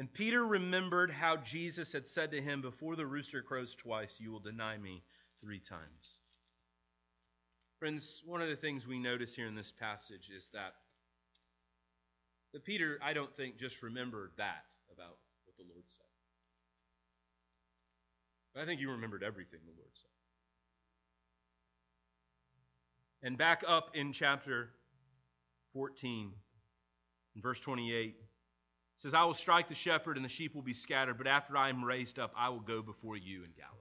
And 0.00 0.12
Peter 0.12 0.44
remembered 0.44 1.12
how 1.12 1.36
Jesus 1.36 1.92
had 1.92 2.08
said 2.08 2.32
to 2.32 2.42
him, 2.42 2.60
Before 2.60 2.96
the 2.96 3.06
rooster 3.06 3.40
crows 3.40 3.76
twice, 3.76 4.18
you 4.18 4.32
will 4.32 4.40
deny 4.40 4.76
me 4.76 5.04
three 5.40 5.60
times. 5.60 6.18
Friends, 7.78 8.20
one 8.26 8.42
of 8.42 8.48
the 8.48 8.56
things 8.56 8.84
we 8.84 8.98
notice 8.98 9.36
here 9.36 9.46
in 9.46 9.54
this 9.54 9.70
passage 9.70 10.28
is 10.36 10.50
that, 10.52 10.74
that 12.52 12.64
Peter, 12.64 12.98
I 13.00 13.12
don't 13.12 13.34
think, 13.36 13.58
just 13.58 13.80
remembered 13.80 14.32
that 14.38 14.74
about 14.92 15.18
what 15.44 15.56
the 15.56 15.72
Lord 15.72 15.84
said. 15.86 16.02
But 18.52 18.64
I 18.64 18.66
think 18.66 18.80
he 18.80 18.86
remembered 18.86 19.22
everything 19.22 19.60
the 19.64 19.80
Lord 19.80 19.90
said. 19.94 20.10
And 23.24 23.38
back 23.38 23.64
up 23.66 23.92
in 23.94 24.12
chapter 24.12 24.68
14, 25.72 26.30
in 27.34 27.42
verse 27.42 27.58
28, 27.58 28.16
says, 28.96 29.14
I 29.14 29.24
will 29.24 29.32
strike 29.32 29.66
the 29.66 29.74
shepherd 29.74 30.16
and 30.16 30.24
the 30.24 30.28
sheep 30.28 30.54
will 30.54 30.62
be 30.62 30.74
scattered, 30.74 31.16
but 31.16 31.26
after 31.26 31.56
I 31.56 31.70
am 31.70 31.82
raised 31.82 32.18
up, 32.18 32.34
I 32.36 32.50
will 32.50 32.60
go 32.60 32.82
before 32.82 33.16
you 33.16 33.38
in 33.38 33.50
Galilee. 33.56 33.80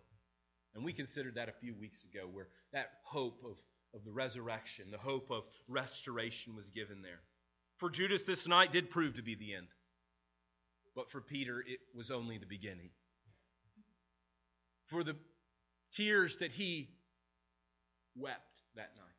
And 0.76 0.86
we 0.86 0.94
considered 0.94 1.36
that 1.36 1.50
a 1.50 1.60
few 1.60 1.76
weeks 1.76 2.06
ago, 2.06 2.26
where 2.32 2.48
that 2.72 2.94
hope 3.04 3.44
of, 3.44 3.58
of 3.94 4.06
the 4.06 4.14
resurrection, 4.14 4.86
the 4.92 4.98
hope 4.98 5.30
of 5.30 5.44
restoration 5.68 6.56
was 6.56 6.70
given 6.70 7.02
there. 7.02 7.20
For 7.80 7.90
Judas, 7.90 8.24
this 8.24 8.48
night 8.48 8.72
did 8.72 8.90
prove 8.90 9.16
to 9.16 9.22
be 9.22 9.36
the 9.36 9.56
end. 9.56 9.68
But 10.96 11.12
for 11.12 11.20
Peter, 11.20 11.60
it 11.60 11.80
was 11.94 12.12
only 12.12 12.38
the 12.38 12.46
beginning. 12.46 12.92
For 14.86 15.04
the 15.04 15.18
tears 15.92 16.38
that 16.38 16.52
he 16.52 16.92
wept 18.16 18.62
that 18.76 18.92
night, 18.98 19.13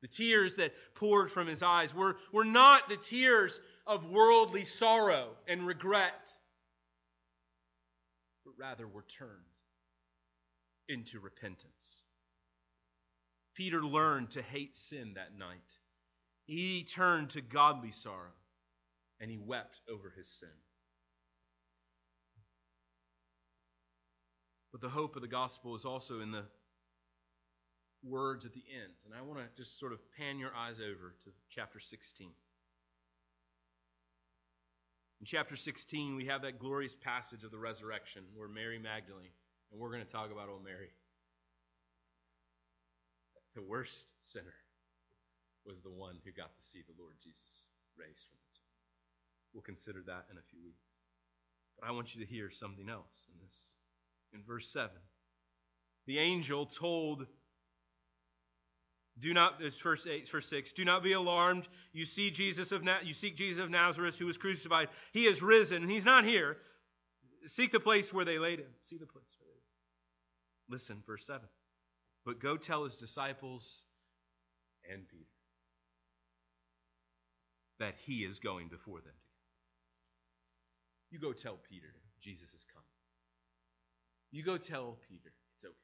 the 0.00 0.08
tears 0.08 0.56
that 0.56 0.72
poured 0.94 1.30
from 1.30 1.46
his 1.46 1.62
eyes 1.62 1.94
were, 1.94 2.16
were 2.32 2.44
not 2.44 2.88
the 2.88 2.96
tears 2.96 3.60
of 3.86 4.08
worldly 4.10 4.64
sorrow 4.64 5.30
and 5.46 5.66
regret, 5.66 6.32
but 8.44 8.54
rather 8.58 8.86
were 8.86 9.04
turned 9.18 9.30
into 10.88 11.20
repentance. 11.20 12.02
Peter 13.54 13.82
learned 13.82 14.30
to 14.30 14.42
hate 14.42 14.76
sin 14.76 15.14
that 15.14 15.36
night. 15.36 15.78
He 16.44 16.84
turned 16.84 17.30
to 17.30 17.40
godly 17.40 17.90
sorrow 17.90 18.32
and 19.20 19.30
he 19.30 19.38
wept 19.38 19.80
over 19.90 20.12
his 20.16 20.28
sin. 20.28 20.48
But 24.70 24.80
the 24.80 24.88
hope 24.88 25.16
of 25.16 25.22
the 25.22 25.28
gospel 25.28 25.74
is 25.74 25.84
also 25.84 26.20
in 26.20 26.30
the 26.30 26.44
words 28.08 28.46
at 28.46 28.52
the 28.52 28.64
end. 28.72 28.92
And 29.04 29.14
I 29.14 29.22
want 29.22 29.40
to 29.40 29.46
just 29.56 29.78
sort 29.78 29.92
of 29.92 30.00
pan 30.16 30.38
your 30.38 30.54
eyes 30.54 30.76
over 30.80 31.14
to 31.24 31.30
chapter 31.50 31.80
16. 31.80 32.30
In 35.20 35.26
chapter 35.26 35.56
16, 35.56 36.14
we 36.14 36.26
have 36.26 36.42
that 36.42 36.58
glorious 36.58 36.94
passage 36.94 37.42
of 37.42 37.50
the 37.50 37.58
resurrection 37.58 38.22
where 38.36 38.48
Mary 38.48 38.78
Magdalene, 38.78 39.34
and 39.72 39.80
we're 39.80 39.90
going 39.90 40.04
to 40.04 40.10
talk 40.10 40.30
about 40.30 40.48
old 40.48 40.64
Mary, 40.64 40.90
the 43.54 43.62
worst 43.62 44.14
sinner, 44.20 44.54
was 45.66 45.82
the 45.82 45.90
one 45.90 46.14
who 46.24 46.30
got 46.30 46.54
to 46.54 46.62
see 46.62 46.82
the 46.86 46.94
Lord 47.02 47.14
Jesus 47.22 47.68
raised 47.98 48.26
from 48.30 48.38
the 48.38 48.52
tomb. 48.54 48.72
We'll 49.52 49.66
consider 49.66 50.02
that 50.06 50.26
in 50.30 50.38
a 50.38 50.48
few 50.48 50.62
weeks. 50.62 50.86
But 51.78 51.88
I 51.88 51.92
want 51.92 52.14
you 52.14 52.24
to 52.24 52.30
hear 52.30 52.50
something 52.50 52.88
else 52.88 53.26
in 53.32 53.38
this. 53.44 53.56
In 54.32 54.42
verse 54.46 54.70
7, 54.70 54.90
the 56.06 56.18
angel 56.18 56.66
told 56.66 57.26
do 59.20 59.34
not, 59.34 59.58
this 59.58 59.76
verse 59.78 60.06
eight, 60.06 60.28
verse 60.28 60.48
six. 60.48 60.72
Do 60.72 60.84
not 60.84 61.02
be 61.02 61.12
alarmed. 61.12 61.68
You 61.92 62.04
see 62.04 62.30
Jesus 62.30 62.72
of 62.72 62.82
you 63.02 63.12
seek 63.12 63.36
Jesus 63.36 63.62
of 63.62 63.70
Nazareth, 63.70 64.18
who 64.18 64.26
was 64.26 64.38
crucified. 64.38 64.88
He 65.12 65.26
is 65.26 65.42
risen. 65.42 65.88
He's 65.88 66.04
not 66.04 66.24
here. 66.24 66.56
Seek 67.46 67.72
the 67.72 67.80
place 67.80 68.12
where 68.12 68.24
they 68.24 68.38
laid 68.38 68.60
him. 68.60 68.70
See 68.82 68.96
the 68.96 69.06
place 69.06 69.36
where 69.38 69.48
they. 69.48 70.72
Listen, 70.74 71.02
verse 71.06 71.26
seven. 71.26 71.48
But 72.24 72.40
go 72.40 72.56
tell 72.56 72.84
his 72.84 72.96
disciples 72.96 73.84
and 74.92 75.08
Peter 75.08 75.24
that 77.78 77.94
he 78.04 78.24
is 78.24 78.38
going 78.38 78.68
before 78.68 79.00
them. 79.00 79.14
You 81.10 81.18
go 81.18 81.32
tell 81.32 81.58
Peter 81.68 81.86
Jesus 82.20 82.52
is 82.52 82.66
coming. 82.72 82.84
You 84.30 84.42
go 84.42 84.58
tell 84.58 84.98
Peter 85.08 85.32
it's 85.54 85.64
okay. 85.64 85.74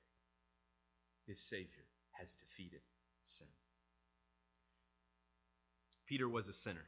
His 1.27 1.41
Savior 1.41 1.87
has 2.13 2.35
defeated 2.35 2.81
sin. 3.25 3.47
Peter 6.07 6.29
was 6.29 6.49
a 6.49 6.53
sinner. 6.53 6.85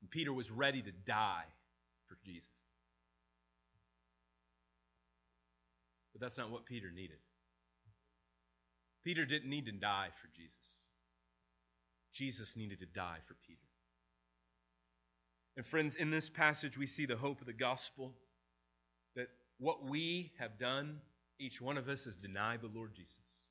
And 0.00 0.10
Peter 0.10 0.32
was 0.32 0.50
ready 0.50 0.82
to 0.82 0.90
die 1.06 1.44
for 2.08 2.16
Jesus. 2.24 2.48
But 6.12 6.20
that's 6.20 6.38
not 6.38 6.50
what 6.50 6.66
Peter 6.66 6.90
needed. 6.90 7.18
Peter 9.04 9.24
didn't 9.24 9.50
need 9.50 9.66
to 9.66 9.72
die 9.72 10.08
for 10.20 10.28
Jesus. 10.36 10.84
Jesus 12.12 12.56
needed 12.56 12.80
to 12.80 12.86
die 12.86 13.18
for 13.26 13.34
Peter. 13.46 13.58
And 15.56 15.66
friends, 15.66 15.96
in 15.96 16.10
this 16.10 16.28
passage, 16.28 16.78
we 16.78 16.86
see 16.86 17.06
the 17.06 17.16
hope 17.16 17.40
of 17.40 17.46
the 17.46 17.52
gospel 17.52 18.14
that 19.16 19.28
what 19.58 19.84
we 19.84 20.32
have 20.38 20.58
done, 20.58 21.00
each 21.38 21.60
one 21.60 21.76
of 21.76 21.88
us 21.88 22.04
has 22.04 22.16
denied 22.16 22.60
the 22.62 22.70
Lord 22.74 22.94
Jesus. 22.94 23.41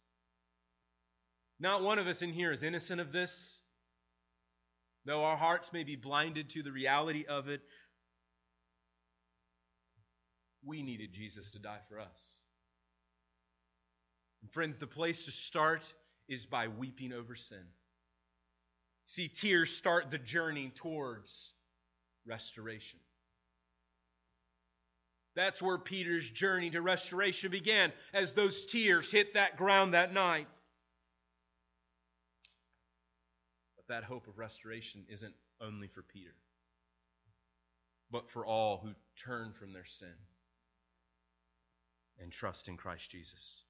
Not 1.61 1.83
one 1.83 1.99
of 1.99 2.07
us 2.07 2.23
in 2.23 2.33
here 2.33 2.51
is 2.51 2.63
innocent 2.63 2.99
of 2.99 3.11
this. 3.11 3.61
Though 5.05 5.23
our 5.23 5.37
hearts 5.37 5.71
may 5.71 5.83
be 5.83 5.95
blinded 5.95 6.49
to 6.51 6.63
the 6.63 6.71
reality 6.71 7.25
of 7.29 7.49
it, 7.49 7.61
we 10.65 10.81
needed 10.81 11.13
Jesus 11.13 11.51
to 11.51 11.59
die 11.59 11.79
for 11.87 11.99
us. 11.99 12.37
And 14.41 14.51
friends, 14.51 14.77
the 14.77 14.87
place 14.87 15.25
to 15.25 15.31
start 15.31 15.93
is 16.27 16.47
by 16.47 16.67
weeping 16.67 17.13
over 17.13 17.35
sin. 17.35 17.63
See, 19.05 19.27
tears 19.27 19.69
start 19.69 20.09
the 20.09 20.17
journey 20.17 20.71
towards 20.73 21.53
restoration. 22.25 22.99
That's 25.35 25.61
where 25.61 25.77
Peter's 25.77 26.27
journey 26.27 26.71
to 26.71 26.81
restoration 26.81 27.51
began, 27.51 27.93
as 28.13 28.33
those 28.33 28.65
tears 28.65 29.11
hit 29.11 29.35
that 29.35 29.57
ground 29.57 29.93
that 29.93 30.11
night. 30.11 30.47
That 33.91 34.03
hope 34.03 34.27
of 34.27 34.37
restoration 34.37 35.05
isn't 35.09 35.33
only 35.61 35.87
for 35.87 36.01
Peter, 36.01 36.33
but 38.09 38.29
for 38.29 38.45
all 38.45 38.79
who 38.83 38.91
turn 39.21 39.53
from 39.53 39.73
their 39.73 39.85
sin 39.85 40.13
and 42.21 42.31
trust 42.31 42.67
in 42.67 42.77
Christ 42.77 43.09
Jesus. 43.11 43.63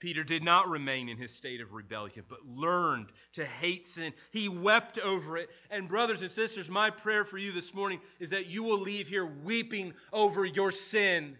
Peter 0.00 0.22
did 0.22 0.42
not 0.42 0.68
remain 0.68 1.08
in 1.08 1.16
his 1.16 1.32
state 1.32 1.60
of 1.60 1.72
rebellion, 1.72 2.24
but 2.28 2.46
learned 2.46 3.06
to 3.32 3.44
hate 3.44 3.88
sin. 3.88 4.12
He 4.32 4.48
wept 4.48 4.98
over 4.98 5.38
it. 5.38 5.48
And, 5.70 5.88
brothers 5.88 6.20
and 6.22 6.30
sisters, 6.30 6.68
my 6.68 6.90
prayer 6.90 7.24
for 7.24 7.38
you 7.38 7.52
this 7.52 7.72
morning 7.72 8.00
is 8.20 8.30
that 8.30 8.46
you 8.46 8.62
will 8.62 8.80
leave 8.80 9.08
here 9.08 9.24
weeping 9.24 9.94
over 10.12 10.44
your 10.44 10.72
sin 10.72 11.38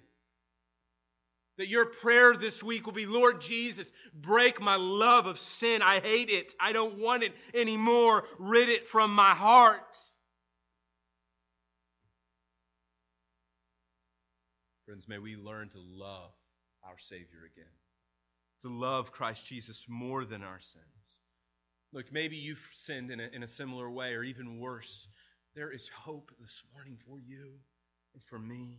that 1.58 1.68
your 1.68 1.86
prayer 1.86 2.36
this 2.36 2.62
week 2.62 2.86
will 2.86 2.92
be, 2.92 3.06
Lord 3.06 3.40
Jesus, 3.40 3.90
break 4.12 4.60
my 4.60 4.76
love 4.76 5.26
of 5.26 5.38
sin. 5.38 5.82
I 5.82 6.00
hate 6.00 6.30
it. 6.30 6.54
I 6.60 6.72
don't 6.72 6.98
want 6.98 7.22
it 7.22 7.32
anymore. 7.54 8.24
Rid 8.38 8.68
it 8.68 8.88
from 8.88 9.14
my 9.14 9.34
heart. 9.34 9.96
Friends, 14.86 15.08
may 15.08 15.18
we 15.18 15.36
learn 15.36 15.70
to 15.70 15.78
love 15.78 16.30
our 16.84 16.98
Savior 16.98 17.48
again, 17.54 17.64
to 18.62 18.68
love 18.68 19.12
Christ 19.12 19.46
Jesus 19.46 19.86
more 19.88 20.24
than 20.24 20.42
our 20.42 20.60
sins. 20.60 20.84
Look, 21.92 22.12
maybe 22.12 22.36
you've 22.36 22.64
sinned 22.74 23.10
in 23.10 23.20
a, 23.20 23.28
in 23.32 23.42
a 23.42 23.48
similar 23.48 23.90
way 23.90 24.14
or 24.14 24.24
even 24.24 24.58
worse. 24.58 25.08
There 25.54 25.70
is 25.70 25.88
hope 25.88 26.32
this 26.40 26.62
morning 26.74 26.98
for 27.06 27.18
you. 27.18 27.52
and 28.14 28.22
for 28.28 28.38
me. 28.38 28.78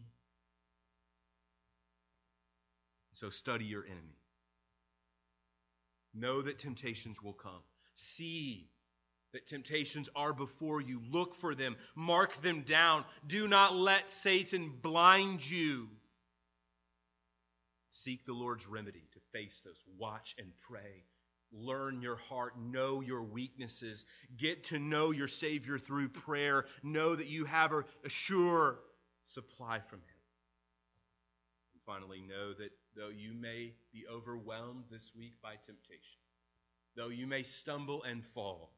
So 3.16 3.30
study 3.30 3.64
your 3.64 3.86
enemy. 3.86 4.20
Know 6.14 6.42
that 6.42 6.60
temptations 6.60 7.22
will 7.22 7.34
come. 7.34 7.62
See 7.94 8.68
that 9.32 9.48
temptations 9.48 10.10
are 10.18 10.34
before 10.34 10.82
you. 10.82 11.02
Look 11.10 11.36
for 11.36 11.56
them. 11.56 11.78
Mark 11.96 12.42
them 12.42 12.64
down. 12.64 13.06
Do 13.26 13.48
not 13.48 13.74
let 13.74 14.10
Satan 14.10 14.72
blind 14.82 15.50
you. 15.50 15.88
Seek 17.90 18.26
the 18.26 18.34
Lord's 18.34 18.68
remedy 18.68 19.08
to 19.14 19.20
face 19.32 19.62
those. 19.64 19.82
Watch 19.98 20.36
and 20.38 20.52
pray. 20.68 21.06
Learn 21.54 22.02
your 22.02 22.18
heart. 22.18 22.60
Know 22.60 23.00
your 23.00 23.24
weaknesses. 23.24 24.06
Get 24.36 24.66
to 24.66 24.80
know 24.80 25.12
your 25.12 25.30
Savior 25.30 25.80
through 25.80 26.10
prayer. 26.10 26.66
Know 26.84 27.16
that 27.16 27.28
you 27.28 27.46
have 27.46 27.72
a, 27.72 27.84
sure 28.08 28.80
supply 29.24 29.80
from 29.80 30.00
Him. 30.00 30.20
And 31.74 31.82
finally, 31.86 32.22
know 32.22 32.54
that 32.54 32.72
though 32.96 33.10
you 33.10 33.34
may 33.34 33.74
be 33.94 34.06
overwhelmed 34.12 34.86
this 34.90 35.12
week 35.18 35.34
by 35.44 35.56
temptation, 35.56 36.20
though 36.96 37.10
you 37.10 37.28
may 37.28 37.44
stumble 37.44 38.04
and 38.04 38.24
fall, 38.34 38.72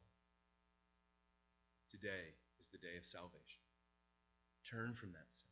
today 1.90 2.34
is 2.58 2.68
the 2.72 2.78
day 2.78 2.96
of 2.98 3.06
salvation. 3.06 3.62
Turn 4.68 4.94
from 4.94 5.12
that 5.12 5.30
sin 5.30 5.48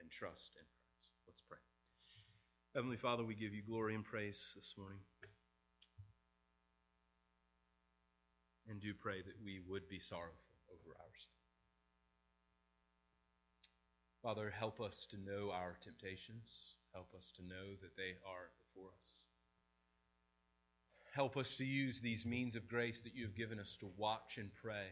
and 0.00 0.10
trust 0.10 0.52
in 0.56 0.64
Christ. 0.64 1.12
Let's 1.26 1.42
pray. 1.46 1.58
Heavenly 2.74 2.96
Father, 2.96 3.24
we 3.24 3.34
give 3.34 3.52
you 3.52 3.62
glory 3.62 3.94
and 3.94 4.04
praise 4.04 4.52
this 4.54 4.74
morning. 4.78 5.00
And 8.68 8.80
do 8.80 8.94
pray 8.94 9.20
that 9.20 9.44
we 9.44 9.60
would 9.68 9.88
be 9.88 9.98
sorrowful 9.98 10.54
over 10.70 10.96
our 10.96 11.12
sin. 11.16 11.34
Father, 14.22 14.50
help 14.50 14.80
us 14.80 15.06
to 15.10 15.16
know 15.16 15.50
our 15.50 15.76
temptations. 15.82 16.76
Help 16.92 17.14
us 17.16 17.30
to 17.36 17.42
know 17.42 17.76
that 17.82 17.96
they 17.96 18.18
are 18.26 18.50
before 18.58 18.90
us. 18.96 19.24
Help 21.14 21.36
us 21.36 21.56
to 21.56 21.64
use 21.64 22.00
these 22.00 22.24
means 22.24 22.56
of 22.56 22.68
grace 22.68 23.02
that 23.02 23.14
you 23.14 23.24
have 23.24 23.34
given 23.34 23.58
us 23.58 23.76
to 23.80 23.90
watch 23.96 24.38
and 24.38 24.50
pray 24.62 24.86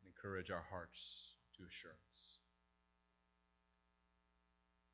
and 0.00 0.06
encourage 0.06 0.50
our 0.50 0.64
hearts 0.70 1.26
to 1.56 1.62
assurance. 1.64 2.38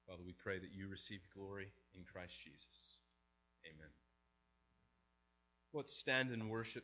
Father, 0.09 0.23
we 0.25 0.33
pray 0.33 0.59
that 0.59 0.73
you 0.73 0.89
receive 0.89 1.21
glory 1.35 1.69
in 1.95 2.03
Christ 2.11 2.35
Jesus. 2.43 2.67
Amen. 3.67 3.91
Let's 5.75 5.95
stand 5.95 6.31
and 6.31 6.51
worship. 6.51 6.77